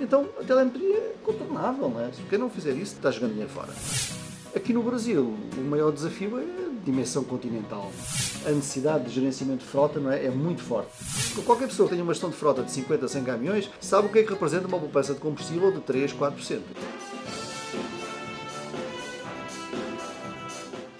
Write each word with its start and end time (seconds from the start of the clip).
Então 0.00 0.26
a 0.40 0.44
telemetria 0.44 0.96
é 0.96 1.14
contornável, 1.22 1.90
não 1.90 2.00
é? 2.00 2.10
Se 2.10 2.22
quem 2.22 2.38
não 2.38 2.48
fizer 2.48 2.72
isso 2.72 2.94
está 2.94 3.10
jogando 3.10 3.32
dinheiro 3.32 3.50
fora. 3.50 3.68
Aqui 4.56 4.72
no 4.72 4.82
Brasil, 4.82 5.36
o 5.56 5.60
maior 5.60 5.92
desafio 5.92 6.38
é 6.38 6.42
a 6.42 6.84
dimensão 6.84 7.22
continental. 7.22 7.92
A 8.46 8.50
necessidade 8.50 9.04
de 9.04 9.10
gerenciamento 9.10 9.58
de 9.58 9.70
frota 9.70 10.00
não 10.00 10.10
é, 10.10 10.24
é 10.24 10.30
muito 10.30 10.62
forte. 10.62 10.90
Qualquer 11.44 11.68
pessoa 11.68 11.86
que 11.86 11.94
tenha 11.94 12.02
uma 12.02 12.14
gestão 12.14 12.30
de 12.30 12.36
frota 12.36 12.62
de 12.62 12.72
50 12.72 13.04
a 13.04 13.08
100 13.08 13.24
caminhões 13.24 13.70
sabe 13.78 14.08
o 14.08 14.10
que 14.10 14.20
é 14.20 14.22
que 14.22 14.30
representa 14.30 14.66
uma 14.66 14.78
poupança 14.78 15.12
de 15.14 15.20
combustível 15.20 15.70
de 15.70 15.80
3, 15.80 16.14
4%. 16.14 16.60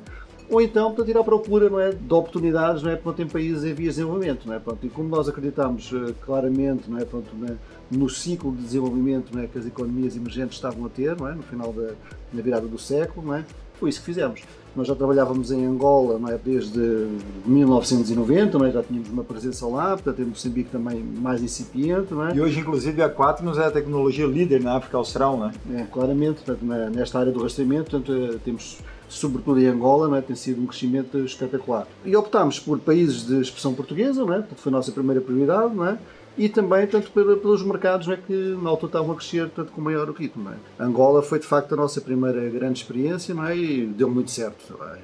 ou 0.49 0.61
então 0.61 0.87
portanto, 0.87 1.09
ir 1.09 1.17
à 1.17 1.23
procura 1.23 1.69
não 1.69 1.79
é, 1.79 1.91
de 1.91 2.13
oportunidades 2.13 2.81
não 2.81 2.91
é, 2.91 2.95
pronto, 2.95 3.21
em 3.21 3.27
países 3.27 3.63
em 3.63 3.73
vias 3.73 3.95
de 3.95 4.01
desenvolvimento. 4.01 4.45
Não 4.45 4.53
é? 4.53 4.61
E 4.83 4.89
como 4.89 5.09
nós 5.09 5.27
acreditamos 5.27 5.91
uh, 5.91 6.13
claramente 6.25 6.89
não 6.89 6.97
é, 6.97 7.05
né, 7.33 7.57
no 7.91 8.09
ciclo 8.09 8.51
de 8.55 8.61
desenvolvimento 8.63 9.33
não 9.33 9.41
é, 9.41 9.47
que 9.47 9.57
as 9.57 9.65
economias 9.65 10.15
emergentes 10.15 10.55
estavam 10.55 10.85
a 10.85 10.89
ter 10.89 11.15
não 11.17 11.27
é, 11.27 11.35
no 11.35 11.43
final 11.43 11.73
da 11.73 11.93
na 12.33 12.41
virada 12.41 12.67
do 12.67 12.77
século, 12.77 13.27
não 13.27 13.35
é, 13.35 13.45
foi 13.75 13.89
isso 13.89 13.99
que 13.99 14.05
fizemos. 14.05 14.41
Nós 14.77 14.88
já 14.88 14.93
trabalhávamos 14.93 15.51
em 15.51 15.65
Angola 15.65 16.19
não 16.19 16.29
é, 16.29 16.38
desde 16.38 17.07
1990, 17.47 18.59
não 18.59 18.65
é, 18.67 18.71
já 18.71 18.83
tínhamos 18.83 19.09
uma 19.09 19.23
presença 19.23 19.65
lá, 19.65 19.89
portanto 19.89 20.21
em 20.21 20.25
Moçambique 20.25 20.69
também 20.69 21.03
mais 21.03 21.41
incipiente. 21.41 22.13
Não 22.13 22.27
é? 22.27 22.35
E 22.35 22.39
hoje, 22.39 22.59
inclusive, 22.59 23.01
a 23.01 23.09
Quaternos 23.09 23.57
é 23.57 23.65
a 23.65 23.71
tecnologia 23.71 24.27
líder 24.27 24.61
na 24.61 24.77
África 24.77 24.97
Austral, 24.97 25.35
não 25.35 25.47
é? 25.47 25.81
é 25.81 25.83
claramente, 25.85 26.43
portanto, 26.43 26.63
nesta 26.93 27.19
área 27.19 27.31
do 27.31 27.41
rastreamento, 27.41 27.89
portanto, 27.89 28.13
eh, 28.13 28.38
temos 28.45 28.77
sobretudo 29.09 29.59
em 29.59 29.65
Angola, 29.65 30.07
não 30.07 30.15
é? 30.15 30.21
tem 30.21 30.35
sido 30.35 30.61
um 30.61 30.67
crescimento 30.67 31.17
espetacular. 31.19 31.88
E 32.05 32.15
optámos 32.15 32.59
por 32.59 32.77
países 32.79 33.25
de 33.25 33.41
expressão 33.41 33.73
portuguesa, 33.73 34.23
não 34.23 34.33
é? 34.33 34.44
foi 34.57 34.71
a 34.71 34.75
nossa 34.75 34.91
primeira 34.91 35.21
prioridade, 35.21 35.73
não 35.73 35.88
é? 35.88 35.97
E 36.37 36.47
também 36.47 36.85
tanto 36.85 37.11
pelos 37.11 37.63
mercados 37.63 38.07
é, 38.07 38.15
que 38.15 38.57
na 38.61 38.69
altura 38.69 38.89
estavam 38.89 39.11
a 39.11 39.15
crescer 39.15 39.49
tanto 39.49 39.71
com 39.71 39.81
maior 39.81 40.09
ritmo. 40.11 40.49
É? 40.49 40.83
Angola 40.83 41.23
foi 41.23 41.39
de 41.39 41.47
facto 41.47 41.73
a 41.73 41.75
nossa 41.75 41.99
primeira 41.99 42.47
grande 42.49 42.79
experiência 42.79 43.33
não 43.33 43.45
é? 43.45 43.57
e 43.57 43.85
deu 43.85 44.09
muito 44.09 44.29
certo. 44.29 44.77
É? 44.83 44.99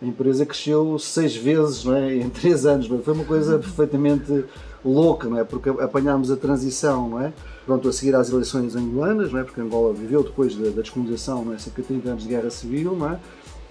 A 0.00 0.06
empresa 0.06 0.46
cresceu 0.46 0.98
seis 0.98 1.36
vezes 1.36 1.84
é? 1.86 2.14
em 2.16 2.30
três 2.30 2.64
anos. 2.64 2.86
Foi 2.86 3.12
uma 3.12 3.24
coisa 3.24 3.58
perfeitamente 3.58 4.44
louca, 4.82 5.28
não 5.28 5.38
é? 5.38 5.44
porque 5.44 5.68
apanhámos 5.68 6.30
a 6.30 6.36
transição 6.36 7.10
não 7.10 7.20
é? 7.20 7.32
Pronto, 7.66 7.86
a 7.86 7.92
seguir 7.92 8.14
às 8.14 8.30
eleições 8.30 8.74
angolanas, 8.74 9.30
não 9.30 9.40
é? 9.40 9.44
porque 9.44 9.60
Angola 9.60 9.92
viveu 9.92 10.22
depois 10.22 10.56
da, 10.56 10.70
da 10.70 10.80
descolonização, 10.80 11.44
não 11.44 11.52
é? 11.52 11.58
cerca 11.58 11.82
de 11.82 11.88
30 11.88 12.08
anos 12.08 12.22
de 12.22 12.28
guerra 12.30 12.48
civil, 12.48 12.96
não 12.96 13.10
é? 13.10 13.18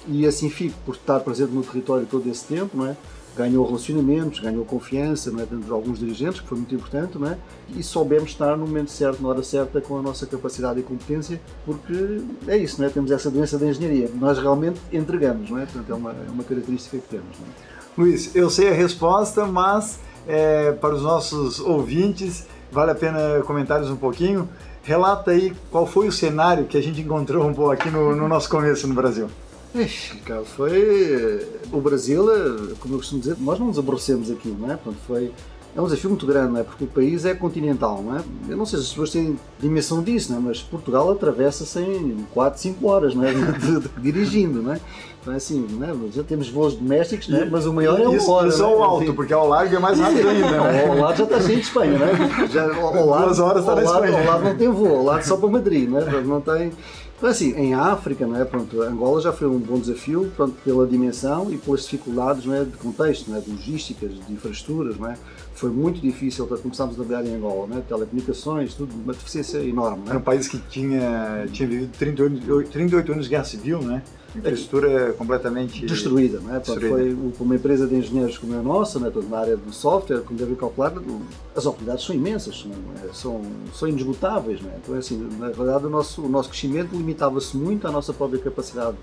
E 0.08 0.26
assim 0.26 0.50
fico 0.50 0.76
por 0.86 0.96
estar 0.96 1.20
presente 1.22 1.52
no 1.52 1.64
território 1.64 2.06
todo 2.06 2.30
esse 2.30 2.46
tempo, 2.46 2.78
não 2.78 2.88
é? 2.88 2.98
ganhou 3.38 3.64
relacionamentos, 3.66 4.40
ganhou 4.40 4.66
confiança 4.66 5.30
não 5.30 5.40
é? 5.40 5.46
dentro 5.46 5.66
de 5.66 5.72
alguns 5.72 6.00
dirigentes, 6.00 6.42
que 6.42 6.48
foi 6.48 6.58
muito 6.58 6.74
importante, 6.74 7.20
não 7.20 7.28
é? 7.28 7.38
e 7.70 7.84
soubemos 7.84 8.32
estar 8.32 8.58
no 8.58 8.66
momento 8.66 8.90
certo, 8.90 9.22
na 9.22 9.30
hora 9.30 9.44
certa, 9.44 9.80
com 9.80 9.98
a 9.98 10.02
nossa 10.02 10.26
capacidade 10.26 10.80
e 10.80 10.84
competência, 10.84 11.40
porque 11.66 12.22
é 12.48 12.58
isso, 12.58 12.82
não 12.82 12.88
é? 12.88 12.90
temos 12.90 13.12
essa 13.12 13.30
doença 13.30 13.58
da 13.58 13.68
engenharia, 13.68 14.10
nós 14.16 14.40
realmente 14.40 14.80
entregamos, 14.92 15.50
não 15.52 15.60
é? 15.60 15.66
portanto 15.66 15.90
é 15.92 15.94
uma, 15.94 16.12
é 16.12 16.32
uma 16.32 16.44
característica 16.44 16.98
que 16.98 17.08
temos. 17.08 17.38
Não 17.40 17.48
é? 17.48 17.78
Luiz, 17.98 18.36
eu 18.36 18.50
sei 18.50 18.70
a 18.70 18.74
resposta, 18.74 19.46
mas 19.46 20.00
é, 20.28 20.72
para 20.74 20.94
os 20.94 21.02
nossos 21.02 21.60
ouvintes, 21.60 22.46
vale 22.72 22.92
a 22.92 22.96
pena 22.96 23.42
comentários 23.46 23.90
um 23.90 23.96
pouquinho. 23.96 24.48
Relata 24.84 25.32
aí 25.32 25.54
qual 25.72 25.86
foi 25.86 26.08
o 26.08 26.12
cenário 26.12 26.66
que 26.66 26.78
a 26.78 26.82
gente 26.82 27.02
encontrou 27.02 27.46
um 27.48 27.54
pouco 27.54 27.72
aqui 27.72 27.90
no, 27.90 28.16
no 28.16 28.28
nosso 28.28 28.50
começo 28.50 28.88
no 28.88 28.94
Brasil. 28.94 29.28
Ixi, 29.76 30.18
cara, 30.18 30.44
foi. 30.44 31.48
O 31.72 31.80
Brasil, 31.80 32.32
é, 32.32 32.76
como 32.80 32.96
eu 32.96 32.98
costumo 33.00 33.22
dizer, 33.22 33.38
nós 33.40 33.60
não 33.60 33.68
nos 33.68 33.80
aborrecemos 33.80 34.32
aqui, 34.32 34.50
não 34.50 34.72
é? 34.72 34.76
Portanto, 34.76 35.02
foi. 35.06 35.32
É 35.76 35.82
um 35.82 35.84
desafio 35.84 36.10
muito 36.10 36.26
grande, 36.26 36.54
não 36.54 36.60
é? 36.60 36.64
Porque 36.64 36.86
o 36.86 36.88
país 36.88 37.24
é 37.24 37.36
continental, 37.36 38.02
não 38.02 38.18
é? 38.18 38.24
Eu 38.50 38.58
não 38.58 38.66
sei 38.66 38.80
se 38.80 38.86
as 38.86 38.90
pessoas 38.90 39.12
têm 39.12 39.38
dimensão 39.60 40.02
disso, 40.02 40.32
não 40.32 40.40
é? 40.40 40.42
Mas 40.42 40.60
Portugal 40.60 41.12
atravessa-se 41.12 41.80
em 41.80 42.26
4, 42.34 42.60
5 42.60 42.88
horas, 42.88 43.14
não 43.14 43.24
é? 43.24 43.32
De, 43.32 43.80
de, 43.82 43.90
dirigindo, 44.02 44.64
não 44.64 44.74
é? 44.74 44.80
Então, 45.22 45.34
é 45.34 45.38
assim, 45.38 45.68
não 45.70 45.86
é? 45.88 46.12
já 46.12 46.24
temos 46.24 46.50
voos 46.50 46.74
domésticos, 46.74 47.28
não 47.28 47.40
é? 47.40 47.46
mas 47.46 47.66
o 47.66 47.74
maior 47.74 48.00
é 48.00 48.08
o 48.08 48.16
isso, 48.16 48.32
hora. 48.32 48.48
Isso 48.48 48.64
é 48.64 48.66
o 48.66 48.82
alto, 48.82 49.14
porque 49.14 49.34
ao 49.34 49.46
largo 49.48 49.76
é 49.76 49.78
mais 49.78 50.00
rápido 50.00 50.30
ainda, 50.30 50.52
né? 50.52 50.88
Ao 50.88 50.98
lado 50.98 51.18
já 51.18 51.24
está 51.26 51.42
cheio 51.42 51.58
de 51.58 51.66
Espanha, 51.66 52.00
não 52.00 52.06
é? 52.08 52.48
Já, 52.48 52.74
ao 52.74 53.06
lado, 53.06 53.26
Duas 53.26 53.40
horas 53.40 53.60
está 53.62 53.76
na 53.76 53.84
Espanha. 53.84 54.20
Ao 54.20 54.26
lado 54.26 54.44
não 54.46 54.56
tem 54.56 54.70
voo, 54.70 54.96
ao 54.96 55.04
lado 55.04 55.24
só 55.24 55.36
para 55.36 55.50
Madrid, 55.50 55.90
não 55.90 56.00
é? 56.00 56.22
Não 56.22 56.40
tem. 56.40 56.72
Então, 57.18 57.32
assim, 57.32 57.52
em 57.56 57.74
África, 57.74 58.28
não 58.28 58.40
é? 58.40 58.46
Pronto, 58.46 58.80
Angola 58.84 59.20
já 59.20 59.34
foi 59.34 59.48
um 59.48 59.58
bom 59.58 59.80
desafio 59.80 60.32
pronto, 60.36 60.56
pela 60.64 60.86
dimensão 60.86 61.52
e 61.52 61.58
pelas 61.58 61.82
dificuldades 61.82 62.46
não 62.46 62.54
é? 62.54 62.64
de 62.64 62.78
contexto, 62.78 63.32
não 63.32 63.38
é? 63.38 63.42
de 63.42 63.50
logísticas, 63.50 64.12
de 64.12 64.34
infraestruturas. 64.34 64.98
Não 64.98 65.10
é? 65.10 65.18
Foi 65.56 65.72
muito 65.72 66.00
difícil 66.00 66.46
para 66.46 66.58
começarmos 66.58 66.94
a 66.94 67.04
trabalhar 67.04 67.28
em 67.28 67.36
Angola, 67.36 67.66
não 67.66 67.78
é? 67.80 67.82
telecomunicações, 67.82 68.76
tudo, 68.76 68.94
uma 68.94 69.14
deficiência 69.14 69.58
enorme. 69.58 70.04
É? 70.06 70.10
Era 70.12 70.20
um 70.20 70.22
país 70.22 70.48
que 70.48 70.60
tinha, 70.70 71.48
tinha 71.52 71.68
vivido 71.68 71.92
38, 71.98 72.70
38 72.70 73.12
anos 73.12 73.26
de 73.26 73.30
guerra 73.32 73.46
civil, 73.46 73.82
não 73.82 73.96
é? 73.96 74.04
Infraestrutura 74.38 75.14
completamente 75.14 75.86
destruída. 75.86 76.40
Não 76.40 76.56
é? 76.56 76.60
destruída. 76.60 76.90
Foi 77.36 77.46
uma 77.46 77.56
empresa 77.56 77.88
de 77.88 77.96
engenheiros 77.96 78.38
como 78.38 78.54
a 78.54 78.62
nossa, 78.62 79.00
né? 79.00 79.12
na 79.30 79.38
área 79.40 79.58
do 79.58 79.74
software, 79.74 80.22
como 80.22 80.38
devem 80.38 80.56
calcular, 80.56 80.94
as 81.56 81.66
oportunidades 81.66 82.06
são 82.06 82.16
imensas, 82.16 82.66
é? 83.04 83.14
são, 83.14 83.42
são 83.74 83.88
inesgotáveis. 83.88 84.62
Não 84.62 84.70
é? 84.70 84.76
Então, 84.84 84.96
é 84.96 85.00
assim, 85.00 85.30
na 85.38 85.50
verdade, 85.50 85.86
o 85.86 85.90
nosso, 85.90 86.22
o 86.22 86.30
nosso 86.30 86.50
crescimento 86.50 86.96
limitava-se 86.96 87.56
muito 87.58 87.88
à 87.88 87.92
nossa 87.92 88.14
própria 88.14 88.40
capacidade 88.40 88.98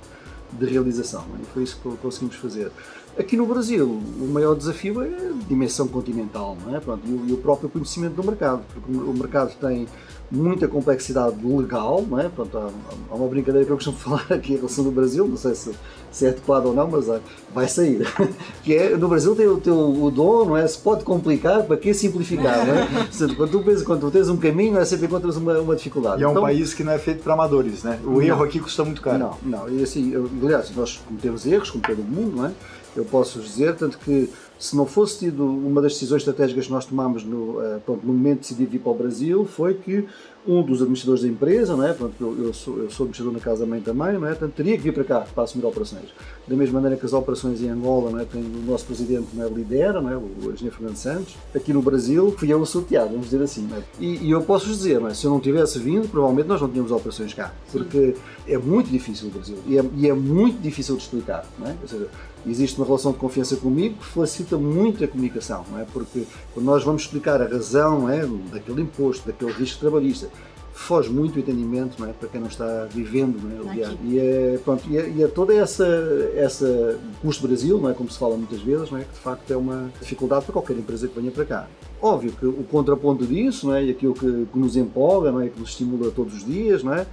de 0.52 0.66
realização. 0.66 1.24
É? 1.38 1.42
E 1.42 1.46
foi 1.52 1.62
isso 1.62 1.78
que 1.82 1.96
conseguimos 1.98 2.36
fazer. 2.36 2.70
Aqui 3.16 3.36
no 3.36 3.46
Brasil, 3.46 3.86
o 3.86 4.26
maior 4.26 4.56
desafio 4.56 5.00
é 5.00 5.06
a 5.06 5.46
dimensão 5.48 5.86
continental, 5.86 6.56
não 6.66 6.74
é? 6.74 6.80
Pronto, 6.80 7.02
e, 7.06 7.32
o, 7.32 7.36
próprio 7.36 7.68
conhecimento 7.68 8.14
do 8.14 8.24
mercado, 8.24 8.62
porque 8.72 8.90
o 8.90 9.12
mercado 9.12 9.54
tem 9.60 9.86
muita 10.28 10.66
complexidade 10.66 11.36
legal, 11.44 12.04
não 12.08 12.18
é? 12.18 12.28
Pronto, 12.28 12.58
há, 12.58 12.70
há, 13.10 13.14
uma 13.14 13.28
brincadeira 13.28 13.64
que 13.64 13.70
eu 13.70 13.76
costumo 13.76 13.96
falar 13.98 14.26
aqui 14.30 14.54
em 14.54 14.56
relação 14.56 14.82
do 14.82 14.90
Brasil, 14.90 15.28
não 15.28 15.36
sei 15.36 15.54
se, 15.54 15.70
se 16.10 16.26
é 16.26 16.30
adequado 16.30 16.66
ou 16.66 16.74
não, 16.74 16.88
mas 16.88 17.06
vai 17.54 17.68
sair. 17.68 18.04
que 18.64 18.74
é, 18.74 18.96
no 18.96 19.06
Brasil 19.06 19.36
tem 19.36 19.46
o 19.46 19.58
teu 19.58 19.76
o 19.76 20.10
dom, 20.10 20.46
não 20.46 20.56
é? 20.56 20.66
Se 20.66 20.78
pode 20.78 21.04
complicar, 21.04 21.62
para 21.62 21.76
que 21.76 21.94
simplificar, 21.94 22.66
não 22.66 22.74
é? 22.74 22.88
quando 23.36 23.50
tu 23.50 23.62
pensas, 23.62 23.82
quando 23.84 24.00
tu 24.00 24.10
tens 24.10 24.28
um 24.28 24.36
caminho, 24.36 24.76
é 24.76 24.84
sempre 24.84 25.06
encontras 25.06 25.36
uma, 25.36 25.56
uma 25.60 25.76
dificuldade. 25.76 26.20
E 26.20 26.24
é 26.24 26.26
um 26.26 26.32
então, 26.32 26.42
país 26.42 26.74
que 26.74 26.82
não 26.82 26.90
é 26.90 26.98
feito 26.98 27.22
para 27.22 27.34
amadores, 27.34 27.84
né? 27.84 28.00
O 28.04 28.20
erro 28.20 28.42
aqui 28.42 28.58
custa 28.58 28.84
muito 28.84 29.00
caro. 29.00 29.18
Não, 29.18 29.38
não. 29.44 29.68
E 29.68 29.84
assim, 29.84 30.14
aliás, 30.42 30.74
nós 30.74 31.00
cometemos 31.06 31.46
erros, 31.46 31.70
como 31.70 31.84
todo 31.84 32.02
mundo, 32.02 32.38
não 32.38 32.46
é? 32.46 32.52
Eu 32.96 33.04
posso 33.04 33.40
dizer, 33.40 33.76
tanto 33.76 33.98
que 33.98 34.30
se 34.58 34.76
não 34.76 34.86
fosse 34.86 35.18
tido 35.18 35.44
uma 35.44 35.82
das 35.82 35.92
decisões 35.94 36.22
estratégicas 36.22 36.66
que 36.66 36.72
nós 36.72 36.86
tomámos 36.86 37.24
no, 37.24 37.58
uh, 37.58 37.80
pronto, 37.84 38.06
no 38.06 38.12
momento 38.12 38.36
de 38.36 38.40
decidir 38.42 38.66
vir 38.66 38.78
para 38.78 38.92
o 38.92 38.94
Brasil, 38.94 39.44
foi 39.44 39.74
que 39.74 40.06
um 40.46 40.62
dos 40.62 40.80
administradores 40.80 41.22
da 41.22 41.28
empresa, 41.28 41.74
não 41.74 41.86
é? 41.86 41.92
Pronto, 41.92 42.14
eu, 42.20 42.46
eu, 42.46 42.54
sou, 42.54 42.78
eu 42.78 42.90
sou 42.90 43.04
administrador 43.04 43.32
na 43.32 43.40
Casa 43.40 43.64
Mãe 43.64 43.80
também, 43.80 44.18
não 44.18 44.26
é? 44.26 44.30
Portanto, 44.30 44.52
teria 44.54 44.76
que 44.76 44.82
vir 44.82 44.92
para 44.92 45.04
cá 45.04 45.20
para 45.20 45.44
assumir 45.44 45.64
operações. 45.64 46.10
Da 46.46 46.54
mesma 46.54 46.74
maneira 46.80 46.98
que 46.98 47.06
as 47.06 47.12
operações 47.14 47.62
em 47.62 47.68
Angola, 47.68 48.10
não 48.10 48.20
é? 48.20 48.24
Tem 48.24 48.42
o 48.42 48.70
nosso 48.70 48.84
presidente, 48.84 49.28
não 49.32 49.44
é? 49.44 49.48
Lidera, 49.48 50.02
não 50.02 50.10
é? 50.10 50.16
O 50.16 50.52
engenheiro 50.52 50.76
Fernando 50.76 50.96
Santos. 50.96 51.34
Aqui 51.54 51.72
no 51.72 51.80
Brasil, 51.80 52.34
fui 52.38 52.52
eu 52.52 52.60
o 52.60 52.66
sorteado, 52.66 53.10
vamos 53.10 53.26
dizer 53.26 53.42
assim, 53.42 53.66
não 53.68 53.78
é? 53.78 53.82
E, 53.98 54.26
e 54.26 54.30
eu 54.30 54.42
posso 54.42 54.66
dizer, 54.66 55.00
não 55.00 55.08
é? 55.08 55.14
Se 55.14 55.24
eu 55.24 55.30
não 55.30 55.40
tivesse 55.40 55.78
vindo, 55.78 56.08
provavelmente 56.08 56.46
nós 56.46 56.60
não 56.60 56.68
tínhamos 56.68 56.92
operações 56.92 57.32
cá. 57.32 57.52
Porque 57.72 58.14
é 58.46 58.58
muito 58.58 58.90
difícil 58.90 59.28
o 59.28 59.30
Brasil. 59.30 59.56
E 59.66 59.78
é, 59.78 59.84
e 59.96 60.08
é 60.08 60.12
muito 60.12 60.60
difícil 60.60 60.96
de 60.96 61.02
explicar, 61.02 61.46
não 61.58 61.68
é? 61.68 61.74
Ou 61.80 61.88
seja, 61.88 62.08
existe 62.46 62.76
uma 62.76 62.86
relação 62.86 63.12
de 63.12 63.18
confiança 63.18 63.56
comigo 63.56 63.96
que 63.98 64.06
facilita 64.06 64.56
muito 64.56 65.02
a 65.02 65.08
comunicação, 65.08 65.64
não 65.70 65.78
é? 65.78 65.84
Porque 65.84 66.24
quando 66.52 66.66
nós 66.66 66.84
vamos 66.84 67.02
explicar 67.02 67.40
a 67.40 67.46
razão 67.46 68.08
é? 68.08 68.26
daquele 68.52 68.82
imposto, 68.82 69.26
daquele 69.26 69.52
risco 69.52 69.80
trabalhista, 69.80 70.28
foge 70.74 71.08
muito 71.08 71.36
o 71.36 71.38
entendimento 71.38 72.00
não 72.00 72.08
é? 72.08 72.12
para 72.12 72.28
quem 72.28 72.40
não 72.40 72.48
está 72.48 72.86
vivendo 72.90 73.40
não 73.40 73.70
é? 73.70 73.96
e, 74.04 74.18
é, 74.18 74.58
pronto, 74.62 74.82
e, 74.90 74.98
é, 74.98 75.08
e 75.08 75.22
é 75.22 75.28
toda 75.28 75.54
essa, 75.54 75.86
essa 76.34 76.98
custo 77.22 77.46
Brasil, 77.46 77.78
não 77.78 77.88
é? 77.88 77.94
como 77.94 78.10
se 78.10 78.18
fala 78.18 78.36
muitas 78.36 78.60
vezes, 78.60 78.90
não 78.90 78.98
é? 78.98 79.04
que 79.04 79.12
de 79.12 79.20
facto 79.20 79.50
é 79.50 79.56
uma 79.56 79.88
dificuldade 80.00 80.44
para 80.44 80.52
qualquer 80.52 80.76
empresa 80.76 81.06
que 81.06 81.18
venha 81.18 81.30
para 81.30 81.44
cá. 81.44 81.68
Óbvio 82.02 82.32
que 82.32 82.44
o 82.44 82.64
contraponto 82.64 83.24
disso 83.24 83.68
não 83.68 83.74
é? 83.74 83.84
e 83.84 83.90
aquilo 83.92 84.14
que, 84.14 84.46
que 84.52 84.58
nos 84.58 84.76
empolga, 84.76 85.30
não 85.30 85.40
é? 85.40 85.48
que 85.48 85.58
nos 85.58 85.70
estimula 85.70 86.10
todos 86.10 86.34
os 86.34 86.44
dias, 86.44 86.82
não 86.82 86.92
é? 86.92 87.06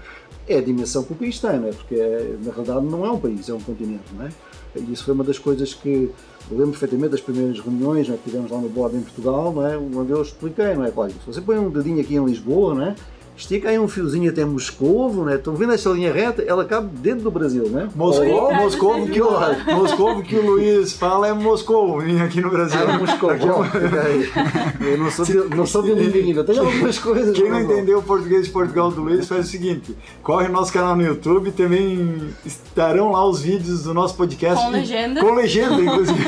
é 0.47 0.57
a 0.57 0.61
dimensão 0.61 1.03
que 1.03 1.13
o 1.13 1.15
país 1.15 1.39
tem, 1.39 1.59
não 1.59 1.67
é? 1.67 1.71
porque 1.71 1.95
é, 1.95 2.35
na 2.43 2.51
realidade 2.51 2.85
não 2.85 3.05
é 3.05 3.11
um 3.11 3.19
país, 3.19 3.47
é 3.47 3.53
um 3.53 3.61
continente. 3.61 4.03
Não 4.17 4.25
é? 4.25 4.29
E 4.75 4.91
isso 4.91 5.03
foi 5.03 5.13
uma 5.13 5.23
das 5.23 5.37
coisas 5.37 5.73
que 5.73 6.09
eu 6.49 6.57
lembro 6.57 6.71
perfeitamente 6.71 7.11
das 7.11 7.21
primeiras 7.21 7.59
reuniões 7.59 8.09
é, 8.09 8.13
que 8.13 8.23
tivemos 8.23 8.49
lá 8.49 8.57
no 8.57 8.69
Board 8.69 8.97
em 8.97 9.01
Portugal, 9.01 9.53
não 9.53 9.65
é? 9.65 9.77
onde 9.77 10.11
eu 10.11 10.21
expliquei, 10.21 10.73
não 10.73 10.83
é? 10.83 10.91
Olha, 10.95 11.11
se 11.11 11.25
você 11.27 11.41
põe 11.41 11.59
um 11.59 11.69
dedinho 11.69 12.01
aqui 12.01 12.15
em 12.15 12.25
Lisboa, 12.25 12.73
não 12.73 12.85
é? 12.87 12.95
Estica 13.41 13.69
aí 13.69 13.79
um 13.79 13.87
fiozinho 13.87 14.29
até 14.29 14.45
Moscovo, 14.45 15.25
né? 15.25 15.35
Estão 15.35 15.55
vendo 15.55 15.73
essa 15.73 15.89
linha 15.89 16.13
reta? 16.13 16.43
Ela 16.43 16.63
cabe 16.63 16.89
dentro 16.97 17.23
do 17.23 17.31
Brasil, 17.31 17.67
né? 17.69 17.89
Moscovo, 17.95 18.53
Moscovo, 18.53 19.07
que, 19.07 19.21
o, 19.21 19.31
Moscovo 19.75 20.23
que 20.23 20.35
o 20.35 20.45
Luiz 20.45 20.93
fala 20.93 21.27
é 21.27 21.33
Moscou 21.33 21.99
aqui 21.99 22.39
no 22.39 22.49
Brasil. 22.51 22.79
Ah, 22.87 22.93
é 22.93 22.97
Moscou, 22.97 23.29
aqui, 23.31 23.45
Eu 23.45 24.97
não 24.97 25.11
sou, 25.11 25.25
de, 25.25 25.55
não 25.55 25.65
sou 25.65 25.83
ainda, 25.83 26.43
tem 26.43 26.59
algumas 26.59 26.99
coisas. 26.99 27.35
Quem 27.35 27.49
não 27.49 27.61
entendeu 27.61 27.99
o 27.99 28.03
português 28.03 28.45
de 28.45 28.51
Portugal 28.51 28.91
do 28.91 29.01
Luiz 29.01 29.27
faz 29.27 29.47
o 29.47 29.49
seguinte, 29.49 29.95
corre 30.21 30.47
no 30.47 30.53
nosso 30.53 30.71
canal 30.71 30.95
no 30.95 31.03
YouTube, 31.03 31.51
também 31.51 32.29
estarão 32.45 33.11
lá 33.11 33.27
os 33.27 33.41
vídeos 33.41 33.83
do 33.83 33.93
nosso 33.93 34.15
podcast. 34.15 34.63
Com 34.63 34.71
legenda. 34.71 35.21
Com 35.21 35.33
legenda, 35.33 35.81
inclusive. 35.81 36.19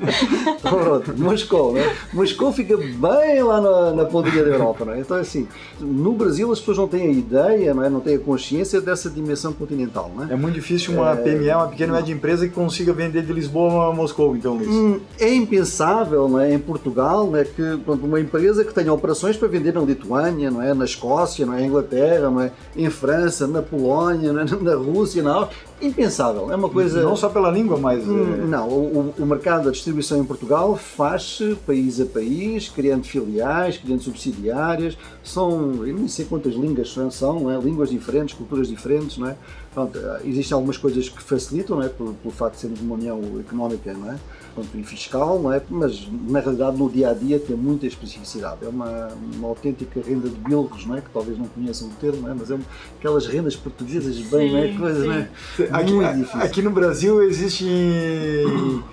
Pronto, 0.62 1.14
Moscou, 1.18 1.72
né? 1.74 1.94
Moscou 2.12 2.52
fica 2.52 2.76
bem 2.76 3.42
lá 3.42 3.60
na, 3.60 3.90
na 3.92 4.04
pontinha 4.06 4.42
da 4.42 4.50
Europa, 4.50 4.86
né? 4.86 5.00
Então, 5.00 5.18
assim, 5.18 5.46
no 5.78 6.12
Brasil 6.12 6.53
as 6.54 6.60
pessoas 6.60 6.78
não 6.78 6.88
têm 6.88 7.08
a 7.08 7.12
ideia, 7.12 7.74
não, 7.74 7.84
é? 7.84 7.90
não 7.90 8.00
têm 8.00 8.16
a 8.16 8.18
consciência 8.18 8.80
dessa 8.80 9.10
dimensão 9.10 9.52
continental. 9.52 10.10
Não 10.14 10.24
é? 10.24 10.34
muito 10.34 10.54
difícil 10.54 10.94
uma 10.94 11.12
é... 11.12 11.16
PME, 11.16 11.50
uma 11.50 11.68
pequena 11.68 11.92
média 11.92 12.12
empresa, 12.12 12.48
que 12.48 12.54
consiga 12.54 12.92
vender 12.92 13.22
de 13.22 13.32
Lisboa 13.32 13.90
a 13.90 13.92
Moscou, 13.94 14.36
então, 14.36 14.54
Luiz. 14.54 14.68
Hum, 14.68 15.00
é 15.18 15.32
impensável 15.34 16.28
não 16.28 16.40
é? 16.40 16.52
em 16.52 16.58
Portugal 16.58 17.26
não 17.26 17.36
é? 17.36 17.44
que 17.44 17.76
pronto, 17.84 18.04
uma 18.06 18.20
empresa 18.20 18.64
que 18.64 18.72
tenha 18.72 18.92
operações 18.92 19.36
para 19.36 19.48
vender 19.48 19.74
na 19.74 19.80
Lituânia, 19.80 20.50
não 20.50 20.62
é? 20.62 20.72
na 20.72 20.84
Escócia, 20.84 21.44
não 21.44 21.54
é? 21.54 21.64
Inglaterra, 21.64 22.30
não 22.30 22.40
é? 22.40 22.52
em 22.76 22.88
França, 22.90 23.46
na 23.46 23.62
Polónia, 23.62 24.32
não 24.32 24.40
é? 24.40 24.44
na 24.44 24.74
Rússia, 24.74 25.22
na 25.22 25.48
impensável. 25.80 26.50
É 26.52 26.56
uma 26.56 26.68
coisa. 26.68 27.02
Não 27.02 27.16
só 27.16 27.28
pela 27.28 27.50
língua, 27.50 27.76
mas. 27.76 28.06
Hum, 28.06 28.34
é... 28.34 28.46
Não, 28.46 28.68
o, 28.68 29.14
o, 29.18 29.26
mercado 29.26 29.64
da 29.64 29.70
distribuição 29.70 30.18
em 30.20 30.24
Portugal 30.24 30.76
faz-se 30.76 31.56
país 31.66 32.00
a 32.00 32.06
país, 32.06 32.68
criando 32.68 33.04
filiais, 33.04 33.76
criando 33.76 34.02
subsidiárias. 34.02 34.96
São, 35.22 35.84
eu 35.86 35.94
nem 35.94 36.08
sei 36.08 36.24
quantas 36.24 36.54
línguas 36.54 36.94
são, 37.10 37.50
é? 37.50 37.58
línguas 37.58 37.90
diferentes, 37.90 38.34
culturas 38.34 38.68
diferentes, 38.68 39.18
não 39.18 39.28
é? 39.28 39.36
Pronto, 39.74 39.98
existem 40.24 40.54
algumas 40.54 40.78
coisas 40.78 41.08
que 41.08 41.20
facilitam, 41.20 41.76
não 41.76 41.82
é? 41.82 41.88
Pelo, 41.88 42.14
pelo 42.14 42.32
facto 42.32 42.54
de 42.54 42.60
sermos 42.60 42.80
uma 42.80 42.94
união 42.94 43.20
económica, 43.40 43.92
não 43.92 44.12
é? 44.12 44.16
Pronto, 44.54 44.68
e 44.78 44.84
fiscal, 44.84 45.40
não 45.40 45.52
é? 45.52 45.60
Mas 45.68 46.08
na 46.28 46.38
realidade 46.38 46.76
no 46.76 46.88
dia 46.88 47.10
a 47.10 47.12
dia 47.12 47.40
tem 47.40 47.56
muita 47.56 47.84
especificidade. 47.84 48.58
É 48.64 48.68
uma, 48.68 49.08
uma 49.34 49.48
autêntica 49.48 50.00
renda 50.00 50.28
de 50.28 50.36
bilros, 50.36 50.86
não 50.86 50.96
é? 50.96 51.00
Que 51.00 51.10
talvez 51.10 51.36
não 51.36 51.46
conheçam 51.46 51.88
o 51.88 51.90
termo, 52.00 52.22
não 52.22 52.30
é? 52.30 52.34
Mas 52.38 52.52
é 52.52 52.58
aquelas 53.00 53.26
rendas 53.26 53.56
portuguesas 53.56 54.16
bem, 54.16 54.48
sim, 54.48 54.52
não 54.52 54.58
é? 54.62 54.68
Coisas, 54.78 55.06
não 55.06 55.12
é? 55.12 55.28
Aqui, 55.72 56.26
aqui, 56.34 56.62
no 56.62 56.70
Brasil 56.70 57.20
existe 57.24 57.66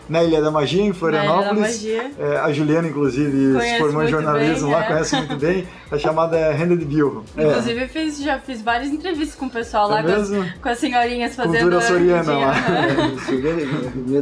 na 0.09 0.23
Ilha 0.23 0.41
da 0.41 0.49
Magia, 0.49 0.81
em 0.81 0.93
Florianópolis. 0.93 1.85
É, 1.85 2.37
a 2.39 2.51
Juliana, 2.51 2.87
inclusive, 2.87 3.61
se 3.61 3.77
formou 3.77 4.01
em 4.01 4.07
jornalismo 4.07 4.67
bem, 4.67 4.75
lá, 4.75 4.83
é. 4.83 4.87
conhece 4.87 5.15
muito 5.15 5.37
bem, 5.37 5.67
a 5.91 5.99
chamada 5.99 6.51
renda 6.53 6.75
de 6.75 6.85
bilro. 6.85 7.25
Inclusive, 7.37 7.81
é. 7.81 7.87
fiz, 7.87 8.21
já 8.21 8.39
fiz 8.39 8.61
várias 8.61 8.89
entrevistas 8.91 9.37
com 9.37 9.47
o 9.47 9.49
pessoal 9.49 9.89
lá, 9.89 9.99
é 9.99 10.03
com, 10.03 10.11
as, 10.11 10.29
com 10.61 10.69
as 10.69 10.79
senhorinhas 10.79 11.35
fazendo. 11.35 11.69
Cultura 11.69 11.81
soriana 11.81 12.37
lá. 12.37 12.53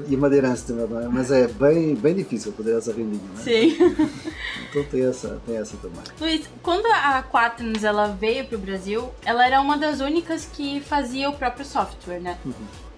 e 0.10 0.18
madeirança 0.18 0.74
também, 0.74 1.08
mas 1.10 1.32
é 1.32 1.48
bem, 1.48 1.96
bem 1.96 2.16
difícil 2.16 2.52
poder 2.54 2.78
essa 2.78 2.92
rendinha, 2.92 3.22
né? 3.36 3.44
Sim. 3.44 3.78
Então 4.70 4.84
tem 4.84 5.06
essa, 5.06 5.42
tem 5.46 5.58
essa 5.58 5.78
também. 5.78 6.00
Luiz, 6.20 6.50
quando 6.62 6.86
a 6.88 7.24
Quaternos 7.24 7.84
ela 7.84 8.08
veio 8.08 8.46
para 8.46 8.56
o 8.56 8.60
Brasil, 8.60 9.10
ela 9.26 9.46
era 9.46 9.62
uma 9.62 9.78
das 9.78 10.00
únicas 10.00 10.46
que 10.46 10.80
fazia 10.82 11.30
o 11.30 11.34
próprio 11.34 11.66
software, 11.66 12.20
né? 12.20 12.38
Uhum. 12.46 12.54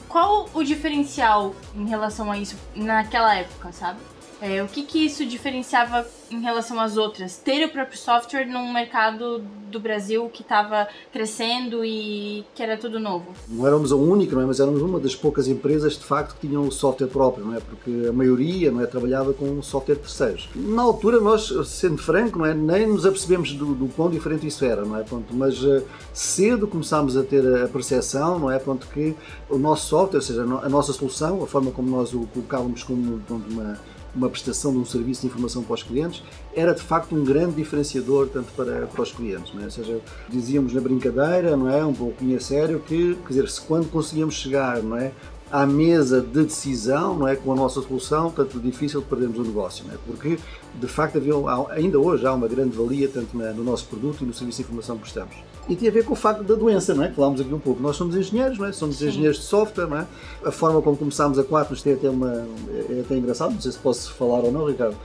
Qual 0.08 0.50
o 0.54 0.64
diferencial 0.64 1.56
em 1.74 1.88
relação 1.88 2.30
a 2.30 2.38
isso 2.38 2.58
naquela 2.76 3.36
época, 3.36 3.72
sabe? 3.72 4.00
É, 4.42 4.64
o 4.64 4.68
que, 4.68 4.82
que 4.82 5.06
isso 5.06 5.24
diferenciava 5.24 6.04
em 6.32 6.42
relação 6.42 6.80
às 6.80 6.98
outras? 6.98 7.38
Ter 7.38 7.64
o 7.64 7.70
próprio 7.70 7.98
software 7.98 8.48
num 8.48 8.74
mercado 8.74 9.40
do 9.70 9.80
Brasil 9.80 10.28
que 10.34 10.42
estava 10.42 10.88
crescendo 11.14 11.86
e 11.86 12.44
que 12.56 12.64
era 12.64 12.76
tudo 12.76 13.00
novo? 13.00 13.28
Não 13.48 13.68
éramos 13.68 13.92
a 13.92 13.96
única, 13.96 14.34
não 14.36 14.42
é? 14.42 14.46
mas 14.48 14.60
éramos 14.60 14.82
uma 14.82 15.00
das 15.00 15.16
poucas 15.16 15.48
empresas 15.48 15.94
de 15.94 16.04
facto 16.04 16.34
que 16.36 16.48
tinham 16.48 16.68
o 16.68 16.72
software 16.72 17.08
próprio, 17.08 17.46
não 17.46 17.56
é? 17.56 17.60
porque 17.60 18.08
a 18.10 18.12
maioria 18.12 18.72
não 18.72 18.82
é? 18.82 18.88
trabalhava 18.88 19.32
com 19.32 19.62
software 19.62 19.98
terceiros. 19.98 20.50
Na 20.56 20.82
altura, 20.82 21.22
nós, 21.22 21.54
sendo 21.68 22.00
franco, 22.00 22.40
não 22.40 22.46
é? 22.48 22.56
nem 22.56 22.88
nos 22.88 23.06
apercebemos 23.06 23.54
do, 23.54 23.76
do 23.76 23.88
quão 23.90 24.10
diferente 24.10 24.48
isso 24.48 24.66
era, 24.66 24.84
não 24.84 24.98
é? 24.98 25.04
Pronto, 25.04 25.32
mas 25.36 25.64
uh, 25.64 25.84
cedo 26.12 26.68
começámos 26.68 27.16
a 27.16 27.24
ter 27.24 27.46
a 27.64 27.68
percepção 27.68 28.40
não 28.40 28.50
é? 28.50 28.58
Pronto, 28.58 28.88
que 28.88 29.16
o 29.48 29.60
nosso 29.60 29.88
software, 29.88 30.18
ou 30.18 30.24
seja, 30.24 30.42
a 30.42 30.70
nossa 30.70 30.92
solução, 30.94 31.44
a 31.44 31.48
forma 31.48 31.70
como 31.70 31.92
nós 31.92 32.12
o 32.12 32.28
colocávamos 32.34 32.84
como 32.84 33.20
pronto, 33.20 33.48
uma 33.52 33.80
uma 34.16 34.30
prestação 34.30 34.72
de 34.72 34.78
um 34.78 34.86
serviço 34.86 35.22
de 35.22 35.28
informação 35.28 35.64
para 35.64 35.74
os 35.74 35.84
clientes, 35.84 36.24
era 36.56 36.74
de 36.74 36.82
facto 36.82 37.16
um 37.16 37.24
grande 37.24 37.56
diferenciador 37.56 38.28
tanto 38.28 38.52
para, 38.54 38.88
para 38.88 39.02
os 39.02 39.12
clientes. 39.12 39.54
Não 39.54 39.62
é? 39.62 39.66
Ou 39.66 39.72
seja, 39.72 40.00
dizíamos 40.30 40.74
na 40.74 40.82
brincadeira, 40.82 41.56
não 41.56 41.70
é? 41.70 41.86
um 41.86 41.94
pouquinho 41.94 42.38
a 42.38 42.40
sério, 42.40 42.80
que 42.80 43.16
quer 43.16 43.30
dizer, 43.30 43.50
se 43.50 43.62
quando 43.62 43.90
conseguíamos 43.90 44.36
chegar 44.36 44.82
não 44.84 44.98
é? 44.98 45.12
à 45.52 45.66
mesa 45.66 46.22
de 46.22 46.44
decisão 46.44 47.18
não 47.18 47.28
é? 47.28 47.36
com 47.36 47.52
a 47.52 47.56
nossa 47.56 47.82
solução, 47.82 48.32
tanto 48.32 48.60
difícil 48.60 49.02
de 49.02 49.08
perdermos 49.08 49.40
o 49.40 49.44
negócio. 49.44 49.86
Não 49.88 49.94
é? 49.94 49.98
Porque, 50.06 50.38
de 50.76 50.88
facto, 50.88 51.18
havia, 51.18 51.34
ainda 51.70 52.00
hoje 52.00 52.26
há 52.26 52.34
uma 52.34 52.48
grande 52.48 52.76
valia 52.76 53.08
tanto 53.08 53.36
no 53.38 53.64
nosso 53.64 53.86
produto 53.88 54.24
e 54.24 54.26
no 54.26 54.34
serviço 54.34 54.58
de 54.58 54.64
informação 54.64 54.96
que 54.98 55.04
prestamos 55.04 55.51
e 55.70 55.76
tem 55.76 55.88
a 55.88 55.92
ver 55.92 56.04
com 56.04 56.14
o 56.14 56.16
facto 56.16 56.44
da 56.44 56.56
doença, 56.56 56.94
não 56.94 57.04
é? 57.04 57.12
Falámos 57.12 57.40
aqui 57.40 57.54
um 57.54 57.60
pouco. 57.60 57.82
Nós 57.82 57.96
somos 57.96 58.16
engenheiros, 58.16 58.58
não 58.58 58.66
é? 58.66 58.72
Somos 58.72 58.98
Sim. 58.98 59.08
engenheiros 59.08 59.38
de 59.38 59.44
software, 59.46 59.88
não 59.88 59.98
é? 59.98 60.08
A 60.44 60.52
forma 60.52 60.82
como 60.82 60.98
começámos 60.98 61.38
a 61.38 61.44
quatro, 61.44 61.76
isto 61.76 61.88
é 61.88 61.94
até, 61.94 62.10
uma, 62.10 62.46
é 62.90 63.02
até 63.06 63.16
engraçado, 63.16 63.54
não 63.54 63.62
sei 63.62 63.72
se 63.72 63.78
posso 63.78 64.14
falar 64.14 64.40
ou 64.40 64.52
não, 64.52 64.66
Ricardo. 64.66 64.96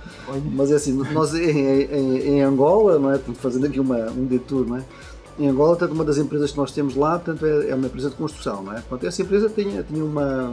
Mas 0.53 0.71
é 0.71 0.77
assim, 0.77 0.93
nós 1.13 1.35
em, 1.35 1.41
em, 1.41 2.19
em 2.29 2.43
Angola, 2.43 2.99
não 2.99 3.13
é? 3.13 3.19
Fazendo 3.35 3.67
aqui 3.67 3.79
uma, 3.79 4.11
um 4.11 4.25
detour, 4.25 4.67
não 4.67 4.79
é? 4.79 4.85
Em 5.39 5.49
Angola, 5.49 5.77
tanto 5.77 5.93
uma 5.93 6.05
das 6.05 6.17
empresas 6.17 6.51
que 6.51 6.57
nós 6.57 6.73
temos 6.73 6.97
lá, 6.97 7.19
tanto 7.19 7.45
é, 7.45 7.69
é 7.69 7.75
uma 7.75 7.87
empresa 7.87 8.09
de 8.09 8.17
construção, 8.17 8.63
não 8.63 8.73
é? 8.73 8.81
Portanto, 8.81 9.07
essa 9.07 9.21
empresa 9.21 9.51
tinha, 9.51 9.83
tinha 9.83 10.03
uma, 10.03 10.51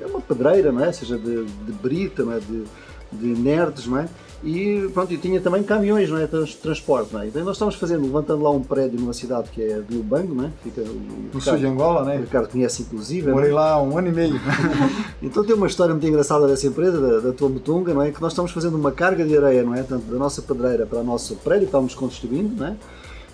é 0.00 0.06
uma 0.06 0.22
pedreira, 0.22 0.72
não 0.72 0.82
é? 0.82 0.86
Ou 0.86 0.92
seja, 0.94 1.18
de, 1.18 1.44
de 1.44 1.72
brita, 1.72 2.24
não 2.24 2.32
é? 2.32 2.40
De, 2.40 2.64
de 3.12 3.26
nerds, 3.40 3.86
não 3.86 3.98
é? 3.98 4.08
E 4.44 4.88
pronto, 4.92 5.12
e 5.12 5.18
tinha 5.18 5.40
também 5.40 5.62
caminhões, 5.62 6.10
não 6.10 6.18
é? 6.18 6.26
Trans, 6.26 6.54
transporte, 6.56 7.12
não 7.12 7.20
é? 7.20 7.28
Então 7.28 7.44
nós 7.44 7.54
estamos 7.54 7.76
fazendo, 7.76 8.02
levantando 8.02 8.42
lá 8.42 8.50
um 8.50 8.60
prédio 8.60 8.98
numa 8.98 9.12
cidade 9.12 9.48
que 9.50 9.62
é 9.62 9.80
do 9.80 10.02
Bango, 10.02 10.34
não 10.34 10.46
é? 10.46 10.50
Fica 10.64 10.82
no 10.82 11.40
sul 11.40 11.58
de 11.58 11.66
Angola, 11.66 12.04
né? 12.04 12.16
O 12.16 12.22
Ricardo 12.22 12.48
conhece 12.48 12.82
inclusive. 12.82 13.30
Morei 13.30 13.50
é? 13.50 13.54
lá 13.54 13.80
um 13.80 13.96
ano 13.96 14.08
e 14.08 14.12
meio. 14.12 14.40
então 15.22 15.44
tem 15.44 15.54
uma 15.54 15.68
história 15.68 15.94
muito 15.94 16.06
engraçada 16.08 16.48
dessa 16.48 16.66
empresa, 16.66 17.00
da, 17.00 17.28
da 17.28 17.32
Tuamutunga, 17.32 17.94
não 17.94 18.02
é? 18.02 18.10
Que 18.10 18.20
nós 18.20 18.32
estamos 18.32 18.50
fazendo 18.50 18.76
uma 18.76 18.90
carga 18.90 19.24
de 19.24 19.36
areia, 19.36 19.62
não 19.62 19.76
é? 19.76 19.82
Tanto 19.84 20.06
da 20.06 20.18
nossa 20.18 20.42
pedreira 20.42 20.86
para 20.86 20.98
o 20.98 21.04
nosso 21.04 21.36
prédio 21.36 21.60
que 21.60 21.66
estávamos 21.66 21.94
construindo, 21.94 22.58
não 22.58 22.66
é? 22.66 22.76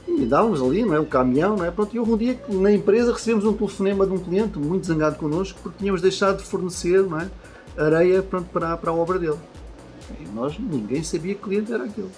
E 0.07 0.27
dávamos 0.27 0.61
ali, 0.61 0.85
não 0.85 0.95
é? 0.95 1.01
O 1.01 1.07
caminhão, 1.07 1.57
não 1.57 1.65
é? 1.65 1.71
Pronto, 1.71 1.95
e 1.97 1.99
houve 1.99 2.13
um 2.13 2.17
dia 2.19 2.39
na 2.51 2.71
empresa 2.71 3.13
recebemos 3.13 3.47
um 3.47 3.55
telefonema 3.55 4.07
de 4.07 4.13
um 4.13 4.19
cliente 4.19 4.59
muito 4.59 4.87
zangado 4.87 5.17
connosco 5.17 5.59
porque 5.63 5.79
tínhamos 5.79 6.03
deixado 6.03 6.39
de 6.39 6.45
fornecer, 6.45 7.03
não 7.03 7.19
é? 7.19 7.29
Areia 7.79 8.23
pronto, 8.23 8.49
para, 8.53 8.77
para 8.77 8.91
a 8.91 8.95
obra 8.95 9.19
dele. 9.19 9.39
Nós, 10.35 10.59
ninguém 10.59 11.03
sabia 11.03 11.35
que 11.35 11.43
cliente 11.43 11.73
era 11.73 11.85
aquele. 11.85 12.11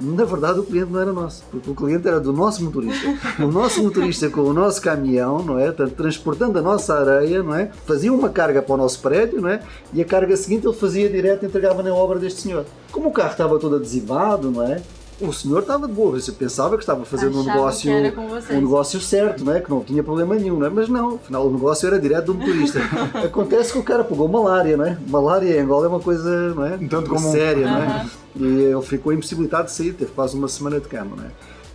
Na 0.00 0.24
verdade, 0.24 0.58
o 0.58 0.64
cliente 0.64 0.90
não 0.90 1.00
era 1.00 1.12
nosso, 1.12 1.44
porque 1.50 1.70
o 1.70 1.74
cliente 1.74 2.08
era 2.08 2.18
do 2.18 2.32
nosso 2.32 2.64
motorista. 2.64 3.06
O 3.38 3.46
nosso 3.46 3.82
motorista 3.82 4.28
com 4.30 4.40
o 4.40 4.52
nosso 4.52 4.80
caminhão, 4.80 5.42
não 5.42 5.58
é? 5.58 5.70
transportando 5.70 6.58
a 6.58 6.62
nossa 6.62 6.94
areia, 6.94 7.42
não 7.42 7.54
é? 7.54 7.70
Fazia 7.86 8.12
uma 8.12 8.28
carga 8.28 8.62
para 8.62 8.74
o 8.74 8.78
nosso 8.78 9.00
prédio, 9.00 9.40
não 9.40 9.48
é? 9.48 9.62
E 9.92 10.00
a 10.00 10.04
carga 10.04 10.36
seguinte 10.36 10.66
ele 10.66 10.74
fazia 10.74 11.08
direto 11.08 11.44
e 11.44 11.46
entregava 11.46 11.82
na 11.82 11.94
obra 11.94 12.18
deste 12.18 12.40
senhor. 12.40 12.64
Como 12.90 13.10
o 13.10 13.12
carro 13.12 13.32
estava 13.32 13.58
todo 13.58 13.76
adesivado, 13.76 14.50
não 14.50 14.62
é? 14.62 14.82
O 15.22 15.32
senhor 15.32 15.60
estava 15.60 15.86
de 15.86 15.92
boa, 15.92 16.20
você 16.20 16.32
pensava 16.32 16.76
que 16.76 16.82
estava 16.82 17.04
fazendo 17.04 17.40
um 17.40 17.44
negócio, 17.44 17.90
um 17.90 18.60
negócio 18.60 19.00
certo, 19.00 19.44
não 19.44 19.54
é? 19.54 19.60
que 19.60 19.70
não 19.70 19.82
tinha 19.82 20.02
problema 20.02 20.34
nenhum, 20.34 20.58
não 20.58 20.66
é? 20.66 20.70
mas 20.70 20.88
não, 20.88 21.14
afinal 21.16 21.46
o 21.46 21.52
negócio 21.52 21.86
era 21.86 21.98
direto 21.98 22.26
do 22.26 22.34
motorista. 22.34 22.80
Acontece 23.24 23.72
que 23.72 23.78
o 23.78 23.82
cara 23.82 24.04
pegou 24.04 24.28
malária, 24.28 24.76
não 24.76 24.84
é? 24.84 24.98
Malária 25.06 25.56
em 25.56 25.60
Angola 25.60 25.86
é 25.86 25.88
uma 25.88 26.00
coisa 26.00 26.54
não 26.54 26.64
é? 26.64 26.78
Tanto 26.88 27.08
como 27.08 27.30
séria, 27.30 27.66
não 27.66 27.82
é? 27.82 28.06
E 28.36 28.44
ele 28.44 28.82
ficou 28.82 29.12
impossibilitado 29.12 29.66
de 29.66 29.72
sair, 29.72 29.92
teve 29.92 30.10
quase 30.12 30.36
uma 30.36 30.48
semana 30.48 30.80
de 30.80 30.88
cama. 30.88 31.16
Não 31.16 31.24
é? 31.24 31.30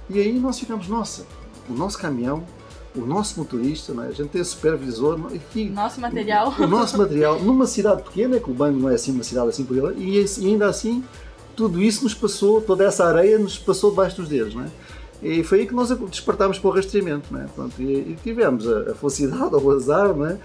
E 0.09 0.19
aí 0.19 0.39
nós 0.39 0.59
ficamos, 0.59 0.87
nossa, 0.87 1.25
o 1.69 1.73
nosso 1.73 1.97
caminhão 1.97 2.43
o 2.95 3.05
nosso 3.05 3.39
motorista, 3.39 3.93
é? 3.93 4.07
a 4.07 4.11
gente 4.11 4.29
tem 4.29 4.43
supervisor. 4.43 5.19
E, 5.55 5.65
nosso 5.65 6.01
material. 6.01 6.53
O, 6.57 6.63
o 6.63 6.67
nosso 6.67 6.97
material, 6.97 7.39
numa 7.39 7.67
cidade 7.67 8.01
pequena, 8.01 8.39
que 8.39 8.49
o 8.49 8.53
banco 8.53 8.79
não 8.79 8.89
é 8.89 8.95
assim 8.95 9.11
uma 9.11 9.23
cidade 9.23 9.49
assim 9.49 9.63
por 9.63 9.77
ele, 9.77 10.03
e, 10.03 10.25
e 10.39 10.47
ainda 10.47 10.67
assim 10.67 11.03
tudo 11.57 11.81
isso 11.81 12.03
nos 12.03 12.13
passou, 12.13 12.61
toda 12.61 12.85
essa 12.85 13.03
areia 13.03 13.39
nos 13.39 13.57
passou 13.57 13.89
debaixo 13.89 14.17
dos 14.17 14.29
dedos, 14.29 14.53
não 14.53 14.63
é? 14.63 14.67
E 15.23 15.43
foi 15.43 15.61
aí 15.61 15.67
que 15.67 15.73
nós 15.73 15.89
despertámos 15.89 16.59
para 16.59 16.69
o 16.69 16.71
rastreamento, 16.71 17.33
né? 17.33 17.47
Pronto, 17.55 17.73
e, 17.81 18.11
e, 18.11 18.17
tivemos 18.23 18.71
a, 18.71 18.91
a, 18.91 18.93
felicidade 18.93 19.49
o 19.57 19.71
azar 19.71 20.13
né? 20.13 20.37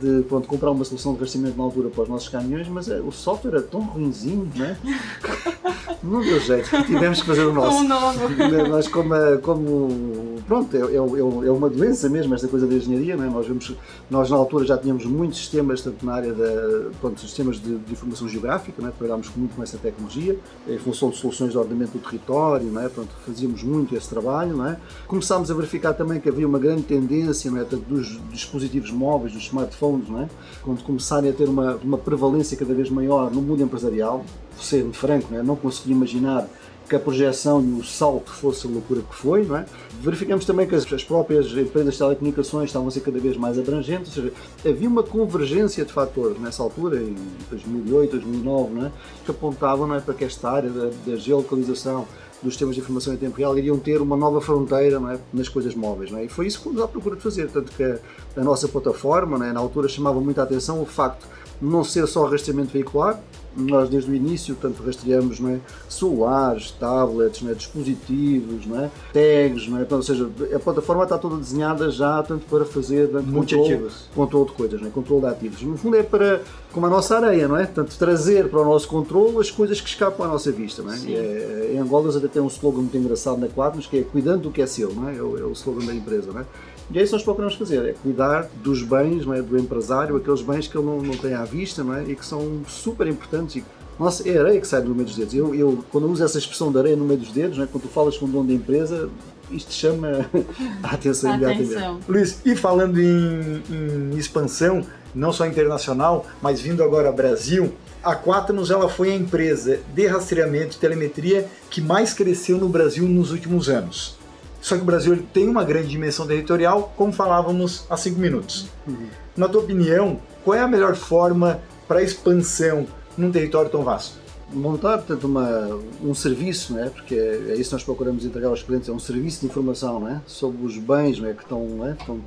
De 0.00 0.22
pronto, 0.22 0.48
comprar 0.48 0.70
uma 0.70 0.84
solução 0.84 1.14
de 1.14 1.20
rastreamento 1.20 1.56
na 1.56 1.64
altura 1.64 1.88
para 1.88 2.02
os 2.02 2.08
nossos 2.08 2.28
caminhões, 2.28 2.68
mas 2.68 2.88
é, 2.88 3.00
o 3.00 3.12
software 3.12 3.52
era 3.52 3.62
tão 3.62 3.80
ruimzinho, 3.80 4.50
né? 4.54 4.76
não 6.02 6.20
deu 6.20 6.38
jeito, 6.40 6.68
tivemos 6.84 7.20
que 7.20 7.26
fazer 7.26 7.46
o 7.46 7.52
nosso. 7.52 7.78
Um 7.78 7.88
novo. 7.88 8.28
Nós, 8.68 8.88
como, 8.88 9.14
como 9.42 10.34
pronto, 10.46 10.76
é, 10.76 10.80
é, 10.80 10.96
é, 10.96 11.50
uma 11.50 11.68
doença 11.68 12.08
mesmo 12.08 12.34
esta 12.34 12.48
coisa 12.48 12.66
da 12.66 12.74
engenharia, 12.74 13.16
né? 13.16 13.30
nós, 13.32 13.46
vemos, 13.46 13.74
nós 14.10 14.30
na 14.30 14.36
altura 14.36 14.66
já 14.66 14.76
tínhamos 14.76 15.04
muitos 15.06 15.38
sistemas, 15.38 15.80
tanto 15.80 16.04
na 16.04 16.14
área 16.14 16.32
da, 16.32 16.90
pronto, 17.00 17.20
sistemas 17.20 17.56
de, 17.56 17.76
de 17.76 17.92
informação 17.92 18.28
geográfica, 18.28 18.82
né? 18.82 18.92
trabalhámos 18.96 19.30
muito 19.36 19.56
com 19.56 19.62
essa 19.62 19.78
tecnologia, 19.78 20.38
em 20.68 20.78
função 20.78 21.10
de 21.10 21.16
soluções 21.16 21.52
de 21.52 21.58
ordenamento 21.58 21.92
do 21.92 22.04
território, 22.04 22.66
né? 22.66 22.88
pronto, 22.92 23.10
fazíamos 23.26 23.62
muito 23.62 23.96
esse 23.96 24.08
trabalho. 24.08 24.56
Não 24.56 24.66
é? 24.66 24.76
Começámos 25.06 25.50
a 25.50 25.54
verificar 25.54 25.94
também 25.94 26.20
que 26.20 26.28
havia 26.28 26.46
uma 26.46 26.58
grande 26.58 26.82
tendência 26.82 27.50
não 27.50 27.60
é? 27.60 27.64
dos 27.64 28.20
dispositivos 28.30 28.90
móveis, 28.90 29.32
dos 29.32 29.44
smartphones, 29.44 29.73
não 29.82 30.22
é? 30.22 30.28
quando 30.62 30.82
começarem 30.82 31.30
a 31.30 31.32
ter 31.32 31.48
uma, 31.48 31.76
uma 31.76 31.98
prevalência 31.98 32.56
cada 32.56 32.74
vez 32.74 32.90
maior 32.90 33.30
no 33.30 33.42
mundo 33.42 33.62
empresarial, 33.62 34.24
ser 34.58 34.84
franco, 34.92 35.28
não, 35.30 35.38
é? 35.38 35.42
não 35.42 35.56
consegui 35.56 35.92
imaginar 35.92 36.48
que 36.88 36.94
a 36.94 36.98
projeção 36.98 37.62
e 37.62 37.80
o 37.80 37.84
salto 37.84 38.30
fosse 38.30 38.66
a 38.66 38.70
loucura 38.70 39.00
que 39.00 39.14
foi, 39.14 39.44
não 39.44 39.56
é? 39.56 39.64
Verificamos 40.02 40.44
também 40.44 40.66
que 40.66 40.74
as, 40.74 40.90
as, 40.92 41.02
próprias 41.02 41.46
empresas 41.46 41.94
de 41.94 41.98
telecomunicações 41.98 42.68
estavam 42.68 42.88
a 42.88 42.90
ser 42.90 43.00
cada 43.00 43.18
vez 43.18 43.36
mais 43.36 43.58
abrangentes, 43.58 44.16
ou 44.16 44.22
seja, 44.22 44.34
havia 44.68 44.88
uma 44.88 45.02
convergência 45.02 45.84
de 45.84 45.92
fatores 45.92 46.38
nessa 46.38 46.62
altura, 46.62 46.98
em 46.98 47.16
2008, 47.50 48.10
2009, 48.12 48.74
não 48.74 48.86
é? 48.86 48.92
que 49.24 49.30
apontavam 49.30 49.86
não 49.86 49.94
é, 49.94 50.00
para 50.00 50.14
que 50.14 50.24
esta 50.24 50.50
área 50.50 50.68
da, 50.68 50.90
da 51.06 51.16
geolocalização 51.16 52.06
dos 52.44 52.54
sistemas 52.54 52.74
de 52.74 52.82
informação 52.82 53.14
em 53.14 53.16
tempo 53.16 53.38
real 53.38 53.56
iriam 53.56 53.78
ter 53.78 54.00
uma 54.00 54.16
nova 54.16 54.40
fronteira 54.40 54.98
é? 55.12 55.18
nas 55.32 55.48
coisas 55.48 55.74
móveis. 55.74 56.12
É? 56.12 56.24
E 56.24 56.28
foi 56.28 56.46
isso 56.46 56.58
que 56.58 56.64
fomos 56.64 56.80
à 56.80 56.86
procura 56.86 57.16
de 57.16 57.22
fazer. 57.22 57.48
Tanto 57.50 57.72
que 57.72 57.82
a, 57.82 57.98
a 58.36 58.44
nossa 58.44 58.68
plataforma, 58.68 59.44
é? 59.46 59.52
na 59.52 59.60
altura, 59.60 59.88
chamava 59.88 60.20
muita 60.20 60.42
atenção 60.42 60.80
o 60.80 60.86
facto 60.86 61.26
não 61.60 61.84
ser 61.84 62.06
só 62.06 62.26
rastreamento 62.26 62.72
veicular, 62.72 63.20
nós 63.56 63.88
desde 63.88 64.10
o 64.10 64.14
início 64.14 64.56
tanto 64.60 64.82
rastreamos 64.82 65.38
não 65.38 65.50
é, 65.50 65.60
celulares, 65.88 66.72
tablets, 66.72 67.42
não 67.42 67.50
é, 67.50 67.54
dispositivos, 67.54 68.66
não 68.66 68.80
é, 68.80 68.90
tags, 69.12 69.68
não 69.68 69.78
é, 69.78 69.86
ou 69.88 70.02
seja, 70.02 70.28
a 70.54 70.58
plataforma 70.58 71.04
está 71.04 71.16
toda 71.18 71.36
desenhada 71.36 71.90
já 71.90 72.22
tanto 72.22 72.46
para 72.46 72.64
fazer 72.64 73.08
tanto 73.08 73.32
controle, 73.32 73.88
controle 74.14 74.46
de 74.46 74.52
coisas, 74.52 74.80
não 74.80 74.88
é, 74.88 74.90
controle 74.90 75.22
de 75.22 75.28
ativos. 75.28 75.62
No 75.62 75.76
fundo 75.76 75.96
é 75.96 76.02
para, 76.02 76.42
como 76.72 76.86
a 76.86 76.90
nossa 76.90 77.16
areia, 77.16 77.46
não 77.46 77.56
é? 77.56 77.66
Tanto 77.66 77.96
trazer 77.96 78.48
para 78.48 78.60
o 78.60 78.64
nosso 78.64 78.88
controle 78.88 79.38
as 79.38 79.50
coisas 79.50 79.80
que 79.80 79.88
escapam 79.88 80.26
à 80.26 80.28
nossa 80.28 80.50
vista, 80.50 80.82
não 80.82 80.92
é? 80.92 80.98
é 81.06 81.70
em 81.74 81.78
Angola 81.78 82.04
até 82.16 82.28
tem 82.28 82.42
um 82.42 82.48
slogan 82.48 82.80
muito 82.80 82.96
engraçado 82.96 83.38
na 83.38 83.48
Quadros 83.48 83.86
que 83.86 83.98
é 83.98 84.02
cuidando 84.02 84.42
do 84.42 84.50
que 84.50 84.60
é 84.60 84.66
seu, 84.66 84.92
não 84.92 85.08
é? 85.08 85.16
É 85.16 85.22
o, 85.22 85.38
é 85.38 85.44
o 85.44 85.52
slogan 85.52 85.86
da 85.86 85.94
empresa, 85.94 86.32
não 86.32 86.40
é? 86.40 86.44
E 86.90 86.98
é 86.98 87.02
isso 87.02 87.10
que 87.10 87.16
nós 87.16 87.24
procuramos 87.24 87.54
fazer, 87.54 87.84
é 87.88 87.92
cuidar 87.92 88.48
dos 88.62 88.82
bens 88.82 89.24
não 89.24 89.34
é, 89.34 89.40
do 89.40 89.58
empresário, 89.58 90.16
aqueles 90.16 90.42
bens 90.42 90.68
que 90.68 90.76
ele 90.76 90.84
não, 90.84 91.00
não 91.00 91.16
tem 91.16 91.34
à 91.34 91.44
vista 91.44 91.82
não 91.82 91.94
é, 91.94 92.04
e 92.04 92.14
que 92.14 92.24
são 92.24 92.62
super 92.68 93.06
importantes. 93.06 93.56
E, 93.56 93.64
nossa, 93.98 94.28
é 94.28 94.38
areia 94.38 94.60
que 94.60 94.66
sai 94.66 94.82
do 94.82 94.94
meio 94.94 95.06
dos 95.06 95.16
dedos. 95.16 95.34
Eu, 95.34 95.54
eu 95.54 95.84
quando 95.90 96.06
eu 96.06 96.10
uso 96.10 96.24
essa 96.24 96.36
expressão 96.36 96.70
de 96.70 96.78
areia 96.78 96.96
no 96.96 97.04
meio 97.04 97.20
dos 97.20 97.32
dedos, 97.32 97.56
não 97.56 97.64
é, 97.64 97.66
quando 97.66 97.84
tu 97.84 97.88
falas 97.88 98.18
com 98.18 98.26
o 98.26 98.28
dono 98.28 98.48
da 98.48 98.52
empresa, 98.52 99.08
isto 99.50 99.72
chama 99.72 100.28
a 100.82 100.94
atenção 100.94 101.30
a 101.30 101.36
imediatamente. 101.36 101.74
Atenção. 101.74 102.00
Luiz, 102.08 102.40
e 102.44 102.56
falando 102.56 103.00
em, 103.00 103.62
em, 103.70 104.18
expansão, 104.18 104.84
não 105.14 105.32
só 105.32 105.46
internacional, 105.46 106.26
mas 106.42 106.60
vindo 106.60 106.82
agora 106.82 107.08
ao 107.08 107.14
Brasil, 107.14 107.72
a 108.02 108.14
Quaternos 108.14 108.70
ela 108.70 108.88
foi 108.88 109.10
a 109.12 109.14
empresa 109.14 109.80
de 109.94 110.06
rastreamento 110.06 110.76
e 110.76 110.80
telemetria 110.80 111.48
que 111.70 111.80
mais 111.80 112.12
cresceu 112.12 112.58
no 112.58 112.68
Brasil 112.68 113.08
nos 113.08 113.30
últimos 113.30 113.68
anos. 113.68 114.16
Só 114.64 114.76
que 114.76 114.80
o 114.80 114.84
Brasil 114.86 115.22
tem 115.30 115.46
uma 115.46 115.62
grande 115.62 115.88
dimensão 115.88 116.26
territorial, 116.26 116.94
como 116.96 117.12
falávamos 117.12 117.84
há 117.90 117.98
cinco 117.98 118.18
minutos. 118.18 118.66
Uhum. 118.88 119.08
Na 119.36 119.46
tua 119.46 119.60
opinião, 119.60 120.18
qual 120.42 120.56
é 120.56 120.60
a 120.62 120.66
melhor 120.66 120.94
forma 120.94 121.60
para 121.86 122.02
expansão 122.02 122.86
num 123.14 123.30
território 123.30 123.70
tão 123.70 123.82
vasto? 123.82 124.18
Montar, 124.50 124.96
portanto, 124.96 125.24
uma, 125.24 125.68
um 126.02 126.14
serviço, 126.14 126.72
né? 126.72 126.90
porque 126.94 127.14
é 127.14 127.56
isso 127.56 127.68
que 127.68 127.74
nós 127.74 127.84
procuramos 127.84 128.24
entregar 128.24 128.48
aos 128.48 128.62
clientes, 128.62 128.88
é 128.88 128.92
um 128.92 128.98
serviço 128.98 129.40
de 129.40 129.46
informação 129.48 130.00
né? 130.00 130.22
sobre 130.26 130.64
os 130.64 130.78
bens 130.78 131.20
né? 131.20 131.34
que 131.34 131.42
estão, 131.42 131.62
né? 131.66 131.94
estão 132.00 132.18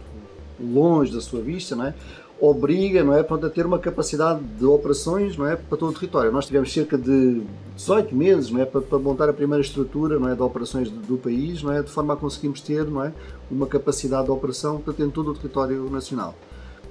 longe 0.60 1.12
da 1.12 1.22
sua 1.22 1.42
vista, 1.42 1.76
né? 1.76 1.96
Obriga 2.40 3.04
não 3.04 3.14
é, 3.14 3.22
a 3.22 3.50
ter 3.50 3.66
uma 3.66 3.80
capacidade 3.80 4.42
de 4.44 4.66
operações 4.66 5.36
não 5.38 5.48
é, 5.48 5.56
para 5.56 5.78
todo 5.78 5.90
o 5.90 5.94
território. 5.94 6.32
Nós 6.32 6.46
tivemos 6.46 6.72
cerca 6.72 6.98
de 6.98 7.42
18 7.76 8.16
meses 8.16 8.52
não 8.52 8.62
é, 8.62 8.66
para, 8.66 8.82
para 8.82 9.00
montar 9.00 9.30
a 9.30 9.34
primeira 9.34 9.62
estrutura 9.62 10.20
não 10.20 10.30
é, 10.30 10.36
de 10.36 10.42
operações 10.42 10.90
do, 10.90 11.00
do, 11.00 11.18
país, 11.18 11.64
não 11.64 11.72
é, 11.72 11.82
de 11.82 11.92
forma 11.92 12.14
a 12.14 12.18
conseguirmos 12.18 12.62
ter 12.62 12.86
não 12.86 13.04
é, 13.04 13.12
uma 13.50 13.66
capacidade 13.66 14.26
de 14.26 14.32
operação 14.32 14.80
para 14.80 14.94
ter 14.94 15.10
todo 15.10 15.32
o 15.32 15.34
território 15.34 15.90
nacional. 15.90 16.36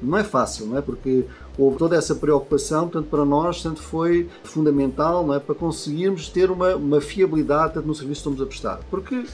Não 0.02 0.18
é 0.18 0.24
fácil, 0.24 0.66
não 0.66 0.76
é? 0.76 0.82
porque 0.82 1.24
houve 1.56 1.78
toda 1.78 1.96
essa 1.96 2.14
preocupação, 2.14 2.82
portanto, 2.88 3.08
para 3.08 3.24
nós 3.24 3.62
tanto 3.62 3.80
foi 3.80 4.28
fundamental 4.44 5.26
não 5.26 5.34
é? 5.34 5.38
para 5.38 5.54
conseguirmos 5.54 6.28
ter 6.28 6.50
uma, 6.50 6.76
uma 6.76 7.00
fiabilidade 7.00 7.74
tanto 7.74 7.86
no 7.86 7.94
serviço 7.94 8.22
que 8.22 8.28
estamos 8.28 8.42
a 8.42 8.46
prestar. 8.46 8.80
Porque 8.90 9.24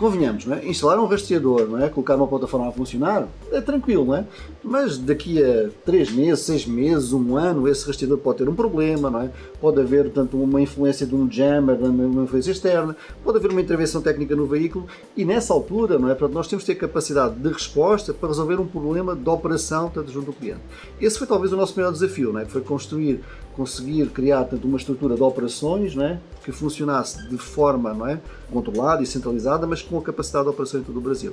convenhamos, 0.00 0.46
não 0.46 0.56
é? 0.56 0.66
instalar 0.66 0.98
um 0.98 1.06
rastreador, 1.06 1.68
não 1.68 1.78
é? 1.78 1.88
colocar 1.90 2.16
uma 2.16 2.26
plataforma 2.26 2.68
a 2.68 2.72
funcionar, 2.72 3.28
é 3.52 3.60
tranquilo, 3.60 4.06
não 4.06 4.16
é? 4.16 4.24
Mas 4.64 4.96
daqui 4.96 5.42
a 5.42 5.68
3 5.84 6.10
meses, 6.12 6.44
6 6.46 6.66
meses, 6.66 7.12
um 7.12 7.36
ano, 7.36 7.68
esse 7.68 7.86
rastreador 7.86 8.18
pode 8.18 8.38
ter 8.38 8.48
um 8.48 8.54
problema, 8.54 9.10
não 9.10 9.20
é? 9.20 9.30
Pode 9.60 9.80
haver, 9.80 10.10
tanto 10.10 10.40
uma 10.40 10.60
influência 10.60 11.06
de 11.06 11.14
um 11.14 11.30
jammer, 11.30 11.76
uma 11.76 12.24
influência 12.24 12.50
externa, 12.50 12.96
pode 13.22 13.38
haver 13.38 13.50
uma 13.50 13.60
intervenção 13.60 14.00
técnica 14.00 14.34
no 14.34 14.46
veículo 14.46 14.86
e 15.16 15.24
nessa 15.24 15.52
altura, 15.52 15.98
não 15.98 16.08
é? 16.08 16.14
Portanto, 16.14 16.34
nós 16.34 16.48
temos 16.48 16.64
que 16.64 16.72
ter 16.72 16.78
capacidade 16.78 17.34
de 17.34 17.48
resposta 17.48 18.14
para 18.14 18.28
resolver 18.28 18.60
um 18.60 18.66
problema 18.66 19.14
de 19.14 19.28
operação, 19.28 19.90
tanto 19.90 20.10
junto 20.10 20.28
ao 20.28 20.34
cliente. 20.34 20.60
Esse 21.00 21.18
foi 21.18 21.26
talvez 21.26 21.52
o 21.52 21.56
nosso 21.56 21.76
maior 21.76 21.92
desafio, 21.92 22.32
não 22.32 22.40
é? 22.40 22.46
Foi 22.46 22.62
construir 22.62 23.20
conseguir 23.60 24.08
criar 24.10 24.44
tanto 24.44 24.66
uma 24.66 24.78
estrutura 24.78 25.14
de 25.14 25.22
operações 25.22 25.94
não 25.94 26.04
é? 26.04 26.20
que 26.42 26.50
funcionasse 26.50 27.28
de 27.28 27.36
forma 27.36 27.92
não 27.92 28.06
é? 28.06 28.18
controlada 28.50 29.02
e 29.02 29.06
centralizada, 29.06 29.66
mas 29.66 29.82
com 29.82 29.98
a 29.98 30.02
capacidade 30.02 30.44
de 30.44 30.50
operação 30.50 30.80
em 30.80 30.82
todo 30.82 30.96
o 30.96 31.00
Brasil. 31.00 31.32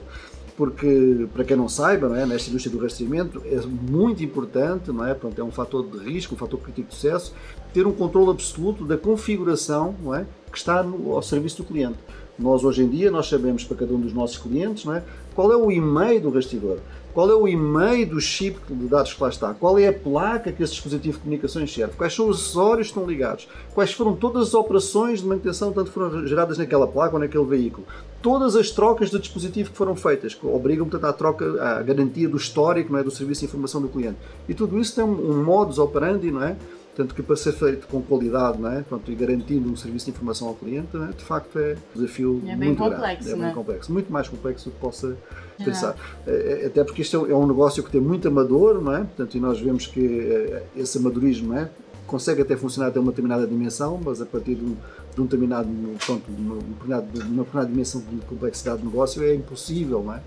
Porque, 0.57 1.27
para 1.33 1.43
quem 1.43 1.55
não 1.55 1.69
saiba, 1.69 2.09
não 2.09 2.15
é? 2.15 2.25
nesta 2.25 2.49
indústria 2.49 2.75
do 2.75 2.81
rastreamento 2.81 3.43
é 3.45 3.61
muito 3.65 4.23
importante, 4.23 4.91
não 4.91 5.05
é? 5.05 5.13
Pronto, 5.13 5.39
é 5.39 5.43
um 5.43 5.51
fator 5.51 5.87
de 5.87 5.99
risco, 5.99 6.33
um 6.33 6.37
fator 6.37 6.59
crítico 6.59 6.89
de 6.89 6.95
sucesso, 6.95 7.31
ter 7.73 7.85
um 7.85 7.93
controle 7.93 8.31
absoluto 8.31 8.83
da 8.83 8.97
configuração 8.97 9.95
não 10.01 10.15
é? 10.15 10.25
que 10.51 10.57
está 10.57 10.81
no, 10.81 11.13
ao 11.13 11.21
serviço 11.21 11.57
do 11.57 11.63
cliente 11.63 11.99
Nós 12.39 12.63
hoje 12.63 12.83
em 12.83 12.89
dia 12.89 13.11
nós 13.11 13.27
sabemos 13.27 13.63
para 13.63 13.77
cada 13.77 13.93
um 13.93 13.99
dos 13.99 14.13
nossos 14.13 14.37
clientes 14.37 14.83
não 14.83 14.95
é? 14.95 15.03
qual 15.35 15.51
é 15.51 15.55
o 15.55 15.71
e-mail 15.71 16.19
do 16.19 16.31
rastreador, 16.31 16.79
qual 17.17 17.31
é 17.31 17.33
o 17.33 17.47
e-mail 17.47 18.05
do 18.05 18.21
chip 18.21 18.59
de 18.69 18.87
dados 18.87 19.11
que 19.11 19.23
lá 19.23 19.29
está, 19.29 19.51
qual 19.51 19.79
é 19.79 19.87
a 19.87 19.91
placa 19.91 20.51
que 20.51 20.61
esse 20.61 20.73
dispositivo 20.73 21.17
de 21.17 21.23
comunicações 21.23 21.73
serve, 21.73 21.95
quais 21.97 22.13
são 22.13 22.29
os 22.29 22.39
acessórios 22.39 22.89
que 22.89 22.91
estão 22.91 23.09
ligados, 23.09 23.47
quais 23.73 23.91
foram 23.91 24.15
todas 24.15 24.49
as 24.49 24.53
operações 24.53 25.21
de 25.21 25.25
manutenção 25.25 25.73
tanto 25.73 25.89
foram 25.89 26.27
geradas 26.27 26.59
naquela 26.59 26.85
placa 26.85 27.15
ou 27.15 27.19
naquele 27.19 27.43
veículo, 27.43 27.87
todas 28.21 28.55
as 28.55 28.69
trocas 28.69 29.09
de 29.09 29.17
dispositivo 29.17 29.71
que 29.71 29.75
foram 29.75 29.95
feitas, 29.95 30.35
que 30.35 30.45
obrigam 30.45 30.87
portanto 30.87 31.09
à 31.09 31.13
troca, 31.13 31.59
à 31.59 31.81
garantia 31.81 32.29
do 32.29 32.37
histórico 32.37 32.93
não 32.93 32.99
é? 32.99 33.03
do 33.03 33.09
serviço 33.09 33.41
de 33.41 33.47
informação 33.47 33.81
do 33.81 33.89
cliente. 33.89 34.17
E 34.47 34.53
tudo 34.53 34.79
isso 34.79 34.93
tem 34.93 35.03
um, 35.03 35.31
um 35.31 35.43
modus 35.43 35.79
operandi, 35.79 36.29
não 36.29 36.43
é? 36.43 36.55
Tanto 36.97 37.13
que 37.13 37.21
para 37.21 37.35
ser 37.35 37.53
feito 37.53 37.87
com 37.87 38.01
qualidade 38.01 38.59
não 38.59 38.71
é? 38.71 38.81
Pronto, 38.81 39.11
e 39.11 39.13
garantindo 39.13 39.69
um 39.69 39.75
serviço 39.75 40.05
de 40.05 40.11
informação 40.11 40.47
ao 40.47 40.55
cliente, 40.55 40.97
é? 40.97 41.15
de 41.15 41.23
facto 41.23 41.59
é 41.59 41.77
um 41.95 41.99
desafio 42.01 42.41
é 42.47 42.55
muito 42.55 42.77
complexo, 42.79 43.27
grande. 43.27 43.29
É 43.29 43.35
bem 43.35 43.51
é? 43.51 43.53
complexo, 43.53 43.93
muito 43.93 44.11
mais 44.11 44.27
complexo 44.27 44.65
do 44.65 44.71
que 44.71 44.79
possa 44.79 45.15
pensar. 45.63 45.95
É, 46.25 46.63
Até 46.65 46.83
porque 46.83 47.03
isto 47.03 47.27
é 47.29 47.35
um 47.35 47.45
negócio 47.45 47.83
que 47.83 47.91
tem 47.91 48.01
muito 48.01 48.27
amador, 48.27 48.81
não 48.81 48.95
é? 48.95 48.99
Portanto, 49.03 49.35
e 49.35 49.39
nós 49.39 49.59
vemos 49.59 49.85
que 49.85 49.99
eh, 49.99 50.63
esse 50.75 50.97
amadorismo 50.97 51.53
é? 51.53 51.69
consegue 52.07 52.41
até 52.41 52.57
funcionar 52.57 52.87
até 52.87 52.99
uma 52.99 53.11
determinada 53.11 53.45
dimensão, 53.45 53.99
mas 54.03 54.19
a 54.19 54.25
partir 54.25 54.55
de 54.55 54.63
um, 54.63 54.75
de 55.13 55.21
um 55.21 55.25
determinado, 55.25 55.69
pronto, 56.03 56.23
de 56.31 56.41
uma, 56.41 56.55
determinada- 56.55 57.05
de 57.05 57.19
uma 57.19 57.43
determinada 57.43 57.67
dimensão 57.67 58.01
de 58.01 58.25
complexidade 58.25 58.81
do 58.81 58.85
negócio 58.85 59.21
é 59.23 59.35
impossível 59.35 60.01
não 60.01 60.15
é? 60.15 60.21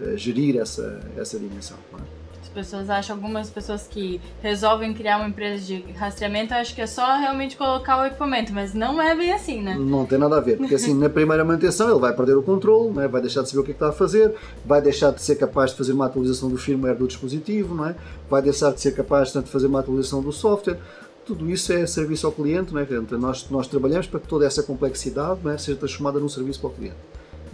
Eh, 0.00 0.16
gerir 0.16 0.56
essa, 0.56 1.00
essa 1.16 1.36
dimensão. 1.36 1.76
Não 1.90 1.98
é? 1.98 2.21
As 2.52 2.66
pessoas 2.66 2.90
acham, 2.90 3.16
algumas 3.16 3.48
pessoas 3.48 3.86
que 3.88 4.20
resolvem 4.42 4.92
criar 4.92 5.16
uma 5.16 5.26
empresa 5.26 5.64
de 5.64 5.80
rastreamento, 5.92 6.52
acham 6.52 6.74
que 6.74 6.82
é 6.82 6.86
só 6.86 7.16
realmente 7.16 7.56
colocar 7.56 8.02
o 8.02 8.04
equipamento, 8.04 8.52
mas 8.52 8.74
não 8.74 9.00
é 9.00 9.16
bem 9.16 9.32
assim, 9.32 9.62
né? 9.62 9.74
Não 9.74 10.04
tem 10.04 10.18
nada 10.18 10.36
a 10.36 10.40
ver, 10.40 10.58
porque 10.58 10.74
assim, 10.74 10.92
na 10.92 11.08
primeira 11.08 11.42
manutenção 11.46 11.90
ele 11.90 11.98
vai 11.98 12.14
perder 12.14 12.36
o 12.36 12.42
controle, 12.42 12.92
não 12.92 13.02
é? 13.02 13.08
vai 13.08 13.22
deixar 13.22 13.42
de 13.42 13.48
saber 13.48 13.62
o 13.62 13.64
que 13.64 13.70
é 13.70 13.74
está 13.74 13.88
a 13.88 13.92
fazer, 13.92 14.34
vai 14.66 14.82
deixar 14.82 15.12
de 15.12 15.22
ser 15.22 15.36
capaz 15.36 15.70
de 15.70 15.78
fazer 15.78 15.94
uma 15.94 16.04
atualização 16.04 16.50
do 16.50 16.58
firmware 16.58 16.94
do 16.94 17.06
dispositivo, 17.06 17.74
não 17.74 17.86
é? 17.86 17.96
vai 18.28 18.42
deixar 18.42 18.70
de 18.70 18.82
ser 18.82 18.92
capaz 18.94 19.32
tanto, 19.32 19.46
de 19.46 19.50
fazer 19.50 19.68
uma 19.68 19.80
atualização 19.80 20.20
do 20.20 20.30
software. 20.30 20.78
Tudo 21.24 21.48
isso 21.48 21.72
é 21.72 21.86
serviço 21.86 22.26
ao 22.26 22.32
cliente, 22.32 22.74
não 22.74 22.80
é? 22.80 22.84
Portanto, 22.84 23.16
nós, 23.16 23.48
nós 23.48 23.66
trabalhamos 23.66 24.06
para 24.06 24.20
que 24.20 24.28
toda 24.28 24.44
essa 24.44 24.62
complexidade 24.62 25.40
é? 25.48 25.56
seja 25.56 25.78
transformada 25.78 26.20
num 26.20 26.28
serviço 26.28 26.60
para 26.60 26.68
o 26.68 26.72
cliente. 26.74 26.96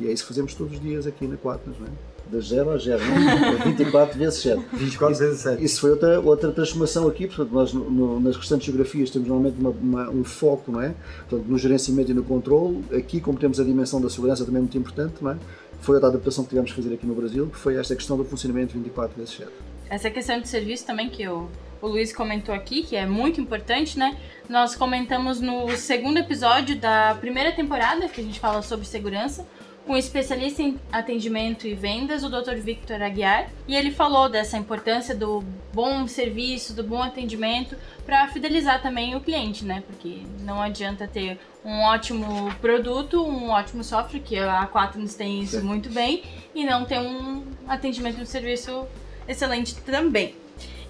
E 0.01 0.09
é 0.09 0.13
isso 0.13 0.25
que 0.25 0.29
fazemos 0.29 0.55
todos 0.55 0.73
os 0.73 0.81
dias 0.81 1.07
aqui 1.07 1.27
na 1.29 1.37
Quatnos, 1.37 1.79
não 1.79 1.87
é? 1.87 2.18
Da 2.31 2.41
0 2.41 2.71
a 2.73 2.77
0, 2.79 3.01
não 3.07 3.31
é? 3.31 3.65
24 3.65 4.19
vezes 4.19 4.41
7. 4.43 4.63
24 4.75 5.19
vezes 5.19 5.41
7. 5.41 5.65
Isso 5.65 5.81
foi 5.81 5.91
outra, 5.93 6.21
outra 6.21 6.53
transformação 6.53 7.09
aqui, 7.09 7.27
portanto, 7.27 7.51
nós 7.53 7.73
no- 7.73 7.91
no- 7.91 8.21
nas 8.21 8.37
restantes 8.37 8.67
geografias 8.67 9.09
temos 9.11 9.27
normalmente 9.29 9.59
uma- 9.59 9.71
uma- 9.71 10.11
um 10.11 10.23
foco 10.25 10.71
não 10.71 10.83
é? 10.83 10.95
portanto, 11.29 11.49
no 11.49 11.57
gerenciamento 11.57 12.11
e 12.11 12.15
no 12.15 12.23
controle. 12.23 12.85
Aqui, 12.95 13.19
como 13.21 13.39
temos 13.39 13.59
a 13.59 13.65
dimensão 13.65 13.99
da 14.01 14.11
segurança 14.11 14.45
também 14.45 14.61
muito 14.61 14.77
importante, 14.77 15.15
não 15.23 15.31
é? 15.31 15.37
foi 15.81 15.95
outra 15.95 16.11
adaptação 16.11 16.43
que 16.45 16.51
tivemos 16.51 16.71
que 16.73 16.77
fazer 16.83 16.93
aqui 16.93 17.07
no 17.07 17.15
Brasil, 17.15 17.47
que 17.47 17.57
foi 17.57 17.77
esta 17.77 17.95
questão 17.95 18.17
do 18.17 18.25
funcionamento 18.25 18.75
24 18.75 19.17
vezes 19.17 19.35
7. 19.37 19.49
Essa 19.89 20.11
questão 20.11 20.39
de 20.41 20.49
serviço 20.49 20.85
também 20.85 21.09
que 21.09 21.27
o, 21.29 21.49
o 21.81 21.87
Luiz 21.87 22.13
comentou 22.13 22.53
aqui, 22.55 22.83
que 22.83 22.95
é 22.97 23.07
muito 23.07 23.41
importante, 23.41 23.97
né? 23.99 24.19
Nós 24.51 24.75
comentamos 24.75 25.41
no 25.41 25.71
segundo 25.77 26.19
episódio 26.19 26.77
da 26.79 27.17
primeira 27.19 27.53
temporada, 27.53 28.07
que 28.09 28.21
a 28.21 28.25
gente 28.25 28.39
fala 28.41 28.61
sobre 28.61 28.87
segurança, 28.87 29.47
com 29.89 29.95
o 29.95 29.97
especialista 29.97 30.63
em 30.63 30.79
atendimento 30.93 31.67
e 31.67 31.73
vendas, 31.73 32.23
o 32.23 32.29
Dr. 32.29 32.57
Victor 32.57 33.01
Aguiar, 33.01 33.49
e 33.67 33.75
ele 33.75 33.91
falou 33.91 34.29
dessa 34.29 34.59
importância 34.59 35.15
do 35.15 35.43
bom 35.73 36.07
serviço, 36.07 36.75
do 36.75 36.85
bom 36.85 37.03
atendimento 37.03 37.75
para 38.05 38.29
fidelizar 38.29 38.83
também 38.83 39.17
o 39.17 39.21
cliente, 39.21 39.65
né? 39.65 39.83
Porque 39.87 40.19
não 40.41 40.61
adianta 40.61 41.09
ter 41.09 41.41
um 41.65 41.81
ótimo 41.81 42.55
produto, 42.61 43.25
um 43.25 43.49
ótimo 43.49 43.83
software, 43.83 44.21
que 44.21 44.39
a 44.39 44.67
Quaternos 44.67 45.15
tem 45.15 45.41
isso 45.41 45.65
muito 45.65 45.89
bem, 45.89 46.23
e 46.55 46.67
não 46.67 46.85
ter 46.85 46.99
um 46.99 47.43
atendimento 47.67 48.19
e 48.19 48.23
um 48.23 48.27
serviço 48.27 48.87
excelente 49.27 49.75
também. 49.77 50.35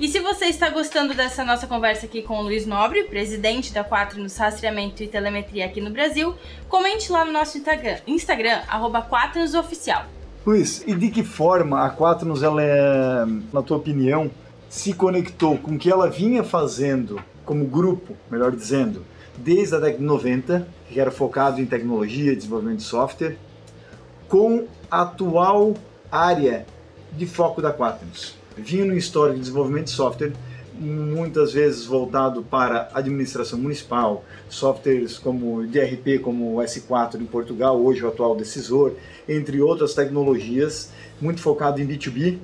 E 0.01 0.07
se 0.07 0.21
você 0.21 0.45
está 0.45 0.71
gostando 0.71 1.13
dessa 1.13 1.45
nossa 1.45 1.67
conversa 1.67 2.07
aqui 2.07 2.23
com 2.23 2.39
o 2.39 2.43
Luiz 2.43 2.65
Nobre, 2.65 3.03
presidente 3.03 3.73
da 3.73 3.83
Quaternos 3.83 4.37
Rastreamento 4.37 5.03
e 5.03 5.09
Telemetria 5.09 5.67
aqui 5.67 5.81
no 5.81 5.91
Brasil, 5.91 6.37
comente 6.69 7.11
lá 7.11 7.25
no 7.25 7.33
nosso 7.33 7.59
Instagram, 7.59 7.97
Instagram 8.07 8.61
arroba 8.69 9.03
Quaternosoficial. 9.03 10.07
Luiz, 10.47 10.85
e 10.87 10.95
de 10.95 11.11
que 11.11 11.25
forma 11.25 11.85
a 11.85 11.91
Quaternos, 11.91 12.45
ela 12.45 12.63
é, 12.63 13.27
na 13.53 13.61
tua 13.61 13.79
opinião, 13.79 14.31
se 14.69 14.93
conectou 14.93 15.59
com 15.59 15.73
o 15.73 15.79
que 15.79 15.91
ela 15.91 16.09
vinha 16.09 16.45
fazendo 16.45 17.21
como 17.45 17.65
grupo, 17.65 18.17
melhor 18.31 18.53
dizendo, 18.53 19.05
desde 19.37 19.75
a 19.75 19.81
década 19.81 19.99
de 19.99 20.05
90, 20.05 20.69
que 20.89 21.01
era 21.01 21.11
focado 21.11 21.61
em 21.61 21.67
tecnologia 21.67 22.37
desenvolvimento 22.37 22.79
de 22.79 22.85
software, 22.85 23.37
com 24.29 24.69
a 24.89 25.03
atual 25.03 25.75
área 26.09 26.65
de 27.15 27.27
foco 27.27 27.61
da 27.61 27.73
Quaternos? 27.73 28.38
Vinha 28.59 28.85
no 28.85 28.97
histórico 28.97 29.37
de 29.37 29.43
desenvolvimento 29.43 29.87
de 29.87 29.91
software, 29.93 30.33
muitas 30.79 31.53
vezes 31.53 31.85
voltado 31.87 32.43
para 32.43 32.89
administração 32.95 33.59
municipal, 33.59 34.25
softwares 34.49 35.19
como 35.19 35.67
DRP, 35.67 36.21
como 36.21 36.57
o 36.57 36.59
S4 36.59 37.21
em 37.21 37.27
Portugal, 37.27 37.81
hoje 37.81 38.05
o 38.05 38.09
atual 38.09 38.37
decisor, 38.37 38.93
entre 39.29 39.61
outras 39.61 39.95
tecnologias, 39.95 40.91
muito 41.21 41.41
focado 41.41 41.81
em 41.81 41.87
B2B, 41.87 42.39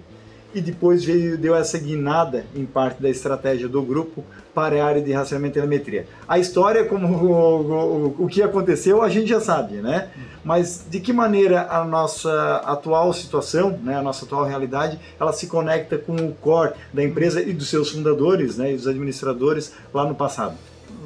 e 0.55 0.61
depois 0.61 1.05
veio, 1.05 1.37
deu 1.37 1.55
essa 1.55 1.79
guinada 1.79 2.45
em 2.55 2.65
parte 2.65 3.03
da 3.03 3.11
estratégia 3.11 3.69
do 3.69 3.83
grupo 3.83 4.25
para 4.55 4.83
a 4.83 4.87
área 4.87 5.03
de 5.03 5.13
rastreamento 5.13 5.59
e 5.59 5.61
telemetria. 5.61 6.07
A 6.29 6.39
história, 6.39 6.85
como 6.85 7.07
o, 7.09 8.15
o, 8.19 8.25
o 8.25 8.29
que 8.29 8.43
aconteceu, 8.43 9.03
a 9.03 9.09
gente 9.09 9.27
já 9.27 9.41
sabe, 9.41 9.77
né? 9.77 10.11
Mas 10.45 10.87
de 10.89 11.01
que 11.01 11.13
maneira 11.13 11.67
a 11.71 11.85
nossa 11.85 12.57
atual 12.65 13.13
situação, 13.13 13.79
né, 13.83 13.97
a 13.97 14.03
nossa 14.03 14.25
atual 14.27 14.45
realidade, 14.45 15.01
ela 15.19 15.33
se 15.33 15.47
conecta 15.47 15.99
com 15.99 16.15
o 16.15 16.35
core 16.35 16.75
da 16.93 17.03
empresa 17.03 17.43
e 17.43 17.53
dos 17.53 17.69
seus 17.69 17.91
fundadores, 17.91 18.57
né, 18.57 18.73
e 18.73 18.77
dos 18.77 18.87
administradores 18.87 19.73
lá 19.93 20.07
no 20.07 20.15
passado? 20.15 20.55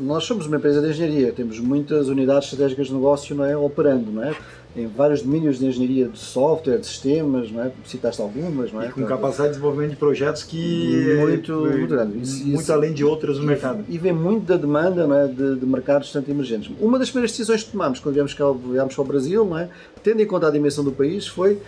Nós 0.00 0.24
somos 0.24 0.46
uma 0.46 0.56
empresa 0.56 0.80
de 0.80 0.88
engenharia, 0.88 1.32
temos 1.32 1.58
muitas 1.58 2.08
unidades 2.08 2.52
estratégicas 2.52 2.88
de 2.88 2.94
negócio 2.94 3.34
não 3.34 3.44
é, 3.44 3.56
operando, 3.56 4.12
não 4.12 4.22
é? 4.22 4.34
Em 4.78 4.86
vários 4.86 5.22
domínios 5.22 5.58
de 5.58 5.66
engenharia 5.66 6.08
de 6.08 6.18
software, 6.18 6.78
de 6.78 6.86
sistemas, 6.86 7.50
não 7.50 7.62
é? 7.64 7.70
citaste 7.84 8.20
algumas, 8.22 8.72
não 8.72 8.80
é? 8.82 8.88
E 8.88 8.92
com 8.92 9.04
capacidade 9.04 9.48
de 9.50 9.54
desenvolvimento 9.56 9.90
de 9.90 9.96
projetos 9.96 10.42
que 10.42 11.16
Muito- 11.18 11.52
muito 11.54 11.86
grande. 11.88 12.18
Isso- 12.22 12.44
muito 12.46 12.60
isso- 12.62 12.72
além 12.72 12.92
de 12.92 13.04
outras 13.04 13.36
no 13.38 13.44
E- 13.44 13.46
mercado. 13.46 13.84
E 13.88 13.98
vem 13.98 14.12
muito 14.12 14.44
da 14.46 14.56
demanda 14.56 15.06
não 15.06 15.16
é, 15.16 15.26
de, 15.26 15.56
de 15.56 15.66
mercados 15.66 16.12
tanto 16.12 16.30
emergentes. 16.30 16.70
Uma 16.80 16.98
das 16.98 17.08
primeiras 17.10 17.30
decisões 17.32 17.62
que 17.62 17.72
tomámos 17.72 17.98
quando 18.00 18.14
viemos, 18.14 18.34
cá, 18.34 18.44
viemos 18.52 18.94
para 18.94 19.02
o 19.02 19.06
Brasil, 19.06 19.44
não 19.44 19.58
é, 19.58 19.68
tendo 20.02 20.20
em 20.22 20.26
conta 20.26 20.48
a 20.48 20.50
dimensão 20.50 20.84
do 20.84 20.92
país, 20.92 21.26
foi 21.26 21.58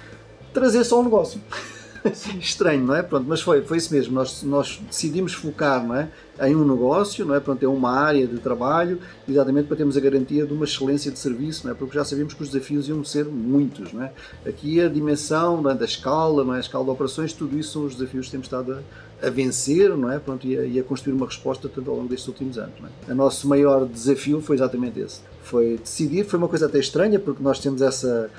trazer 0.52 0.84
só 0.84 1.00
um 1.00 1.04
negócio. 1.04 1.40
Estranho, 2.38 2.86
não 2.86 2.94
é? 2.94 3.02
Pronto, 3.02 3.26
mas 3.28 3.40
foi, 3.40 3.62
foi 3.62 3.78
isso 3.78 3.92
mesmo. 3.92 4.14
Nós, 4.14 4.42
nós 4.42 4.80
decidimos 4.88 5.34
focar 5.34 5.86
não 5.86 5.94
é, 5.94 6.08
em 6.42 6.56
um 6.56 6.66
negócio, 6.66 7.24
não 7.24 7.34
é? 7.34 7.40
Pronto, 7.40 7.62
é 7.62 7.68
uma 7.68 7.90
área 7.90 8.26
de 8.26 8.38
trabalho, 8.38 8.98
exatamente 9.28 9.66
para 9.66 9.76
termos 9.76 9.96
a 9.96 10.00
garantia 10.00 10.46
de 10.46 10.52
uma 10.52 10.64
excelência 10.64 11.10
de 11.10 11.18
serviço, 11.18 11.66
não 11.66 11.72
é? 11.72 11.76
porque 11.76 11.94
já 11.94 12.04
sabíamos 12.04 12.34
que 12.34 12.42
os 12.42 12.50
desafios 12.50 12.88
iam 12.88 13.04
ser 13.04 13.26
muitos. 13.26 13.92
Não 13.92 14.02
é? 14.02 14.12
Aqui 14.46 14.80
a 14.80 14.88
dimensão 14.88 15.60
não 15.60 15.70
é, 15.70 15.74
da 15.74 15.84
escala, 15.84 16.44
não 16.44 16.54
é? 16.54 16.58
a 16.58 16.60
escala 16.60 16.84
de 16.84 16.90
operações, 16.90 17.32
tudo 17.32 17.58
isso 17.58 17.72
são 17.72 17.84
os 17.84 17.94
desafios 17.94 18.26
que 18.26 18.32
temos 18.32 18.46
estado 18.46 18.72
a, 18.72 18.80
a 19.22 19.30
vencer 19.30 19.90
não 19.96 20.10
é? 20.10 20.18
Pronto, 20.18 20.46
e, 20.46 20.58
a, 20.58 20.64
e 20.64 20.78
a 20.78 20.82
construir 20.82 21.14
uma 21.14 21.26
resposta 21.26 21.68
tanto 21.68 21.90
ao 21.90 21.96
longo 21.96 22.08
destes 22.08 22.28
últimos 22.28 22.58
anos. 22.58 22.74
É? 23.08 23.12
O 23.12 23.14
nosso 23.14 23.48
maior 23.48 23.86
desafio 23.86 24.40
foi 24.40 24.56
exatamente 24.56 25.00
esse. 25.00 25.20
Foi 25.42 25.78
decidir, 25.78 26.24
foi 26.24 26.38
uma 26.38 26.48
coisa 26.48 26.66
até 26.66 26.78
estranha, 26.78 27.18
porque 27.18 27.42
nós 27.42 27.58
temos 27.58 27.82
essa. 27.82 28.30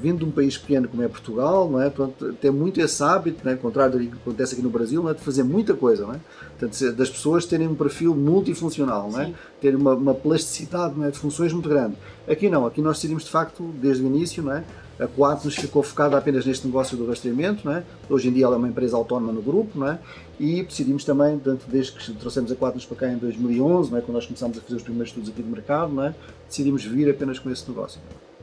Vindo 0.00 0.20
de 0.20 0.24
um 0.24 0.30
país 0.30 0.56
pequeno 0.56 0.88
como 0.88 1.02
é 1.02 1.08
Portugal, 1.08 1.68
não 1.68 1.82
é? 1.82 1.90
Portanto, 1.90 2.34
tem 2.40 2.50
muito 2.50 2.80
esse 2.80 3.02
hábito, 3.02 3.44
não 3.44 3.52
é? 3.52 3.56
contrário 3.56 3.98
do 3.98 4.06
que 4.06 4.16
acontece 4.16 4.54
aqui 4.54 4.62
no 4.62 4.70
Brasil, 4.70 5.02
não 5.02 5.10
é? 5.10 5.14
de 5.14 5.20
fazer 5.20 5.42
muita 5.42 5.74
coisa, 5.74 6.06
não 6.06 6.14
é? 6.14 6.20
Portanto, 6.58 6.92
das 6.92 7.10
pessoas 7.10 7.44
terem 7.44 7.68
um 7.68 7.74
perfil 7.74 8.14
multifuncional, 8.14 9.10
não 9.10 9.20
é? 9.20 9.26
Sim. 9.26 9.34
ter 9.60 9.76
uma, 9.76 9.92
uma 9.92 10.14
plasticidade 10.14 10.94
não 10.96 11.04
é? 11.04 11.10
de 11.10 11.18
funções 11.18 11.52
muito 11.52 11.68
grande. 11.68 11.96
Aqui 12.26 12.48
não, 12.48 12.64
aqui 12.64 12.80
nós 12.80 12.96
decidimos 12.96 13.24
de 13.24 13.30
facto, 13.30 13.62
desde 13.78 14.02
o 14.02 14.06
início, 14.06 14.42
não 14.42 14.52
é? 14.52 14.64
A 15.00 15.06
Coatos 15.06 15.54
ficou 15.54 15.82
focada 15.82 16.16
apenas 16.18 16.44
neste 16.44 16.66
negócio 16.66 16.96
do 16.96 17.06
rastreamento, 17.06 17.62
não 17.64 17.72
é? 17.74 17.82
hoje 18.08 18.28
em 18.28 18.32
dia 18.32 18.44
ela 18.44 18.54
é 18.56 18.58
uma 18.58 18.68
empresa 18.68 18.96
autónoma 18.96 19.32
no 19.32 19.40
grupo, 19.42 19.78
não 19.78 19.88
é? 19.88 19.98
e 20.38 20.62
decidimos 20.62 21.04
também, 21.04 21.38
portanto, 21.38 21.64
desde 21.68 21.92
que 21.92 22.12
trouxemos 22.14 22.50
a 22.52 22.54
Coatos 22.56 22.84
para 22.84 22.96
cá 22.96 23.08
em 23.08 23.16
2011, 23.16 23.90
não 23.90 23.98
é? 23.98 24.00
quando 24.00 24.14
nós 24.16 24.26
começámos 24.26 24.58
a 24.58 24.60
fazer 24.60 24.76
os 24.76 24.82
primeiros 24.82 25.08
estudos 25.10 25.30
aqui 25.30 25.42
de 25.42 25.48
mercado, 25.48 25.92
não 25.92 26.04
é? 26.04 26.14
decidimos 26.48 26.84
vir 26.84 27.08
apenas 27.10 27.38
com 27.38 27.50
esse 27.50 27.68
negócio. 27.68 28.00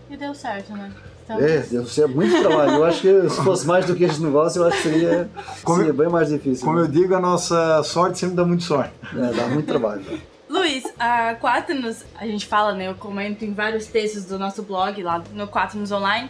E 0.09 0.15
deu 0.15 0.33
certo, 0.33 0.71
né? 0.71 0.89
Então, 1.25 1.37
É, 1.37 1.59
deve 1.59 1.91
ser 1.91 2.07
muito 2.07 2.39
trabalho. 2.41 2.75
Eu 2.75 2.85
acho 2.85 3.01
que 3.01 3.29
se 3.29 3.43
fosse 3.43 3.67
mais 3.67 3.85
do 3.85 3.93
que 3.93 4.05
este 4.05 4.21
negócio, 4.21 4.61
eu 4.61 4.67
acho 4.67 4.77
que 4.81 4.83
seria, 4.89 5.29
Como 5.63 5.79
seria 5.79 5.91
eu- 5.91 5.93
bem 5.97 6.07
mais 6.07 6.29
difícil. 6.29 6.65
Como 6.65 6.79
eu 6.79 6.87
digo, 6.87 7.13
a 7.13 7.19
nossa 7.19 7.83
sorte 7.83 8.17
sempre 8.19 8.37
dá 8.37 8.45
muito 8.45 8.63
sorte. 8.63 8.93
É, 9.13 9.33
dá 9.35 9.47
muito 9.49 9.65
trabalho. 9.67 10.01
Luiz, 10.49 10.85
a 10.97 11.35
Quaternos, 11.35 12.05
a 12.15 12.25
gente 12.25 12.45
fala, 12.45 12.73
né? 12.73 12.87
Eu 12.87 12.95
comento 12.95 13.43
em 13.43 13.53
vários 13.53 13.87
textos 13.87 14.25
do 14.25 14.39
nosso 14.39 14.63
blog 14.63 15.03
lá 15.03 15.21
no 15.33 15.45
Quaternos 15.47 15.91
Online, 15.91 16.29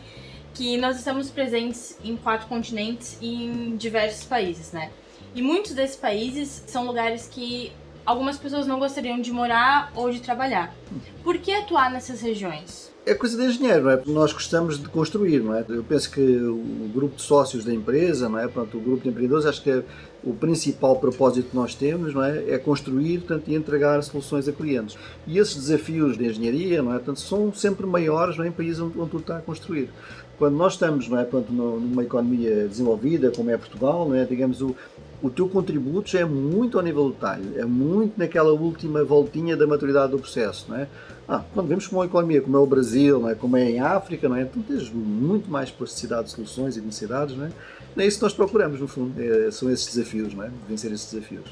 que 0.56 0.76
nós 0.78 0.98
estamos 0.98 1.30
presentes 1.30 1.96
em 2.04 2.18
quatro 2.18 2.48
continentes 2.48 3.18
e 3.22 3.46
em 3.46 3.78
diversos 3.78 4.24
países, 4.24 4.72
né? 4.72 4.92
E 5.36 5.42
muitos 5.42 5.74
desses 5.74 5.96
países 5.96 6.64
são 6.66 6.88
lugares 6.88 7.28
que 7.32 7.72
algumas 8.04 8.38
pessoas 8.40 8.66
não 8.66 8.80
gostariam 8.80 9.22
de 9.22 9.32
morar 9.32 9.92
ou 9.94 10.10
de 10.10 10.20
trabalhar. 10.20 10.74
Por 11.24 11.38
que 11.38 11.52
atuar 11.52 11.92
nessas 11.92 12.22
regiões? 12.22 12.92
É 13.08 13.16
coisa 13.16 13.38
de 13.38 13.44
engenheiro, 13.46 13.86
não 13.86 13.92
é? 13.92 14.02
Nós 14.06 14.34
gostamos 14.34 14.78
de 14.78 14.90
construir, 14.90 15.40
não 15.40 15.56
é? 15.56 15.64
Eu 15.70 15.82
penso 15.82 16.12
que 16.12 16.20
o 16.20 16.90
grupo 16.94 17.16
de 17.16 17.22
sócios 17.22 17.64
da 17.64 17.74
empresa, 17.74 18.28
não 18.28 18.38
é? 18.38 18.50
Pronto, 18.50 18.78
o 18.78 18.82
grupo 18.82 19.04
de 19.04 19.08
empreendedores, 19.08 19.46
acho 19.46 19.64
que 19.64 19.70
é 19.70 19.84
o 20.22 20.34
principal 20.34 20.98
propósito 20.98 21.52
que 21.52 21.56
nós 21.56 21.74
temos, 21.74 22.14
não 22.14 22.22
é? 22.22 22.52
É 22.52 22.58
construir, 22.58 23.20
portanto, 23.20 23.48
e 23.48 23.56
entregar 23.56 24.04
soluções 24.04 24.46
a 24.50 24.52
clientes. 24.52 24.98
E 25.26 25.38
esses 25.38 25.56
desafios 25.56 26.18
de 26.18 26.26
engenharia, 26.26 26.82
não 26.82 26.92
é? 26.92 26.96
Portanto, 26.96 27.22
são 27.22 27.54
sempre 27.54 27.86
maiores 27.86 28.36
não 28.36 28.44
é? 28.44 28.50
em 28.50 28.52
países 28.52 28.82
onde, 28.82 29.00
onde 29.00 29.10
tudo 29.10 29.22
está 29.22 29.38
a 29.38 29.42
construir. 29.42 29.90
Quando 30.38 30.58
nós 30.58 30.74
estamos, 30.74 31.08
não 31.08 31.18
é? 31.18 31.24
Portanto, 31.24 31.54
numa 31.54 32.04
economia 32.04 32.68
desenvolvida, 32.68 33.32
como 33.32 33.50
é 33.50 33.58
Portugal, 33.58 34.06
não 34.10 34.16
é? 34.16 34.26
Digamos, 34.26 34.62
o, 34.62 34.76
o 35.24 35.30
teu 35.30 35.48
contributo 35.48 36.10
já 36.10 36.20
é 36.20 36.26
muito 36.26 36.78
ao 36.78 36.84
nível 36.84 37.06
do 37.06 37.14
detalhe, 37.14 37.54
é 37.56 37.64
muito 37.64 38.20
naquela 38.20 38.52
última 38.52 39.02
voltinha 39.06 39.56
da 39.56 39.66
maturidade 39.66 40.12
do 40.12 40.20
processo, 40.20 40.66
não 40.68 40.78
é? 40.78 40.88
Ah, 41.28 41.44
quando 41.54 41.68
vemos 41.68 41.86
como 41.88 42.00
uma 42.00 42.06
economia 42.06 42.42
como 42.42 42.56
é 42.56 42.60
o 42.60 42.66
Brasil, 42.66 43.20
não 43.20 43.30
é? 43.30 43.36
como 43.36 43.58
é 43.58 43.70
em 43.70 43.80
África, 43.82 44.30
não 44.30 44.36
é? 44.38 44.44
então 44.44 44.62
tens 44.64 44.90
muito 44.90 45.52
mais 45.52 45.70
plasticidade 45.70 46.28
de 46.28 46.32
soluções 46.32 46.78
e 46.78 46.80
de 46.80 46.86
necessidades, 46.86 47.36
não 47.36 47.46
é? 47.46 47.52
É 47.98 48.06
isso 48.06 48.18
que 48.18 48.24
nós 48.24 48.34
procuramos, 48.34 48.80
no 48.80 48.88
fundo, 48.88 49.14
é, 49.22 49.52
são 49.52 49.70
esses 49.70 49.94
desafios, 49.94 50.34
não 50.34 50.44
é? 50.44 50.52
vencer 50.70 50.92
esses 50.92 51.12
desafios. 51.12 51.46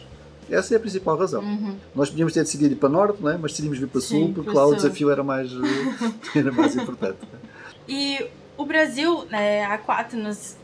Essa 0.50 0.76
é 0.76 0.78
a 0.78 0.80
principal 0.80 1.18
razão. 1.18 1.42
Uhum. 1.42 1.76
Nós 1.94 2.10
podíamos 2.10 2.32
ter 2.32 2.42
decidido 2.42 2.74
ir 2.74 2.78
para 2.78 2.88
norte, 2.88 3.22
não 3.22 3.32
é? 3.32 3.38
mas 3.38 3.52
decidimos 3.52 3.78
vir 3.78 3.88
para 3.88 4.00
Sim, 4.00 4.26
sul, 4.26 4.34
porque 4.34 4.52
lá 4.52 4.66
o 4.66 4.76
desafio 4.76 5.10
era 5.10 5.24
mais, 5.24 5.50
era 6.36 6.52
mais 6.52 6.76
importante. 6.76 7.18
E 7.88 8.26
o 8.58 8.66
Brasil, 8.66 9.26
né, 9.26 9.66
a 9.66 9.78
Quatnos 9.78 10.56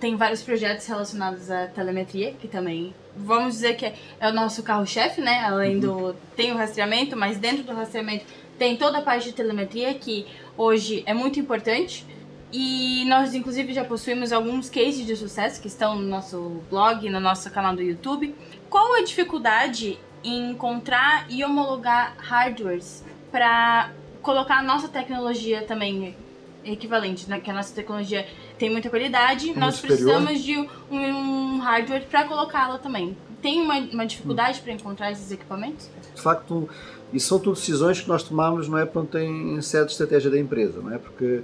tem 0.00 0.16
vários 0.16 0.42
projetos 0.42 0.86
relacionados 0.86 1.50
à 1.50 1.66
telemetria, 1.66 2.32
que 2.32 2.48
também 2.48 2.94
vamos 3.14 3.54
dizer 3.54 3.76
que 3.76 3.84
é 3.84 4.28
o 4.28 4.32
nosso 4.32 4.62
carro-chefe, 4.62 5.20
né? 5.20 5.44
Além 5.44 5.74
uhum. 5.74 5.80
do 5.80 6.16
tem 6.34 6.52
o 6.52 6.56
rastreamento, 6.56 7.16
mas 7.16 7.38
dentro 7.38 7.62
do 7.62 7.72
rastreamento 7.72 8.24
tem 8.58 8.76
toda 8.76 8.98
a 8.98 9.02
parte 9.02 9.26
de 9.26 9.32
telemetria 9.32 9.92
que 9.94 10.26
hoje 10.56 11.02
é 11.06 11.12
muito 11.12 11.38
importante. 11.38 12.06
E 12.52 13.04
nós, 13.06 13.32
inclusive, 13.34 13.72
já 13.72 13.84
possuímos 13.84 14.32
alguns 14.32 14.68
cases 14.68 15.06
de 15.06 15.14
sucesso 15.14 15.60
que 15.60 15.68
estão 15.68 15.94
no 15.94 16.08
nosso 16.08 16.60
blog, 16.68 17.08
no 17.08 17.20
nosso 17.20 17.48
canal 17.50 17.76
do 17.76 17.82
YouTube. 17.82 18.34
Qual 18.68 18.94
a 18.94 19.02
dificuldade 19.02 19.98
em 20.24 20.50
encontrar 20.50 21.26
e 21.30 21.44
homologar 21.44 22.14
hardwares 22.18 23.04
para 23.30 23.90
colocar 24.20 24.58
a 24.58 24.62
nossa 24.62 24.88
tecnologia 24.88 25.62
também 25.62 26.16
equivalente, 26.64 27.28
né? 27.28 27.40
que 27.40 27.50
a 27.50 27.54
nossa 27.54 27.74
tecnologia 27.74 28.26
tem 28.60 28.70
muita 28.70 28.90
qualidade, 28.90 29.58
nós 29.58 29.76
superior. 29.76 30.20
precisamos 30.20 30.44
de 30.44 30.58
um, 30.58 30.68
um 30.94 31.58
hardware 31.60 32.06
para 32.10 32.24
colocá-la 32.24 32.76
também. 32.76 33.16
Tem 33.40 33.62
uma, 33.62 33.78
uma 33.78 34.06
dificuldade 34.06 34.58
hum. 34.58 34.62
para 34.62 34.72
encontrar 34.74 35.10
esses 35.10 35.32
equipamentos? 35.32 35.88
De 36.14 36.20
facto, 36.20 36.68
e 37.10 37.18
são 37.18 37.38
tudo 37.38 37.54
decisões 37.54 38.02
que 38.02 38.08
nós 38.08 38.22
tomamos, 38.22 38.68
não 38.68 38.76
é, 38.76 38.84
pronto, 38.84 39.16
em 39.16 39.60
sede 39.62 39.86
de 39.86 39.92
estratégia 39.92 40.30
da 40.30 40.38
empresa, 40.38 40.78
não 40.82 40.92
é? 40.92 40.98
Porque 40.98 41.40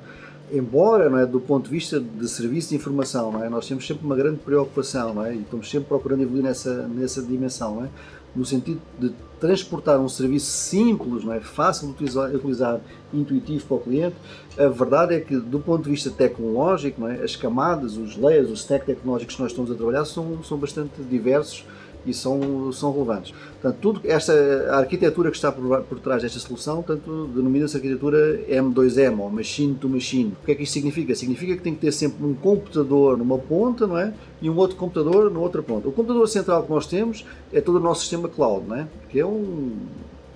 embora, 0.52 1.08
não 1.08 1.18
é, 1.18 1.24
do 1.24 1.40
ponto 1.40 1.64
de 1.64 1.70
vista 1.70 1.98
de 1.98 2.28
serviço 2.28 2.68
de 2.68 2.76
informação, 2.76 3.32
não 3.32 3.42
é, 3.42 3.48
nós 3.48 3.66
temos 3.66 3.86
sempre 3.86 4.04
uma 4.04 4.14
grande 4.14 4.36
preocupação, 4.36 5.14
não 5.14 5.24
é, 5.24 5.34
e 5.34 5.40
estamos 5.40 5.70
sempre 5.70 5.88
procurando 5.88 6.22
evoluir 6.22 6.44
nessa 6.44 6.86
nessa 6.86 7.22
dimensão, 7.22 7.76
não 7.76 7.84
é, 7.86 7.88
no 8.36 8.44
sentido 8.44 8.80
de 8.98 9.12
transportar 9.40 9.98
um 10.00 10.08
serviço 10.08 10.46
simples, 10.46 11.24
não 11.24 11.32
é, 11.32 11.40
fácil 11.40 11.88
de 11.88 11.94
utilizar, 11.94 12.34
utilizar, 12.34 12.80
intuitivo 13.12 13.66
para 13.66 13.76
o 13.76 13.80
cliente. 13.80 14.16
A 14.58 14.68
verdade 14.68 15.14
é 15.14 15.20
que, 15.20 15.36
do 15.36 15.58
ponto 15.58 15.84
de 15.84 15.90
vista 15.90 16.10
tecnológico, 16.10 17.00
não 17.00 17.08
é, 17.08 17.22
as 17.22 17.36
camadas, 17.36 17.96
os 17.96 18.16
layers, 18.16 18.50
os 18.50 18.60
stack 18.60 18.86
tecnológicos 18.86 19.36
que 19.36 19.42
nós 19.42 19.52
estamos 19.52 19.70
a 19.70 19.74
trabalhar 19.74 20.04
são 20.04 20.42
são 20.42 20.58
bastante 20.58 21.02
diversos 21.02 21.64
e 22.06 22.14
são, 22.14 22.72
são 22.72 22.92
relevantes. 22.92 23.34
Portanto, 23.60 23.78
tudo, 23.80 24.00
esta, 24.04 24.32
a 24.70 24.78
arquitetura 24.78 25.30
que 25.30 25.36
está 25.36 25.50
por, 25.50 25.82
por 25.82 25.98
trás 25.98 26.22
desta 26.22 26.38
solução, 26.38 26.82
tanto 26.82 27.26
denomina-se 27.34 27.76
arquitetura 27.76 28.40
M2M, 28.48 29.18
ou 29.18 29.30
Machine 29.30 29.74
to 29.74 29.88
Machine. 29.88 30.32
O 30.42 30.46
que 30.46 30.52
é 30.52 30.54
que 30.54 30.62
isto 30.62 30.72
significa? 30.72 31.14
Significa 31.14 31.56
que 31.56 31.62
tem 31.62 31.74
que 31.74 31.80
ter 31.80 31.92
sempre 31.92 32.24
um 32.24 32.34
computador 32.34 33.18
numa 33.18 33.38
ponta, 33.38 33.86
não 33.86 33.98
é? 33.98 34.14
E 34.40 34.48
um 34.48 34.56
outro 34.56 34.76
computador 34.76 35.30
na 35.30 35.40
outra 35.40 35.62
ponta. 35.62 35.88
O 35.88 35.92
computador 35.92 36.28
central 36.28 36.62
que 36.62 36.70
nós 36.70 36.86
temos 36.86 37.24
é 37.52 37.60
todo 37.60 37.76
o 37.76 37.80
nosso 37.80 38.02
sistema 38.02 38.28
cloud, 38.28 38.66
não 38.68 38.76
é? 38.76 38.86
Que 39.08 39.20
é 39.20 39.26
um, 39.26 39.72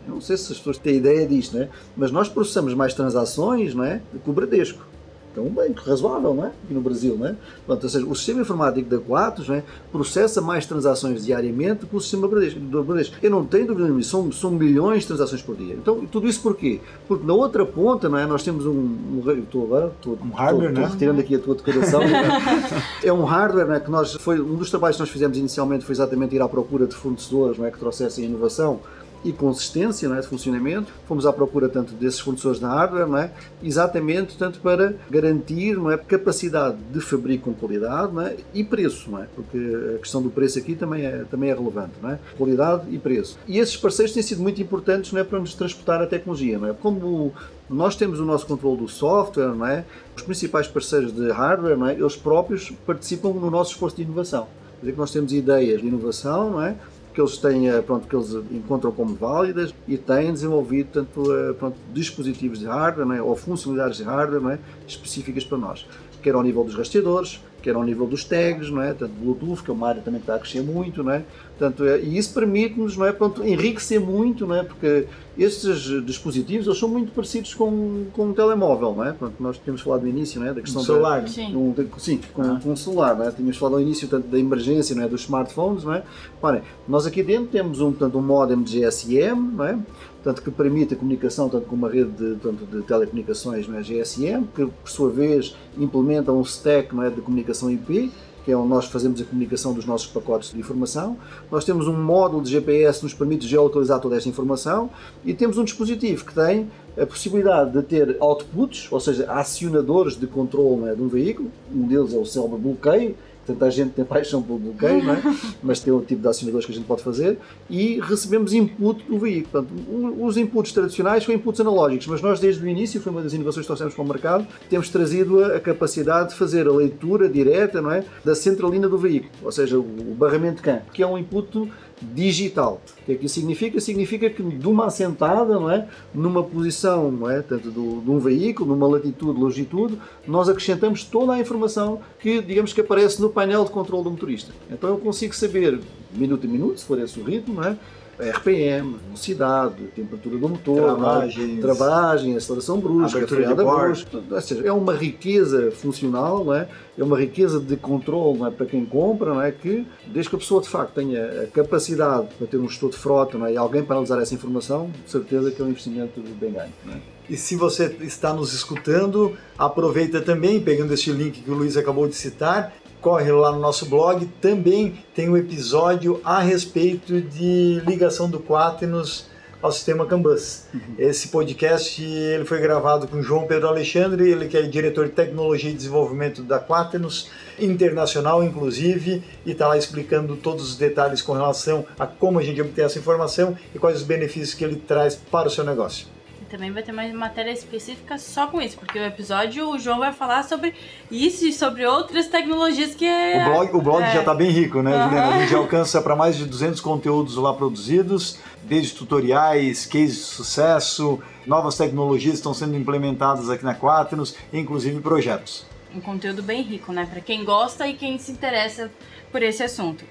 não 0.06 0.20
sei 0.20 0.36
se 0.36 0.52
as 0.52 0.58
pessoas 0.58 0.78
têm 0.78 0.96
ideia 0.96 1.26
disto, 1.26 1.56
né? 1.56 1.68
mas 1.96 2.10
nós 2.10 2.28
processamos 2.28 2.74
mais 2.74 2.94
transações 2.94 3.74
não 3.74 3.84
é? 3.84 4.00
que 4.22 4.28
o 4.28 4.32
Bradesco. 4.32 4.89
É 5.36 5.40
um 5.40 5.48
banco 5.48 5.80
razoável, 5.86 6.34
não 6.34 6.44
é? 6.44 6.48
Aqui 6.48 6.74
no 6.74 6.80
Brasil, 6.80 7.16
não 7.16 7.28
é? 7.28 7.36
Portanto, 7.66 7.84
ou 7.84 7.90
seja, 7.90 8.06
o 8.06 8.14
sistema 8.14 8.40
informático 8.40 8.88
da 8.88 8.98
Quatos 8.98 9.48
é? 9.48 9.62
processa 9.92 10.40
mais 10.40 10.66
transações 10.66 11.24
diariamente 11.24 11.86
que 11.86 11.96
o 11.96 12.00
sistema 12.00 12.26
do 12.28 12.82
Bradesco. 12.82 13.16
Eu 13.22 13.30
não 13.30 13.44
tenho 13.44 13.66
dúvida 13.66 13.84
nenhuma, 13.84 14.02
são, 14.02 14.32
são 14.32 14.50
milhões 14.50 15.02
de 15.02 15.08
transações 15.08 15.42
por 15.42 15.56
dia. 15.56 15.74
Então, 15.74 16.04
tudo 16.06 16.26
isso 16.26 16.42
porquê? 16.42 16.80
Porque 17.06 17.24
na 17.24 17.32
outra 17.32 17.64
ponta, 17.64 18.08
não 18.08 18.18
é? 18.18 18.26
Nós 18.26 18.42
temos 18.42 18.66
um, 18.66 18.72
um 18.72 19.22
estou 19.38 19.64
agora, 19.64 19.92
estou, 19.96 20.18
um 20.22 20.30
hardware, 20.30 20.68
estou, 20.70 20.82
estou 20.82 20.92
retirando 20.92 21.20
aqui 21.20 21.34
a 21.34 21.38
tua 21.38 21.54
declaração. 21.54 22.00
é 23.02 23.12
um 23.12 23.24
hardware, 23.24 23.66
não 23.66 23.74
é? 23.74 23.80
Que 23.80 23.90
nós, 23.90 24.14
foi, 24.14 24.40
um 24.40 24.56
dos 24.56 24.70
trabalhos 24.70 24.96
que 24.96 25.02
nós 25.02 25.10
fizemos 25.10 25.38
inicialmente 25.38 25.84
foi 25.84 25.94
exatamente 25.94 26.34
ir 26.34 26.42
à 26.42 26.48
procura 26.48 26.86
de 26.86 26.94
fornecedores, 26.94 27.58
não 27.58 27.66
é? 27.66 27.70
Que 27.70 27.78
trouxessem 27.78 28.24
inovação 28.24 28.80
e 29.24 29.32
consistência 29.32 30.08
não 30.08 30.16
é, 30.16 30.20
de 30.20 30.26
funcionamento. 30.26 30.92
Fomos 31.06 31.26
à 31.26 31.32
procura 31.32 31.68
tanto 31.68 31.92
desses 31.94 32.20
fornecedores 32.20 32.60
de 32.60 32.66
hardware, 32.66 33.06
não 33.06 33.18
é, 33.18 33.30
exatamente 33.62 34.36
tanto 34.36 34.60
para 34.60 34.94
garantir 35.10 35.76
não 35.76 35.90
é, 35.90 35.96
capacidade 35.96 36.76
de 36.92 37.00
fabrico 37.00 37.44
com 37.44 37.54
qualidade 37.54 38.12
não 38.12 38.22
é, 38.22 38.36
e 38.54 38.64
preço, 38.64 39.10
não 39.10 39.22
é, 39.22 39.26
porque 39.34 39.58
a 39.96 39.98
questão 39.98 40.22
do 40.22 40.30
preço 40.30 40.58
aqui 40.58 40.74
também 40.74 41.04
é, 41.04 41.24
também 41.30 41.50
é 41.50 41.54
relevante. 41.54 41.92
Não 42.02 42.10
é, 42.10 42.18
qualidade 42.36 42.84
e 42.90 42.98
preço. 42.98 43.38
E 43.46 43.58
esses 43.58 43.76
parceiros 43.76 44.12
têm 44.12 44.22
sido 44.22 44.42
muito 44.42 44.60
importantes 44.60 45.12
não 45.12 45.20
é, 45.20 45.24
para 45.24 45.38
nos 45.38 45.54
transportar 45.54 46.00
a 46.00 46.06
tecnologia. 46.06 46.58
Não 46.58 46.68
é, 46.68 46.72
como 46.72 47.32
nós 47.68 47.94
temos 47.96 48.18
o 48.18 48.24
nosso 48.24 48.46
controle 48.46 48.78
do 48.78 48.88
software, 48.88 49.54
não 49.54 49.66
é, 49.66 49.84
os 50.16 50.22
principais 50.22 50.66
parceiros 50.66 51.12
de 51.12 51.30
hardware, 51.30 51.76
não 51.76 51.86
é, 51.86 51.94
eles 51.94 52.16
próprios 52.16 52.70
participam 52.86 53.30
no 53.30 53.50
nosso 53.50 53.72
esforço 53.72 53.96
de 53.96 54.02
inovação. 54.02 54.48
Quer 54.80 54.80
dizer 54.80 54.92
que 54.92 54.98
nós 54.98 55.10
temos 55.12 55.32
ideias 55.32 55.80
de 55.80 55.86
inovação, 55.86 56.50
não 56.52 56.62
é? 56.62 56.74
Que 57.20 57.22
eles 57.22 57.36
têm, 57.36 57.68
eh, 57.68 57.82
pronto, 57.82 58.08
que 58.08 58.16
eles 58.16 58.32
encontram 58.50 58.90
como 58.90 59.14
válidas 59.14 59.74
e 59.86 59.98
têm 59.98 60.32
desenvolvido 60.32 60.88
tanto, 60.92 61.32
eh, 61.34 61.52
pronto, 61.52 61.76
dispositivos 61.92 62.60
de 62.60 62.66
hardware 62.66 63.18
é? 63.18 63.22
ou 63.22 63.36
funcionalidades 63.36 63.98
de 63.98 64.04
hardware 64.04 64.54
é? 64.54 64.58
específicas 64.88 65.44
para 65.44 65.58
nós, 65.58 65.86
quer 66.22 66.34
ao 66.34 66.42
nível 66.42 66.64
dos 66.64 66.74
rastreadores, 66.74 67.40
quer 67.60 67.74
ao 67.74 67.82
nível 67.82 68.06
dos 68.06 68.24
tags, 68.24 68.70
não 68.70 68.82
é? 68.82 68.92
Tanto 68.92 69.12
Bluetooth, 69.12 69.62
que 69.62 69.70
é 69.70 69.74
uma 69.74 69.88
área 69.88 70.02
também 70.02 70.20
que 70.20 70.24
está 70.24 70.36
a 70.36 70.38
crescer 70.38 70.62
muito, 70.62 71.02
não 71.02 71.12
é? 71.12 71.24
Portanto, 71.58 71.84
é, 71.84 72.00
e 72.00 72.16
isso 72.16 72.32
permite-nos, 72.32 72.96
não 72.96 73.04
é? 73.04 73.12
Pronto, 73.12 73.46
enriquecer 73.46 74.00
muito, 74.00 74.46
não 74.46 74.54
é? 74.54 74.62
Porque 74.62 75.06
estes 75.36 76.04
dispositivos 76.04 76.66
eles 76.66 76.78
são 76.78 76.88
muito 76.88 77.12
parecidos 77.12 77.54
com, 77.54 78.06
com 78.12 78.28
um 78.28 78.32
telemóvel, 78.32 78.94
não 78.94 79.04
é? 79.04 79.12
Pronto, 79.12 79.34
nós 79.40 79.58
tínhamos 79.58 79.82
falado 79.82 80.02
no 80.02 80.08
início, 80.08 80.40
não 80.40 80.48
é? 80.48 80.54
Da 80.54 80.60
questão 80.60 80.82
um 80.82 80.84
celular. 80.84 81.20
Da, 81.20 81.28
sim. 81.28 81.54
Um, 81.54 81.74
sim, 81.98 82.20
com, 82.32 82.42
ah. 82.42 82.60
com 82.62 82.72
um 82.72 82.76
celular, 82.76 83.14
não 83.14 83.28
é? 83.28 83.30
Tínhamos 83.30 83.56
falado 83.56 83.74
no 83.74 83.82
início 83.82 84.08
tanto 84.08 84.28
da 84.28 84.38
emergência, 84.38 84.96
não 84.96 85.02
é? 85.02 85.08
Dos 85.08 85.22
smartphones, 85.22 85.84
não 85.84 85.94
é? 85.94 86.02
Parem, 86.40 86.62
nós 86.88 87.06
aqui 87.06 87.22
dentro 87.22 87.48
temos 87.48 87.80
um, 87.80 87.90
portanto, 87.90 88.18
um 88.18 88.22
modem 88.22 88.62
de 88.62 88.80
GSM, 88.80 89.36
não 89.54 89.64
é? 89.64 89.78
Portanto, 90.22 90.42
que 90.42 90.50
permite 90.50 90.92
a 90.92 90.96
comunicação 90.96 91.48
tanto 91.48 91.66
com 91.66 91.74
uma 91.74 91.88
rede 91.88 92.10
de, 92.10 92.36
tanto 92.36 92.66
de 92.66 92.82
telecomunicações 92.82 93.66
não 93.66 93.78
é, 93.78 93.82
GSM, 93.82 94.44
que 94.54 94.66
por 94.66 94.88
sua 94.88 95.10
vez 95.10 95.56
implementa 95.78 96.30
um 96.30 96.42
stack 96.42 96.94
não 96.94 97.02
é, 97.02 97.08
de 97.08 97.22
comunicação 97.22 97.70
IP, 97.70 98.12
que 98.44 98.52
é 98.52 98.56
onde 98.56 98.68
nós 98.68 98.86
fazemos 98.86 99.20
a 99.20 99.24
comunicação 99.24 99.72
dos 99.72 99.86
nossos 99.86 100.06
pacotes 100.06 100.50
de 100.50 100.58
informação. 100.58 101.16
Nós 101.50 101.64
temos 101.64 101.86
um 101.86 101.96
módulo 101.96 102.42
de 102.42 102.50
GPS 102.50 102.98
que 102.98 103.04
nos 103.04 103.14
permite 103.14 103.46
geolocalizar 103.46 103.98
toda 104.00 104.16
esta 104.16 104.28
informação 104.28 104.90
e 105.24 105.32
temos 105.32 105.56
um 105.56 105.64
dispositivo 105.64 106.24
que 106.24 106.34
tem 106.34 106.68
a 107.00 107.06
possibilidade 107.06 107.72
de 107.72 107.82
ter 107.82 108.16
outputs, 108.20 108.88
ou 108.90 109.00
seja, 109.00 109.30
acionadores 109.30 110.16
de 110.16 110.26
controle 110.26 110.88
é, 110.88 110.94
de 110.94 111.02
um 111.02 111.08
veículo. 111.08 111.50
Um 111.74 111.86
deles 111.86 112.12
é 112.12 112.18
o 112.18 112.26
célebre 112.26 112.58
bloqueio, 112.58 113.14
Tanta 113.46 113.70
gente 113.70 113.92
tem 113.92 114.04
paixão 114.04 114.42
pelo 114.42 114.58
bloqueio, 114.58 115.02
não 115.02 115.14
é? 115.14 115.22
mas 115.62 115.80
tem 115.80 115.92
outro 115.92 116.08
tipo 116.08 116.22
de 116.22 116.28
acionadores 116.28 116.66
que 116.66 116.72
a 116.72 116.74
gente 116.74 116.86
pode 116.86 117.02
fazer 117.02 117.38
e 117.68 118.00
recebemos 118.00 118.52
input 118.52 119.04
do 119.08 119.18
veículo. 119.18 119.64
Portanto, 119.64 120.22
os 120.22 120.36
inputs 120.36 120.72
tradicionais 120.72 121.24
são 121.24 121.34
inputs 121.34 121.60
analógicos, 121.60 122.06
mas 122.06 122.22
nós 122.22 122.40
desde 122.40 122.64
o 122.64 122.68
início, 122.68 123.00
foi 123.00 123.12
uma 123.12 123.22
das 123.22 123.32
inovações 123.32 123.64
que 123.64 123.68
trouxemos 123.68 123.94
para 123.94 124.04
o 124.04 124.08
mercado, 124.08 124.46
temos 124.68 124.88
trazido 124.88 125.44
a, 125.44 125.60
capacidade 125.60 126.30
de 126.30 126.34
fazer 126.36 126.66
a 126.66 126.72
leitura 126.72 127.28
direta 127.28 127.80
não 127.80 127.90
é? 127.90 128.04
da 128.24 128.34
centralina 128.34 128.88
do 128.88 128.98
veículo, 128.98 129.30
ou 129.42 129.52
seja, 129.52 129.78
o 129.78 130.14
barramento 130.16 130.56
de 130.56 130.62
campo, 130.62 130.92
que 130.92 131.02
é 131.02 131.06
um 131.06 131.18
input 131.18 131.70
digital. 132.00 132.80
O 133.02 133.04
que 133.04 133.12
é 133.12 133.14
que 133.14 133.26
isso 133.26 133.34
significa? 133.34 133.80
Significa 133.80 134.30
que 134.30 134.42
de 134.42 134.66
uma 134.66 134.86
assentada, 134.86 135.54
não 135.58 135.70
é? 135.70 135.86
numa 136.14 136.42
posição 136.42 137.10
não 137.10 137.30
é? 137.30 137.42
Tanto 137.42 137.70
do, 137.70 138.00
de 138.00 138.10
um 138.10 138.18
veículo, 138.18 138.74
numa 138.74 138.86
latitude, 138.86 139.38
longitude, 139.38 139.98
nós 140.26 140.48
acrescentamos 140.48 141.04
toda 141.04 141.32
a 141.32 141.38
informação 141.38 142.00
que, 142.18 142.40
digamos 142.40 142.72
que 142.72 142.80
aparece 142.80 143.20
no 143.20 143.30
painel 143.30 143.64
de 143.64 143.70
controle 143.70 144.04
do 144.04 144.10
motorista. 144.10 144.52
Então 144.70 144.90
eu 144.90 144.98
consigo 144.98 145.34
saber, 145.34 145.80
minuto 146.12 146.46
a 146.46 146.50
minuto, 146.50 146.80
se 146.80 146.86
for 146.86 146.98
esse 146.98 147.18
o 147.20 147.24
ritmo, 147.24 147.54
não 147.54 147.64
é? 147.64 147.76
RPM, 148.20 148.96
velocidade, 149.06 149.84
temperatura 149.94 150.36
do 150.36 150.48
motor, 150.48 150.96
Travagens. 150.96 151.60
travagem, 151.60 152.36
aceleração 152.36 152.78
brusca, 152.78 153.18
Abertura 153.18 153.40
freada 153.42 153.64
brusca. 153.64 154.22
Ou 154.30 154.40
seja, 154.40 154.66
é 154.66 154.72
uma 154.72 154.94
riqueza 154.94 155.70
funcional, 155.70 156.44
não 156.44 156.54
é? 156.54 156.68
é 156.98 157.02
uma 157.02 157.18
riqueza 157.18 157.58
de 157.58 157.76
controle 157.76 158.38
não 158.38 158.46
é? 158.46 158.50
para 158.50 158.66
quem 158.66 158.84
compra, 158.84 159.34
não 159.34 159.42
é? 159.42 159.50
que 159.50 159.86
desde 160.06 160.28
que 160.28 160.36
a 160.36 160.38
pessoa 160.38 160.60
de 160.60 160.68
facto 160.68 160.94
tenha 160.94 161.44
a 161.44 161.46
capacidade 161.46 162.28
para 162.36 162.46
ter 162.46 162.58
um 162.58 162.68
gestor 162.68 162.90
de 162.90 162.96
frota 162.96 163.38
não 163.38 163.46
é? 163.46 163.54
e 163.54 163.56
alguém 163.56 163.82
para 163.82 163.96
analisar 163.96 164.20
essa 164.20 164.34
informação, 164.34 164.90
de 165.04 165.10
certeza 165.10 165.50
que 165.50 165.60
é 165.60 165.64
um 165.64 165.68
investimento 165.68 166.20
bem 166.38 166.52
ganho. 166.52 166.72
É? 166.88 167.20
E 167.30 167.36
se 167.36 167.54
você 167.54 167.96
está 168.00 168.34
nos 168.34 168.52
escutando, 168.52 169.36
aproveita 169.56 170.20
também, 170.20 170.60
pegando 170.60 170.92
este 170.92 171.12
link 171.12 171.42
que 171.42 171.50
o 171.50 171.54
Luiz 171.54 171.76
acabou 171.76 172.08
de 172.08 172.16
citar, 172.16 172.74
corre 173.00 173.30
lá 173.32 173.52
no 173.52 173.58
nosso 173.58 173.86
blog, 173.86 174.26
também 174.40 175.04
tem 175.14 175.28
um 175.28 175.36
episódio 175.36 176.20
a 176.24 176.40
respeito 176.40 177.20
de 177.20 177.82
ligação 177.86 178.28
do 178.28 178.40
Quaternos 178.40 179.28
ao 179.62 179.70
sistema 179.70 180.06
Canvas. 180.06 180.66
Esse 180.98 181.28
podcast 181.28 182.02
ele 182.02 182.44
foi 182.44 182.60
gravado 182.60 183.06
com 183.06 183.22
João 183.22 183.46
Pedro 183.46 183.68
Alexandre, 183.68 184.30
ele 184.30 184.48
que 184.48 184.56
é 184.56 184.62
diretor 184.62 185.06
de 185.06 185.12
tecnologia 185.12 185.70
e 185.70 185.74
desenvolvimento 185.74 186.42
da 186.42 186.58
Quaternos, 186.58 187.30
internacional 187.58 188.42
inclusive, 188.42 189.22
e 189.44 189.50
está 189.52 189.68
lá 189.68 189.76
explicando 189.76 190.36
todos 190.36 190.70
os 190.70 190.76
detalhes 190.76 191.20
com 191.20 191.32
relação 191.32 191.84
a 191.98 192.06
como 192.06 192.38
a 192.38 192.42
gente 192.42 192.60
obtém 192.60 192.84
essa 192.84 192.98
informação 192.98 193.56
e 193.74 193.78
quais 193.78 193.98
os 193.98 194.02
benefícios 194.02 194.54
que 194.54 194.64
ele 194.64 194.76
traz 194.76 195.14
para 195.14 195.48
o 195.48 195.50
seu 195.50 195.64
negócio. 195.64 196.06
Também 196.50 196.72
vai 196.72 196.82
ter 196.82 196.90
mais 196.90 197.14
matéria 197.14 197.52
específica 197.52 198.18
só 198.18 198.48
com 198.48 198.60
isso, 198.60 198.76
porque 198.76 198.98
o 198.98 199.04
episódio 199.04 199.68
o 199.68 199.78
João 199.78 200.00
vai 200.00 200.12
falar 200.12 200.42
sobre 200.42 200.74
isso 201.08 201.46
e 201.46 201.52
sobre 201.52 201.86
outras 201.86 202.26
tecnologias 202.26 202.92
que 202.92 203.06
é. 203.06 203.46
O 203.46 203.52
blog, 203.52 203.76
o 203.76 203.80
blog 203.80 204.02
é. 204.02 204.12
já 204.12 204.18
está 204.18 204.34
bem 204.34 204.50
rico, 204.50 204.82
né, 204.82 204.92
Aham. 204.92 205.04
Juliana? 205.04 205.36
A 205.36 205.40
gente 205.40 205.54
alcança 205.54 206.02
para 206.02 206.16
mais 206.16 206.36
de 206.36 206.44
200 206.44 206.80
conteúdos 206.80 207.36
lá 207.36 207.54
produzidos, 207.54 208.40
desde 208.64 208.94
tutoriais, 208.94 209.86
cases 209.86 210.16
de 210.16 210.22
sucesso, 210.22 211.22
novas 211.46 211.76
tecnologias 211.76 212.34
estão 212.34 212.52
sendo 212.52 212.76
implementadas 212.76 213.48
aqui 213.48 213.64
na 213.64 213.74
Quaternos, 213.76 214.34
inclusive 214.52 215.00
projetos. 215.00 215.64
um 215.94 216.00
conteúdo 216.00 216.42
bem 216.42 216.62
rico, 216.62 216.92
né? 216.92 217.06
Para 217.08 217.20
quem 217.20 217.44
gosta 217.44 217.86
e 217.86 217.94
quem 217.94 218.18
se 218.18 218.32
interessa 218.32 218.90
por 219.30 219.40
esse 219.40 219.62
assunto. 219.62 220.04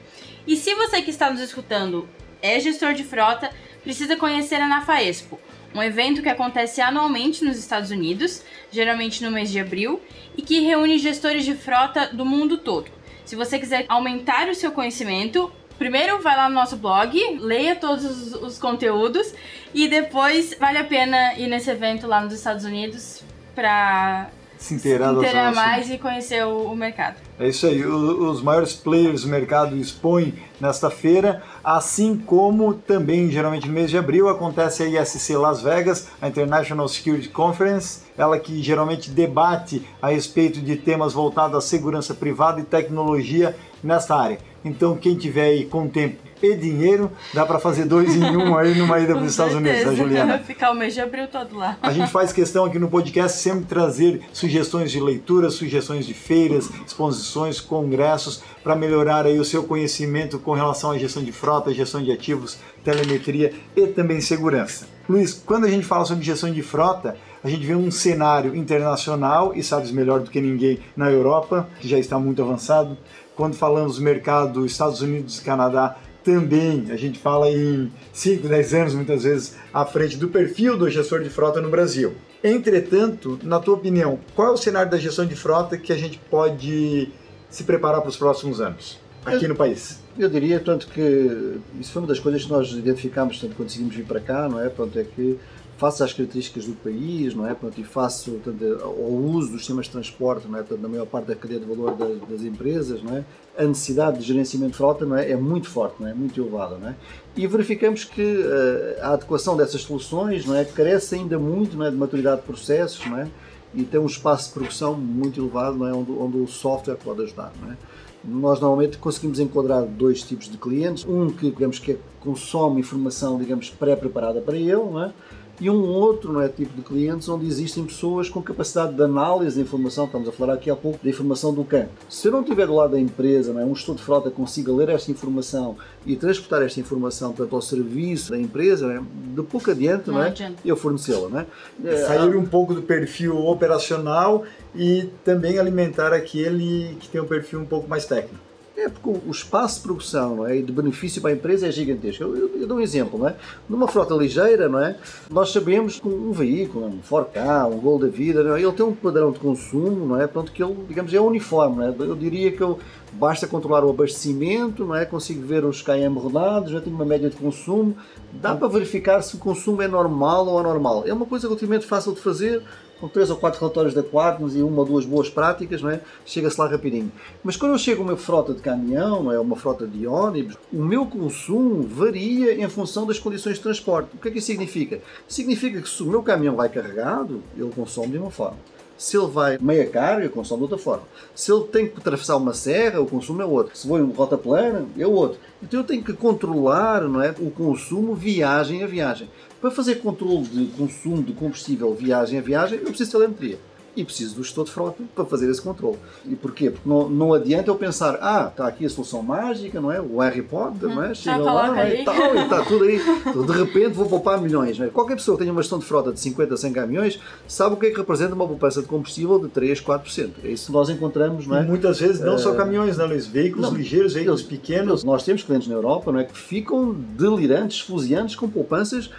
E 0.48 0.56
se 0.56 0.74
você 0.74 1.02
que 1.02 1.10
está 1.10 1.30
nos 1.30 1.42
escutando 1.42 2.08
é 2.42 2.58
gestor 2.62 2.94
de 2.94 3.04
frota, 3.04 3.50
precisa 3.84 4.16
conhecer 4.16 4.56
a 4.56 4.68
Nafaespo, 4.68 5.38
um 5.74 5.82
evento 5.82 6.22
que 6.22 6.30
acontece 6.30 6.82
anualmente 6.82 7.44
nos 7.44 7.58
Estados 7.58 7.92
Unidos, 7.92 8.44
geralmente 8.72 9.24
no 9.24 9.32
mês 9.32 9.52
de 9.52 9.60
abril, 9.60 10.02
e 10.36 10.42
que 10.42 10.60
reúne 10.62 10.98
gestores 10.98 11.46
de 11.46 11.54
frota 11.56 12.08
do 12.08 12.26
mundo 12.26 12.58
todo. 12.58 12.90
Se 13.26 13.36
você 13.36 13.60
quiser 13.60 13.86
aumentar 13.88 14.50
o 14.50 14.56
seu 14.56 14.72
conhecimento, 14.72 15.52
primeiro 15.78 16.20
vai 16.22 16.36
lá 16.36 16.50
no 16.50 16.56
nosso 16.56 16.78
blog, 16.78 17.16
leia 17.40 17.76
todos 17.76 18.04
os, 18.04 18.34
os 18.34 18.58
conteúdos 18.58 19.34
e 19.74 19.88
depois 19.88 20.56
vale 20.60 20.80
a 20.80 20.84
pena 20.84 21.36
ir 21.36 21.48
nesse 21.48 21.70
evento 21.70 22.08
lá 22.08 22.22
nos 22.22 22.34
Estados 22.34 22.66
Unidos 22.66 23.24
para 23.54 24.30
Se 24.60 24.74
inteirar 24.74 25.14
do 25.14 25.20
inteirar 25.22 25.46
assunto. 25.50 25.56
mais 25.56 25.90
e 25.90 25.98
conhecer 25.98 26.46
o, 26.46 26.72
o 26.72 26.76
mercado. 26.76 27.16
É 27.40 27.48
isso 27.48 27.66
aí, 27.66 27.84
o- 27.86 28.30
os 28.30 28.42
maiores 28.44 28.74
players 28.74 29.22
do 29.24 29.30
mercado 29.30 29.76
expõem 29.78 30.34
nesta 30.60 30.90
feira, 30.90 31.42
assim 31.64 32.18
como 32.18 32.74
também, 32.74 33.32
geralmente 33.32 33.68
no 33.68 33.74
mês 33.74 33.90
de 33.90 33.98
abril, 33.98 34.28
acontece 34.28 34.84
a 34.84 34.86
ISC 35.02 35.36
Las 35.38 35.62
Vegas, 35.62 36.10
a 36.22 36.28
International 36.28 36.88
Security 36.90 37.30
Conference, 37.30 38.02
ela 38.18 38.38
que 38.38 38.62
geralmente 38.62 39.10
debate 39.10 39.82
a 40.02 40.10
respeito 40.10 40.60
de 40.60 40.76
temas 40.76 41.14
voltados 41.14 41.58
à 41.58 41.62
segurança 41.62 42.14
privada 42.14 42.60
e 42.60 42.64
tecnologia 42.64 43.56
nesta 43.82 44.14
área. 44.16 44.40
Então, 44.66 44.98
quem 44.98 45.16
tiver 45.16 45.46
aí 45.46 45.66
com 45.66 45.88
tempo 45.88 46.18
e 46.42 46.56
dinheiro, 46.56 47.12
dá 47.34 47.46
para 47.46 47.60
fazer 47.60 47.86
dois 47.86 48.16
em 48.16 48.38
um 48.38 48.58
aí 48.58 48.76
numa 48.76 49.00
ida 49.00 49.14
para 49.14 49.24
os 49.24 49.32
Estados 49.32 49.56
Unidos, 49.56 49.78
né, 49.80 49.84
certeza. 49.84 50.04
Juliana? 50.04 50.40
Ficar 50.46 50.72
o 50.72 50.76
mês 50.76 50.94
de 50.94 51.02
abril 51.02 51.28
todo 51.28 51.58
lá. 51.58 51.78
A 51.82 51.92
gente 51.92 52.12
faz 52.12 52.32
questão 52.32 52.66
aqui 52.66 52.80
no 52.80 52.90
podcast 52.90 53.38
sempre 53.40 53.66
trazer 53.66 54.22
sugestões 54.32 54.92
de 54.92 55.00
leitura, 55.00 55.50
sugestões 55.50 56.06
de 56.06 56.14
feiras, 56.14 56.70
exposições, 56.86 57.60
congressos, 57.60 58.44
para 58.64 58.76
melhorar 58.76 59.26
aí 59.26 59.40
o 59.40 59.46
seu 59.46 59.64
conhecimento 59.64 60.40
com 60.40 60.54
relação 60.54 60.92
à 60.92 60.98
gestão 60.98 61.24
de 61.24 61.32
frota, 61.32 61.74
gestão 61.74 62.02
de 62.02 62.12
ativos, 62.12 62.58
telemetria 62.84 63.54
e 63.76 63.88
também 63.88 64.22
segurança. 64.22 64.88
Luiz, 65.08 65.34
quando 65.34 65.66
a 65.66 65.70
gente 65.70 65.86
fala 65.86 66.06
sobre 66.06 66.24
gestão 66.24 66.52
de 66.52 66.62
frota, 66.62 67.18
a 67.44 67.50
gente 67.50 67.66
vê 67.66 67.74
um 67.74 67.90
cenário 67.90 68.56
internacional, 68.56 69.54
e 69.56 69.64
sabes 69.64 69.92
melhor 69.92 70.20
do 70.20 70.30
que 70.30 70.40
ninguém, 70.40 70.80
na 70.96 71.10
Europa, 71.10 71.68
que 71.80 71.88
já 71.88 71.98
está 71.98 72.20
muito 72.20 72.42
avançado. 72.42 72.98
Quando 73.36 73.56
falamos 73.56 73.98
mercado 73.98 74.66
Estados 74.66 75.02
Unidos 75.02 75.40
e 75.40 75.44
Canadá, 75.44 75.96
também 76.30 76.86
a 76.92 76.96
gente 76.96 77.18
fala 77.18 77.50
em 77.50 77.92
5, 78.14 78.48
10 78.48 78.74
anos, 78.76 78.94
muitas 78.94 79.24
vezes, 79.24 79.56
à 79.74 79.84
frente 79.84 80.16
do 80.16 80.28
perfil 80.28 80.78
do 80.78 80.88
gestor 80.88 81.24
de 81.24 81.30
frota 81.30 81.60
no 81.60 81.70
Brasil. 81.70 82.14
Entretanto, 82.44 83.40
na 83.42 83.60
tua 83.60 83.74
opinião, 83.74 84.20
qual 84.36 84.50
é 84.50 84.52
o 84.52 84.58
cenário 84.58 84.92
da 84.92 84.98
gestão 84.98 85.26
de 85.26 85.36
frota 85.36 85.76
que 85.76 85.92
a 85.92 85.98
gente 85.98 86.20
pode 86.30 87.12
se 87.50 87.64
preparar 87.64 88.02
para 88.02 88.10
os 88.10 88.16
próximos 88.16 88.62
anos 88.62 89.00
aqui 89.26 89.48
no 89.48 89.56
país? 89.56 90.00
Eu 90.18 90.30
diria, 90.30 90.60
tanto 90.60 90.88
que 90.88 91.58
isso 91.80 91.92
foi 91.92 92.04
uma 92.04 92.08
das 92.08 92.20
coisas 92.20 92.44
que 92.44 92.52
nós 92.52 92.72
identificámos 92.72 93.40
tanto 93.40 93.56
quando 93.56 93.68
decidimos 93.68 93.96
vir 93.96 94.06
para 94.06 94.20
cá, 94.20 94.48
não 94.48 94.60
é? 94.60 94.70
Pronto, 94.70 94.98
é 95.00 95.04
que 95.04 95.40
face 95.80 96.04
às 96.04 96.12
características 96.12 96.66
do 96.66 96.74
país, 96.74 97.34
não 97.34 97.48
é? 97.48 97.54
Pronto, 97.54 97.80
e 97.80 97.86
face 97.86 98.30
portanto, 98.30 98.82
ao 98.84 98.92
uso 98.92 99.52
dos 99.52 99.62
sistemas 99.62 99.86
de 99.86 99.94
transporte, 99.94 100.46
não 100.46 100.60
é? 100.60 100.62
Portanto, 100.62 100.82
na 100.82 100.90
maior 100.90 101.06
parte 101.06 101.28
da 101.28 101.36
cadeia 101.36 101.60
de 101.60 101.66
valor 101.66 101.96
das, 101.96 102.20
das 102.28 102.42
empresas, 102.42 103.02
não 103.02 103.16
é? 103.16 103.24
A 103.58 103.64
necessidade 103.64 104.20
de 104.20 104.26
gerenciamento 104.26 104.74
de 104.74 104.78
frota, 104.78 105.06
não 105.06 105.16
é? 105.16 105.32
É 105.32 105.38
muito 105.38 105.70
forte, 105.70 105.96
não 106.02 106.10
é? 106.10 106.14
Muito 106.14 106.40
elevada, 106.40 106.78
não 106.78 106.90
é? 106.90 106.96
E 107.36 107.48
verificamos 107.48 108.04
que 108.04 108.22
eh, 108.22 109.00
a 109.02 109.14
adequação 109.14 109.56
dessas 109.56 109.82
soluções, 109.82 110.46
não 110.46 110.54
é? 110.54 110.66
Carece 110.66 111.16
ainda 111.16 111.40
muito, 111.40 111.78
não 111.78 111.86
é? 111.86 111.92
De 111.92 111.96
maturidade 111.96 112.42
de 112.42 112.48
processos, 112.48 113.06
não 113.06 113.18
é? 113.18 113.30
E 113.74 113.84
tem 113.84 114.02
um 114.02 114.06
espaço 114.06 114.50
de 114.50 114.56
produção 114.56 114.96
muito 114.96 115.40
elevado, 115.40 115.78
não 115.78 115.88
é? 115.88 115.94
Onde, 115.94 116.12
onde 116.12 116.38
o 116.40 116.48
software 116.48 116.96
pode 116.96 117.24
ajudar, 117.24 117.54
não 117.62 117.72
é? 117.72 117.78
Nós 118.22 118.60
normalmente 118.60 118.98
conseguimos 118.98 119.40
enquadrar 119.40 119.86
dois 119.86 120.24
tipos 120.24 120.50
de 120.50 120.58
clientes, 120.58 121.06
um 121.08 121.30
que 121.30 121.50
digamos 121.50 121.80
que 121.80 121.98
consome 122.20 122.82
informação 122.82 123.40
digamos 123.40 123.70
pré-preparada 123.70 124.42
para 124.42 124.58
ele, 124.58 124.74
não 124.74 125.04
é? 125.06 125.14
E 125.60 125.70
um 125.70 125.84
outro 125.84 126.32
não 126.32 126.42
é, 126.42 126.48
tipo 126.48 126.74
de 126.76 126.82
clientes 126.82 127.28
onde 127.28 127.46
existem 127.46 127.84
pessoas 127.86 128.30
com 128.30 128.42
capacidade 128.42 128.94
de 128.94 129.04
análise 129.04 129.58
da 129.58 129.62
informação, 129.62 130.06
estamos 130.06 130.28
a 130.28 130.32
falar 130.32 130.54
aqui 130.54 130.70
há 130.70 130.76
pouco 130.76 131.00
da 131.04 131.10
informação 131.10 131.54
do 131.54 131.64
campo. 131.64 131.90
Se 132.10 132.28
eu 132.28 132.32
não 132.32 132.44
tiver 132.44 132.68
do 132.68 132.76
lado 132.76 132.92
da 132.92 133.00
empresa, 133.00 133.54
não 133.54 133.62
é, 133.62 133.66
um 133.66 133.76
gestor 133.76 133.96
de 133.96 134.04
frota 134.04 134.32
consiga 134.32 134.72
ler 134.72 134.90
esta 134.90 135.12
informação 135.12 135.76
e 136.06 136.16
transportar 136.16 136.62
esta 136.62 136.80
informação 136.80 137.34
portanto, 137.34 137.56
ao 137.56 137.62
serviço 137.62 138.32
da 138.32 138.38
empresa, 138.38 138.88
não 138.88 138.96
é, 138.96 139.02
de 139.36 139.44
pouco 139.44 139.72
adiante 139.72 140.10
Não 140.10 140.22
é, 140.22 140.34
eu 140.64 140.76
fornecê-la. 140.76 141.30
Não 141.30 141.40
é? 141.40 141.46
É, 141.84 142.06
Sair 142.06 142.36
um 142.36 142.46
pouco 142.46 142.74
do 142.74 142.82
perfil 142.82 143.38
operacional 143.38 144.44
e 144.76 145.10
também 145.24 145.60
alimentar 145.60 146.14
aquele 146.14 146.96
que 147.00 147.08
tem 147.10 147.20
um 147.20 147.26
perfil 147.26 147.60
um 147.60 147.66
pouco 147.66 147.88
mais 147.90 148.06
técnico. 148.06 148.49
É 148.82 148.90
porque 148.90 149.10
o 149.28 149.32
espaço 149.32 149.78
de 149.78 149.84
produção 149.84 150.38
não 150.38 150.46
é? 150.48 150.58
e 150.58 150.64
de 150.64 150.72
benefício 150.72 151.22
para 151.22 151.32
a 151.32 151.34
empresa 151.34 151.68
é 151.68 151.72
gigantesco. 151.72 152.24
Eu, 152.24 152.36
eu- 152.62 152.68
dou 152.68 152.78
um 152.78 152.82
exemplo, 152.82 153.20
não 153.20 153.28
é? 153.28 153.36
Numa 153.68 153.88
frota 153.88 154.14
ligeira, 154.14 154.70
não 154.70 154.80
é? 154.80 154.96
Nós 155.30 155.52
sabemos 155.52 156.00
que 156.00 156.08
um 156.08 156.32
veículo, 156.32 156.86
um 156.88 157.02
Ford 157.02 157.28
Ka, 157.34 157.68
um 157.68 157.78
Gol 157.80 158.00
da 158.00 158.08
vida, 158.08 158.44
não 158.44 158.56
é? 158.56 158.62
ele 158.62 158.72
tem 158.72 158.86
um 158.86 158.94
padrão 158.94 159.32
de 159.32 159.40
consumo, 159.40 160.06
não 160.06 160.22
é? 160.22 160.28
Pronto, 160.28 160.52
que 160.52 160.64
ele, 160.64 160.76
digamos, 160.88 161.14
é 161.14 161.20
uniforme, 161.20 161.78
não 161.78 161.84
é? 161.86 161.96
Eu 162.00 162.16
diria 162.16 162.52
que 162.52 162.62
eu, 162.62 162.80
basta 163.14 163.48
controlar 163.48 163.84
o 163.84 163.90
abastecimento, 163.90 164.86
não 164.86 164.96
é? 164.96 165.04
Consigo 165.06 165.46
ver 165.46 165.66
os 165.66 165.82
KM 165.82 166.14
rodados, 166.18 166.72
já 166.72 166.80
tenho 166.80 166.96
uma 166.96 167.06
média 167.06 167.30
de 167.30 167.36
consumo, 167.36 167.96
dá 168.34 168.56
para 168.56 168.68
verificar 168.68 169.22
se 169.22 169.36
o 169.36 169.40
consumo 169.40 169.82
é 169.82 169.88
normal 169.88 170.48
ou 170.48 170.60
anormal. 170.60 171.04
É 171.06 171.14
uma 171.14 171.26
coisa 171.26 171.48
relativamente 171.48 171.86
fácil 171.86 172.14
de 172.14 172.20
fazer, 172.22 172.62
com 173.00 173.08
três 173.08 173.30
ou 173.30 173.38
quatro 173.38 173.60
relatórios 173.60 173.94
da 173.94 174.04
Quadnos 174.04 174.56
e 174.56 174.62
uma 174.62 174.80
ou 174.80 174.86
duas 174.86 175.06
boas 175.06 175.30
práticas, 175.30 175.82
não 175.82 175.90
é? 175.90 176.02
chega-se 176.26 176.60
lá 176.60 176.68
rapidinho. 176.68 177.12
Mas 177.44 177.56
quando 177.56 177.74
eu 177.74 177.78
chego 177.78 178.02
a 178.02 178.06
uma 178.06 178.18
frota 178.18 178.54
de 178.54 178.62
caminhão, 178.62 179.32
é? 179.32 179.40
uma 179.40 179.56
frota 179.56 179.88
de 179.88 180.06
ônibus, 180.06 180.58
o 180.72 180.84
meu 180.84 181.06
consumo 181.06 181.84
varia 181.84 182.54
em 182.54 182.70
função 182.70 183.06
das 183.06 183.20
condições 183.20 183.56
de 183.56 183.62
transporte. 183.62 184.10
O 184.16 184.18
que 184.20 184.28
é 184.28 184.32
que 184.32 184.38
isso 184.40 184.48
significa? 184.48 185.02
Significa 185.28 185.82
que 185.82 185.90
se 185.90 186.04
o 186.04 186.06
meu 186.06 186.22
caminhão 186.22 186.56
vai 186.56 186.70
carregado, 186.70 187.42
ele 187.58 187.72
consome 187.72 188.12
de 188.12 188.18
uma 188.18 188.32
forma. 188.32 188.58
Se 189.00 189.16
ele 189.16 189.28
vai 189.28 189.58
meia 189.62 189.88
carga, 189.88 190.26
eu 190.26 190.42
de 190.42 190.54
outra 190.54 190.78
forma. 190.78 191.04
Se 191.34 191.54
ele 191.54 191.64
tem 191.64 191.88
que 191.88 191.98
atravessar 191.98 192.36
uma 192.36 192.54
serra, 192.54 193.00
o 193.00 193.06
consumo 193.06 193.42
é 193.42 193.46
outro. 193.46 193.76
Se 193.78 193.88
vou 193.88 193.98
em 193.98 194.12
rota 194.12 194.38
plana, 194.38 194.86
é 194.98 195.08
outro. 195.08 195.40
Então 195.64 195.80
eu 195.80 195.86
tenho 195.86 196.04
que 196.04 196.12
controlar 196.12 197.04
não 197.04 197.22
é, 197.22 197.34
o 197.40 197.50
consumo 197.50 198.14
viagem 198.14 198.84
a 198.84 198.88
viagem. 198.88 199.30
Para 199.62 199.72
fazer 199.72 199.96
controle 199.96 200.44
de 200.44 200.66
consumo 200.78 201.22
de 201.22 201.34
combustível 201.34 201.94
viagem 201.94 202.40
a 202.40 202.42
viagem, 202.42 202.80
eu 202.80 202.86
preciso 202.86 203.12
de 203.12 203.12
telemetria. 203.12 203.60
e 203.96 204.04
preciso 204.06 204.36
do 204.36 204.44
gestor 204.44 204.66
de 204.66 204.72
frota 204.72 205.04
para 205.14 205.26
fazer 205.26 205.50
esse 205.50 205.62
controle. 205.62 205.98
E 206.26 206.36
porquê? 206.36 206.70
Porque 206.70 206.88
não, 206.88 207.10
não 207.10 207.34
adianta 207.34 207.70
eu 207.70 207.76
pensar, 207.76 208.18
ah, 208.22 208.48
está 208.50 208.68
aqui 208.68 208.86
a 208.86 208.90
solução 208.90 209.22
mágica, 209.22 209.82
não 209.82 209.92
é? 209.92 210.00
O 210.00 210.20
Harry 210.20 210.42
Potter, 210.42 210.88
não 210.88 211.04
é? 211.04 211.14
Chega 211.14 211.38
lá 211.38 211.68
não 211.68 211.76
é? 211.76 212.02
e 212.02 212.06
tal, 212.06 212.36
e 212.36 212.44
está 212.44 212.64
tudo 212.64 212.86
aí. 212.86 213.02
Então, 213.26 213.46
de 213.46 213.52
repente 213.52 213.90
vou 213.90 214.08
poupar 214.08 214.40
milhões. 214.40 214.78
Não 214.80 214.86
é? 214.86 214.90
Qualquer 214.90 215.16
pessoa 215.16 215.36
que 215.36 215.44
tenha 215.44 215.52
uma 215.52 215.62
gestão 215.62 215.80
de 215.80 215.86
frota 215.86 216.14
de 216.14 216.20
50, 216.20 216.56
100 216.56 216.72
caminhões 216.72 217.20
sabe 217.48 217.74
o 217.74 217.78
que 217.78 217.88
é 217.88 217.90
que 217.90 217.98
representa 217.98 218.34
uma 218.34 218.48
poupança 218.48 218.82
de 218.82 218.88
combustível 218.88 219.40
de 219.40 219.50
3, 219.50 219.82
4%. 219.82 220.30
É 220.44 220.50
isso 220.50 220.68
que 220.68 220.72
nós 220.72 220.90
encontramos, 220.90 221.46
não 221.48 221.58
é? 221.58 221.64
E 221.64 221.68
muitas 221.68 222.00
vezes 222.00 222.22
não 222.22 222.36
uh, 222.36 222.40
só 222.40 222.54
caminhões, 222.54 222.98
não, 222.98 223.08
Luís? 223.08 223.28
Veículos 223.28 223.70
não, 223.70 223.78
ligeiros, 223.78 224.14
veículos 224.14 224.44
pequenos. 224.44 225.04
Nós 225.04 225.24
temos 225.24 225.44
clientes 225.44 225.68
na 225.68 225.76
Europa 225.76 226.12
não 226.12 226.20
é, 226.20 226.24
que 226.24 226.38
ficam 226.38 226.94
delirantes, 226.94 227.82
fuziantes 227.82 228.36
com 228.36 228.48
poupanças 228.48 229.10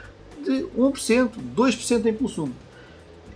de 0.40 0.66
1%, 0.76 1.30
2% 1.56 2.06
em 2.06 2.14
consumo 2.14 2.54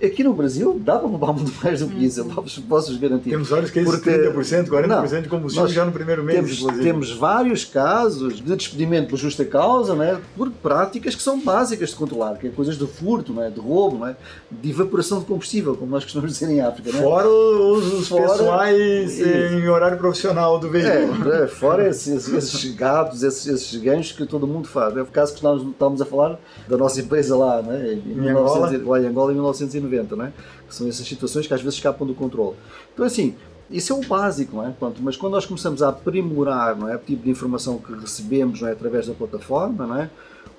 aqui 0.03 0.25
no 0.25 0.33
Brasil 0.35 0.81
dá 0.83 0.99
para 0.99 1.09
poupar 1.09 1.33
muito 1.35 1.53
mais 1.63 1.81
do 1.81 1.89
que 1.89 2.05
isso, 2.05 2.21
eu 2.21 2.63
posso-vos 2.69 2.97
garantir. 2.97 3.31
Temos 3.31 3.49
vários 3.49 3.71
casos 3.71 3.91
Porque, 3.91 4.11
de 4.11 4.29
30%, 4.29 4.69
40% 4.69 4.87
não, 4.87 5.23
de 5.23 5.29
combustível 5.29 5.69
já 5.69 5.85
no 5.85 5.93
primeiro 5.93 6.23
mês. 6.23 6.37
Temos, 6.37 6.59
inclusive. 6.59 6.85
temos 6.85 7.11
vários 7.13 7.65
casos 7.65 8.37
de 8.37 8.57
despedimento 8.57 9.11
por 9.11 9.17
justa 9.19 9.45
causa, 9.45 9.95
né, 9.95 10.21
por 10.37 10.51
práticas 10.51 11.15
que 11.15 11.23
são 11.23 11.41
básicas 11.41 11.91
de 11.91 11.97
controlar, 11.97 12.37
que 12.39 12.49
é 12.49 12.51
coisas 12.51 12.77
de 12.77 12.87
furto, 12.87 13.33
né, 13.33 13.51
de 13.51 13.61
roubo, 13.61 14.05
né, 14.05 14.17
de 14.51 14.71
evaporação 14.71 15.21
de 15.21 15.27
combustível, 15.27 15.77
como 15.77 15.91
nós 15.91 16.05
costumamos 16.05 16.33
dizer 16.33 16.51
em 16.51 16.61
África. 16.61 16.93
Né? 16.93 17.01
Fora 17.01 17.29
os, 17.29 17.93
os 17.93 18.09
fora, 18.09 18.23
pessoais 18.23 19.21
em 19.21 19.69
horário 19.69 19.99
profissional 19.99 20.59
do 20.59 20.71
veículo. 20.71 21.33
É, 21.33 21.45
é 21.45 21.47
fora 21.47 21.89
esses, 21.89 22.29
esses 22.29 22.75
gatos, 22.75 23.23
esses, 23.23 23.47
esses 23.47 23.81
ganhos 23.81 24.13
que 24.13 24.27
todo 24.27 24.47
mundo 24.47 24.69
faz. 24.69 24.97
É 24.97 25.03
o 25.03 25.07
caso 25.07 25.35
que 25.35 25.43
nós 25.43 25.63
estávamos 25.63 26.01
a 26.01 26.05
falar 26.05 26.39
da 26.69 26.77
nossa 26.77 27.01
empresa 27.01 27.37
lá, 27.37 27.63
né, 27.63 27.93
em, 27.93 28.13
em 28.13 28.15
1900, 28.15 28.81
Angola. 28.81 29.01
em 29.01 29.07
Angola 29.07 29.33
em 29.33 29.35
1990. 29.35 29.84
Né? 30.17 30.33
Que 30.69 30.75
são 30.75 30.89
essas 30.89 31.07
situações 31.07 31.47
que 31.47 31.55
às 31.55 31.61
vezes 31.61 31.77
escapam 31.77 32.07
do 32.07 32.15
controle. 32.15 32.57
Então, 32.93 33.05
assim, 33.05 33.35
isso 33.71 33.93
é 33.93 33.97
o 33.97 34.07
básico, 34.07 34.57
não 34.57 34.67
é? 34.67 34.71
Pronto, 34.71 35.03
mas 35.03 35.17
quando 35.17 35.33
nós 35.33 35.47
começamos 35.47 35.83
a 35.83 35.89
aprimorar 35.89 36.77
não 36.77 36.89
é, 36.89 36.97
o 36.97 36.99
tipo 36.99 37.25
de 37.25 37.31
informação 37.31 37.79
que 37.79 37.93
recebemos 37.95 38.61
não 38.61 38.69
é, 38.69 38.73
através 38.73 39.07
da 39.07 39.15
plataforma, 39.15 39.87
não 39.87 39.99
é? 39.99 40.11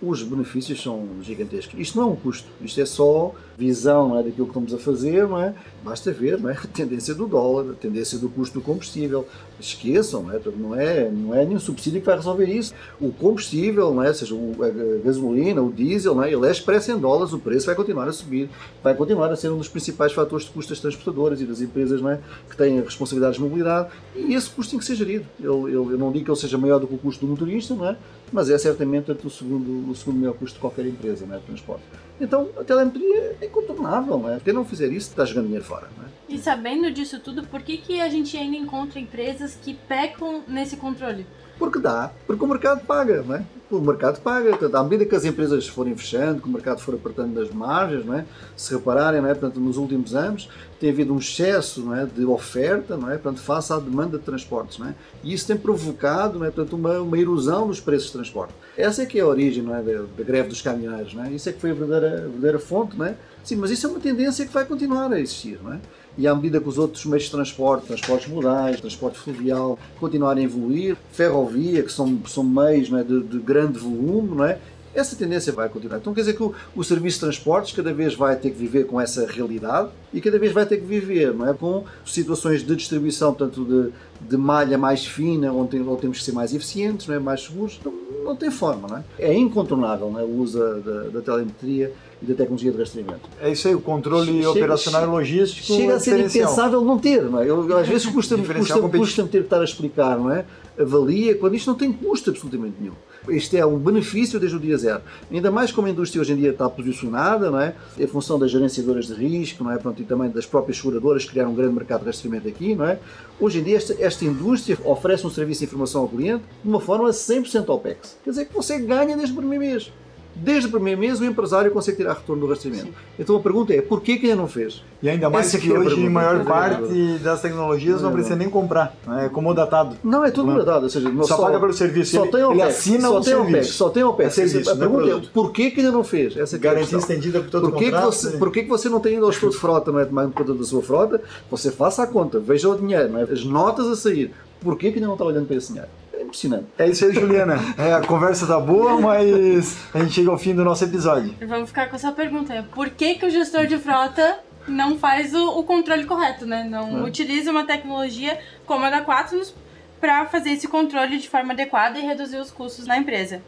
Os 0.06 0.22
benefícios 0.24 0.82
são 0.82 1.08
gigantescos. 1.22 1.80
Isto 1.80 1.98
não 1.98 2.10
é 2.10 2.12
um 2.12 2.16
custo, 2.16 2.48
isto 2.62 2.80
é 2.80 2.86
só 2.86 3.34
visão 3.58 4.18
é, 4.20 4.24
daquilo 4.24 4.46
que 4.46 4.52
estamos 4.52 4.74
a 4.74 4.78
fazer, 4.78 5.28
não 5.28 5.42
é? 5.42 5.54
Basta 5.84 6.12
ver 6.12 6.40
não 6.40 6.50
é? 6.50 6.54
a 6.54 6.68
tendência 6.68 7.14
do 7.14 7.26
dólar, 7.26 7.72
a 7.72 7.74
tendência 7.74 8.18
do 8.18 8.30
custo 8.30 8.60
do 8.60 8.64
combustível. 8.64 9.28
Esqueçam, 9.60 10.24
não 10.24 10.32
é? 10.32 10.42
Não, 10.58 10.76
é, 10.76 11.10
não 11.10 11.36
é 11.36 11.46
nenhum 11.46 11.60
subsídio 11.60 12.02
que 12.02 12.06
vai 12.06 12.16
resolver 12.16 12.46
isso. 12.46 12.74
O 13.00 13.12
combustível, 13.12 13.94
não 13.94 14.04
é? 14.04 14.14
seja, 14.14 14.36
a 14.36 15.04
gasolina, 15.04 15.62
o 15.62 15.72
diesel, 15.72 16.14
não 16.14 16.24
é? 16.24 16.32
ele 16.32 16.46
é 16.46 16.52
expresso 16.52 16.92
em 16.92 16.98
dólares, 16.98 17.34
o 17.34 17.40
preço 17.40 17.66
vai 17.66 17.76
continuar 17.76 18.08
a 18.08 18.14
subir, 18.14 18.50
vai 18.84 18.94
continuar 18.94 19.32
a 19.32 19.36
ser 19.36 19.50
um 19.50 19.58
dos 19.58 19.70
principais 19.70 20.12
fatores 20.12 20.46
de 20.46 20.52
custo 20.52 20.72
das 20.72 20.80
transportadoras 20.80 21.40
e 21.42 21.46
das 21.46 21.62
empresas 21.62 22.02
não 22.02 22.10
é? 22.10 22.20
que 22.50 22.58
têm 22.58 22.82
responsabilidades 22.82 23.38
de 23.38 23.44
mobilidade 23.44 23.90
e 24.16 24.34
esse 24.34 24.50
custo 24.50 24.72
tem 24.72 24.80
que 24.80 24.86
ser 24.86 24.96
gerido. 24.96 25.26
Eu, 25.42 25.70
eu, 25.70 25.92
eu 25.92 25.98
não 25.98 26.12
digo 26.12 26.26
que 26.26 26.32
ele 26.32 26.40
seja 26.40 26.58
maior 26.58 26.80
do 26.80 26.88
que 26.88 26.96
o 26.96 26.98
custo 26.98 27.26
do 27.26 27.30
motorista, 27.30 27.74
não 27.74 27.88
é? 27.88 27.98
Mas 28.32 28.50
é 28.50 28.58
certamente 28.58 29.12
o 29.12 29.30
segundo, 29.30 29.90
o 29.90 29.96
segundo 29.96 30.20
maior 30.20 30.34
custo 30.34 30.56
de 30.56 30.62
qualquer 30.62 30.86
empresa 30.86 31.26
não 31.26 31.36
é? 31.36 31.40
de 31.40 31.46
transporte. 31.46 31.84
Então 32.20 32.50
a 32.58 32.64
telemetria 32.64 33.38
é 33.42 33.46
incontornável, 33.46 34.18
não 34.18 34.34
é? 34.34 34.40
Quem 34.40 34.54
não 34.54 34.66
fizer 34.66 34.88
isso 34.88 35.10
está 35.10 35.26
jogando 35.26 35.46
dinheiro 35.46 35.66
fora. 35.66 35.88
É? 36.04 36.34
E 36.34 36.38
sabendo 36.38 36.92
disso 36.92 37.20
tudo, 37.20 37.46
por 37.48 37.62
que, 37.62 37.78
que 37.78 38.02
a 38.02 38.10
gente 38.10 38.36
ainda 38.38 38.58
encontra 38.58 39.00
empresas 39.00 39.58
que 39.62 39.74
pecam 39.74 40.44
nesse 40.48 40.78
controle? 40.78 41.26
Porque 41.58 41.80
dá, 41.80 42.12
porque 42.28 42.44
o 42.44 42.48
mercado 42.48 42.86
paga, 42.86 43.24
não 43.24 43.36
é? 43.36 43.46
O 43.72 43.80
mercado 43.80 44.20
paga. 44.22 44.50
Portanto, 44.50 44.76
à 44.76 44.84
medida 44.84 45.06
que 45.06 45.16
as 45.16 45.24
empresas 45.24 45.68
forem 45.68 45.96
fechando, 45.96 46.42
que 46.42 46.48
o 46.48 46.52
mercado 46.52 46.80
for 46.82 46.96
apertando 46.96 47.34
das 47.34 47.50
margens, 47.52 48.06
não 48.06 48.14
é? 48.14 48.26
se 48.56 48.74
repararem, 48.74 49.22
não 49.22 49.30
é? 49.30 49.34
Portanto, 49.34 49.60
nos 49.60 49.78
últimos 49.78 50.14
anos 50.14 50.50
tem 50.80 50.90
havido 50.90 51.14
um 51.14 51.18
excesso 51.18 51.82
não 51.82 51.96
é? 51.96 52.06
de 52.06 52.26
oferta 52.26 52.98
não 52.98 53.10
é? 53.10 53.18
Portanto, 53.18 53.42
face 53.42 53.72
à 53.72 53.80
demanda 53.80 54.18
de 54.18 54.24
transportes. 54.24 54.78
Não 54.78 54.90
é? 54.90 54.96
E 55.24 55.34
isso 55.34 55.48
tem 55.48 55.58
provocado 55.58 56.40
não 56.40 56.46
é? 56.46 56.52
Portanto, 56.52 56.74
uma, 56.76 57.00
uma 57.00 57.18
erosão 57.18 57.68
nos 57.68 57.80
preços 57.80 58.08
de 58.08 58.14
transporte. 58.14 58.54
Essa 58.78 59.04
é 59.04 59.06
que 59.06 59.18
é 59.18 59.22
a 59.22 59.28
origem 59.28 59.64
não 59.64 59.76
é? 59.76 59.82
da, 59.82 60.04
da 60.18 60.24
greve 60.24 60.50
dos 60.50 60.62
caminhoneiros. 60.62 61.14
Não 61.14 61.24
é? 61.24 61.32
Isso 61.32 61.50
é 61.50 61.54
que 61.54 61.62
foi 61.62 61.72
a 61.72 61.74
verdadeira, 61.74 62.18
a 62.18 62.22
verdadeira 62.22 62.60
fonte. 62.60 62.98
Não 62.98 63.06
é? 63.06 63.16
Sim, 63.46 63.56
mas 63.56 63.72
isso 63.72 63.88
é 63.88 63.90
uma 63.90 64.00
tendência 64.00 64.46
que 64.46 64.52
vai 64.52 64.66
continuar 64.66 65.12
a 65.14 65.20
existir. 65.20 65.60
Não 65.64 65.74
é? 65.74 65.80
e 66.18 66.28
à 66.28 66.34
medida 66.34 66.60
que 66.60 66.68
os 66.68 66.78
outros 66.78 67.06
meios 67.06 67.24
de 67.24 67.32
transporte, 67.32 67.88
transportes 67.88 68.28
modais, 68.28 68.80
transporte 68.80 69.18
fluvial, 69.18 69.78
continuarem 70.00 70.44
a 70.44 70.48
evoluir, 70.48 70.96
ferrovia, 71.12 71.84
que 71.84 71.92
são, 71.92 72.20
são 72.28 72.44
meios 72.44 72.92
é, 72.92 73.04
de, 73.04 73.22
de, 73.22 73.40
grande 73.40 73.80
volume, 73.80 74.36
não 74.36 74.46
é? 74.46 74.58
essa 74.94 75.14
tendência 75.14 75.52
vai 75.52 75.68
continuar. 75.68 75.98
Então 75.98 76.14
quer 76.14 76.22
dizer 76.22 76.36
que 76.36 76.44
o, 76.44 76.56
o, 76.74 76.82
serviço 76.82 77.18
de 77.18 77.26
transportes 77.26 77.76
cada 77.76 77.94
vez 77.94 78.16
vai 78.16 78.34
ter 78.38 78.50
que 78.52 78.56
viver 78.56 78.86
com 78.86 79.00
essa 79.00 79.30
realidade 79.30 79.90
e 80.14 80.22
cada 80.22 80.40
vez 80.40 80.54
vai 80.54 80.66
ter 80.66 80.78
que 80.78 80.86
viver 80.86 81.34
não 81.34 81.50
é? 81.50 81.54
com 81.54 81.84
situações 82.06 82.64
de 82.64 82.74
distribuição, 82.78 83.34
tanto 83.34 83.66
de, 83.66 83.92
de 84.22 84.38
malha 84.38 84.78
mais 84.78 85.06
fina, 85.06 85.52
onde, 85.52 85.72
tem, 85.72 85.82
onde, 85.82 86.00
temos 86.00 86.20
que 86.20 86.24
ser 86.24 86.32
mais 86.32 86.54
eficientes, 86.54 87.08
não 87.08 87.16
é? 87.16 87.20
mais 87.20 87.44
seguros. 87.44 87.78
Não 88.24 88.38
tem 88.38 88.50
forma. 88.50 88.88
Não 88.88 88.98
é? 88.98 89.04
é 89.20 89.34
incontornável 89.34 90.10
não 90.10 90.20
é? 90.20 90.24
o 90.24 90.38
uso 90.38 90.60
da, 90.60 91.10
da 91.10 91.22
telemetria 91.22 91.92
e 92.22 92.26
da 92.26 92.34
tecnologia 92.34 92.72
de 92.72 92.78
rastreamento. 92.78 93.30
É 93.42 93.52
isso 93.52 93.68
aí, 93.68 93.76
o 93.76 93.82
controle 93.82 94.32
chega, 94.32 94.50
operacional 94.50 95.04
e 95.04 95.08
logístico. 95.08 95.68
Chega 95.68 95.96
a 95.96 96.00
ser 96.00 96.20
impensável 96.20 96.82
não 96.82 96.98
ter, 96.98 97.24
não 97.24 97.42
é? 97.42 97.50
Eu, 97.50 97.78
às 97.78 97.88
vezes 97.88 98.06
custa-me 98.08 98.46
custa, 98.46 98.80
custa 98.82 99.24
ter 99.24 99.40
que 99.40 99.46
estar 99.46 99.62
a 99.62 99.64
explicar, 99.64 100.18
não 100.18 100.32
é? 100.32 100.46
Avalia, 100.80 101.36
quando 101.36 101.56
isto 101.56 101.68
não 101.68 101.78
tem 101.78 101.92
custo 101.92 102.30
absolutamente 102.30 102.76
nenhum. 102.80 102.94
Isto 103.30 103.56
é 103.56 103.66
um 103.66 103.78
benefício 103.78 104.40
desde 104.40 104.58
o 104.58 104.60
dia 104.60 104.78
zero. 104.78 105.02
Ainda 105.32 105.50
mais 105.50 105.72
como 105.72 105.88
a 105.88 105.90
indústria 105.90 106.22
hoje 106.22 106.34
em 106.34 106.36
dia 106.36 106.52
está 106.52 106.70
posicionada, 106.70 107.50
não 107.50 107.60
é? 107.60 107.74
Em 107.98 108.06
função 108.06 108.38
das 108.38 108.52
gerenciadoras 108.52 109.08
de 109.08 109.14
risco, 109.14 109.64
não 109.64 109.72
é? 109.72 109.78
Pronto, 109.78 110.02
e 110.02 110.06
também 110.06 110.30
das 110.30 110.46
próprias 110.46 110.78
seguradoras 110.78 111.26
criaram 111.26 111.52
um 111.52 111.56
grande 111.56 111.74
mercado 111.74 112.02
de 112.02 112.08
rastreamento 112.08 112.48
aqui, 112.48 112.76
não 112.76 112.86
é? 112.86 113.00
Hoje 113.40 113.60
em 113.60 113.64
dia 113.64 113.78
esta, 113.78 113.96
esta 114.00 114.26
indústria 114.26 114.78
oferece 114.84 115.26
um 115.26 115.30
serviço 115.30 115.60
de 115.62 115.66
informação 115.66 116.02
ao 116.02 116.08
cliente 116.08 116.44
de 116.64 116.70
uma 116.70 116.80
forma 116.80 117.10
100% 117.10 117.70
OPEX. 117.70 118.18
Quer 118.24 118.30
dizer 118.30 118.46
que 118.46 118.54
você 118.54 118.78
ganha 118.80 119.16
desde 119.16 119.34
o 119.34 119.38
primeiro 119.38 119.66
mês 119.66 119.92
desde 120.36 120.68
o 120.68 120.72
primeiro 120.72 121.00
mês 121.00 121.20
o 121.20 121.26
empresário 121.26 121.72
consegue 121.72 121.98
tirar 121.98 122.14
retorno 122.14 122.46
do 122.46 122.50
rastreamento. 122.50 122.88
Sim. 122.88 122.94
Então 123.18 123.36
a 123.36 123.40
pergunta 123.40 123.74
é, 123.74 123.82
por 123.82 124.02
que, 124.02 124.18
que 124.18 124.26
ainda 124.26 124.36
não 124.42 124.48
fez? 124.48 124.84
E 125.02 125.10
ainda 125.10 125.30
mais 125.30 125.48
Essa 125.48 125.60
que 125.60 125.72
é 125.72 125.78
hoje, 125.78 126.06
a 126.06 126.10
maior 126.10 126.44
parte 126.44 127.18
das 127.20 127.42
tecnologias 127.42 128.02
não, 128.02 128.10
não 128.10 128.14
precisa 128.14 128.36
nem 128.36 128.50
comprar, 128.50 128.96
é 129.22 129.30
como 129.30 129.54
datado. 129.54 129.96
Não, 130.04 130.26
é 130.26 130.32
tudo 130.32 130.56
datado, 130.56 130.84
ou 130.84 130.90
seja, 130.90 131.12
só, 131.18 131.24
só 131.24 131.38
paga 131.38 131.60
pelo 131.60 131.74
serviço, 131.74 132.16
só 132.16 132.24
ele, 132.24 132.32
tem 132.32 132.44
OPEX, 132.44 132.60
ele 132.60 132.70
assina 132.70 133.08
só 133.08 133.10
o 133.10 133.22
tem 133.22 133.24
serviço. 133.24 133.50
OPEX, 133.50 133.68
só 133.70 133.90
tem 133.90 134.04
OPEX. 134.04 134.38
É 134.38 134.48
serviço, 134.48 134.72
a 134.72 134.76
pergunta 134.76 135.10
é, 135.10 135.30
por 135.34 135.52
que, 135.52 135.72
que 135.72 135.80
ainda 135.80 135.92
não 135.92 136.04
fez? 136.04 136.36
Essa 136.36 136.56
é 136.56 136.60
Garantia 136.60 136.98
estendida 136.98 137.40
por 137.40 137.50
todo 137.50 137.70
por 137.70 137.78
que 137.78 137.86
contrato. 137.86 138.10
Que 138.10 138.16
você, 138.16 138.38
por 138.38 138.52
que, 138.52 138.64
que 138.64 138.70
você 138.70 138.90
não 138.90 139.00
tem 139.00 139.14
ainda 139.14 139.26
o 139.26 139.30
estudo 139.30 139.52
de 139.52 139.58
frota, 139.58 139.92
não 139.92 140.00
é 140.00 140.06
tomando 140.06 140.34
conta 140.34 140.54
da 140.54 140.64
sua 140.64 140.82
frota? 140.82 141.22
Você 141.50 141.72
faça 141.72 142.04
a 142.04 142.08
conta, 142.08 142.40
veja 142.40 142.70
o 142.70 142.76
dinheiro, 142.76 143.10
não 143.10 143.20
é? 143.20 143.24
as 143.24 143.44
notas 143.44 143.88
a 143.88 143.96
sair. 143.96 144.32
Por 144.62 144.78
que, 144.78 144.90
que 144.90 144.96
ainda 144.96 145.08
não 145.08 145.14
está 145.14 145.26
olhando 145.26 145.46
para 145.46 145.58
esse 145.58 145.68
dinheiro? 145.68 145.90
Impressionante. 146.36 146.68
É 146.78 146.88
isso 146.88 147.06
aí, 147.06 147.14
Juliana. 147.14 147.56
É, 147.78 147.94
a 147.94 148.02
conversa 148.02 148.46
tá 148.46 148.60
boa, 148.60 149.00
mas 149.00 149.78
a 149.94 150.00
gente 150.00 150.14
chega 150.14 150.30
ao 150.30 150.38
fim 150.38 150.54
do 150.54 150.64
nosso 150.64 150.84
episódio. 150.84 151.36
Vamos 151.48 151.70
ficar 151.70 151.90
com 151.90 151.96
essa 151.96 152.12
pergunta. 152.12 152.66
Por 152.74 152.90
que, 152.90 153.16
que 153.16 153.26
o 153.26 153.30
gestor 153.30 153.66
de 153.66 153.78
frota 153.78 154.40
não 154.68 154.98
faz 154.98 155.34
o, 155.34 155.60
o 155.60 155.64
controle 155.64 156.06
correto, 156.06 156.46
né? 156.46 156.66
Não 156.70 157.00
é. 157.00 157.04
utiliza 157.04 157.52
uma 157.52 157.66
tecnologia 157.66 158.40
como 158.66 158.86
a 158.86 158.90
da 158.90 159.02
Quaternos 159.02 159.54
para 160.00 160.26
fazer 160.26 160.52
esse 160.52 160.68
controle 160.68 161.18
de 161.18 161.30
forma 161.30 161.54
adequada 161.54 161.98
e 161.98 162.02
reduzir 162.02 162.38
os 162.38 162.52
custos 162.52 162.86
na 162.86 162.98
empresa. 162.98 163.42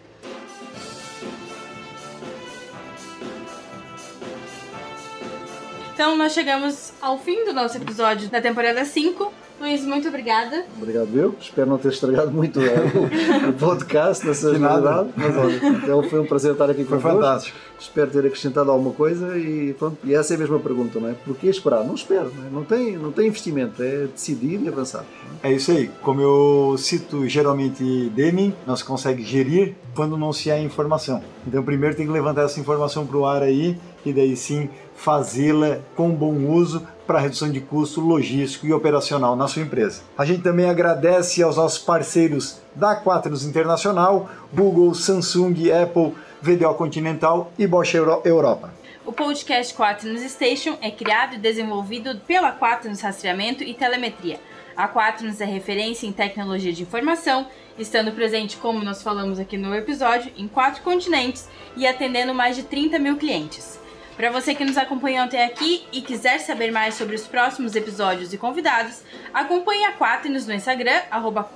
Então 5.93 6.15
nós 6.15 6.31
chegamos 6.31 6.93
ao 7.01 7.17
fim 7.17 7.43
do 7.43 7.53
nosso 7.53 7.75
episódio 7.75 8.29
da 8.29 8.39
temporada 8.39 8.85
5. 8.85 9.33
Luiz, 9.59 9.83
muito 9.83 10.07
obrigada. 10.07 10.65
Obrigado 10.79 11.09
eu. 11.15 11.35
Espero 11.41 11.67
não 11.67 11.79
ter 11.79 11.89
estragado 11.89 12.31
muito 12.31 12.59
o, 12.59 13.49
o 13.49 13.53
podcast 13.53 14.25
nessa 14.25 14.55
realidade. 14.55 15.09
Mas 15.15 15.35
olha, 15.35 15.55
então 15.55 16.03
foi 16.03 16.19
um 16.19 16.27
prazer 16.27 16.51
estar 16.51 16.69
aqui 16.69 16.83
Foi 16.83 16.99
fantástico. 16.99 17.57
Espero 17.79 18.11
ter 18.11 18.19
acrescentado 18.19 18.69
alguma 18.69 18.93
coisa 18.93 19.35
e 19.37 19.73
pronto. 19.73 19.97
E 20.03 20.13
essa 20.13 20.33
é 20.33 20.35
a 20.35 20.39
mesma 20.39 20.59
pergunta, 20.59 20.99
não 20.99 21.09
é? 21.09 21.13
Porquê 21.13 21.47
esperar? 21.47 21.83
Não 21.83 21.95
espero, 21.95 22.31
não, 22.35 22.45
é? 22.45 22.49
não, 22.51 22.63
tem, 22.63 22.97
não 22.97 23.11
tem 23.11 23.27
investimento, 23.27 23.81
é 23.81 24.05
decidir 24.05 24.61
e 24.61 24.67
avançar. 24.67 25.03
É? 25.41 25.49
é 25.49 25.55
isso 25.55 25.71
aí. 25.71 25.89
Como 26.01 26.21
eu 26.21 26.75
cito 26.77 27.27
geralmente 27.27 28.11
Deming, 28.15 28.53
nós 28.65 28.83
consegue 28.83 29.23
gerir 29.23 29.75
quando 29.95 30.17
não 30.17 30.31
se 30.31 30.51
há 30.51 30.59
informação. 30.59 31.23
Então 31.47 31.63
primeiro 31.63 31.95
tem 31.95 32.05
que 32.05 32.11
levantar 32.11 32.43
essa 32.43 32.59
informação 32.59 33.07
para 33.07 33.17
o 33.17 33.25
ar 33.25 33.41
aí 33.41 33.75
e 34.05 34.13
daí 34.13 34.35
sim 34.35 34.69
fazê-la 34.95 35.79
com 35.95 36.09
bom 36.11 36.35
uso 36.51 36.85
para 37.07 37.19
redução 37.19 37.49
de 37.49 37.61
custo 37.61 38.01
logístico 38.01 38.67
e 38.67 38.73
operacional 38.73 39.35
na 39.35 39.47
sua 39.47 39.63
empresa. 39.63 40.01
A 40.17 40.25
gente 40.25 40.43
também 40.43 40.69
agradece 40.69 41.41
aos 41.41 41.55
nossos 41.55 41.79
parceiros 41.79 42.59
da 42.75 43.01
Quaternos 43.01 43.45
Internacional, 43.45 44.29
Google, 44.53 44.93
Samsung, 44.93 45.71
Apple, 45.71 46.13
VDO 46.41 46.75
Continental 46.75 47.51
e 47.57 47.65
Bosch 47.65 47.95
Euro 47.95 48.21
Europa. 48.25 48.71
O 49.05 49.13
podcast 49.13 49.73
Quaternos 49.73 50.21
Station 50.21 50.77
é 50.81 50.91
criado 50.91 51.35
e 51.35 51.39
desenvolvido 51.39 52.19
pela 52.27 52.51
Quaternos 52.51 52.99
Rastreamento 52.99 53.63
e 53.63 53.73
Telemetria. 53.73 54.37
A 54.75 54.87
Quaternos 54.87 55.39
é 55.39 55.45
referência 55.45 56.05
em 56.05 56.11
tecnologia 56.11 56.73
de 56.73 56.83
informação, 56.83 57.47
estando 57.79 58.11
presente, 58.11 58.57
como 58.57 58.83
nós 58.83 59.01
falamos 59.01 59.39
aqui 59.39 59.57
no 59.57 59.73
episódio, 59.73 60.31
em 60.37 60.47
quatro 60.47 60.83
continentes 60.83 61.47
e 61.75 61.87
atendendo 61.87 62.33
mais 62.33 62.57
de 62.57 62.63
30 62.63 62.99
mil 62.99 63.15
clientes. 63.15 63.79
Para 64.17 64.31
você 64.31 64.53
que 64.55 64.65
nos 64.65 64.79
acompanhou 64.79 65.23
até 65.23 65.45
aqui 65.45 65.85
e 65.93 66.01
quiser 66.01 66.39
saber 66.39 66.71
mais 66.71 66.95
sobre 66.95 67.15
os 67.15 67.27
próximos 67.27 67.75
episódios 67.75 68.33
e 68.33 68.37
convidados, 68.37 69.03
acompanhe 69.31 69.85
a 69.85 69.93
Quaternos 69.93 70.47
no 70.47 70.55
Instagram, 70.55 70.99
arroba 71.11 71.47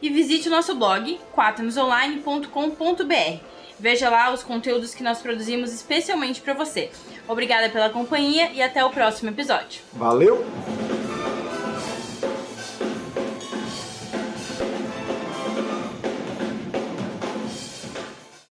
e 0.00 0.10
visite 0.10 0.46
o 0.46 0.50
nosso 0.52 0.76
blog, 0.76 1.18
quaternosonline.com.br. 1.34 3.42
Veja 3.80 4.08
lá 4.08 4.32
os 4.32 4.44
conteúdos 4.44 4.94
que 4.94 5.02
nós 5.02 5.18
produzimos 5.18 5.72
especialmente 5.72 6.40
para 6.40 6.54
você. 6.54 6.92
Obrigada 7.26 7.68
pela 7.68 7.90
companhia 7.90 8.52
e 8.52 8.62
até 8.62 8.84
o 8.84 8.90
próximo 8.90 9.30
episódio. 9.30 9.82
Valeu! 9.92 10.46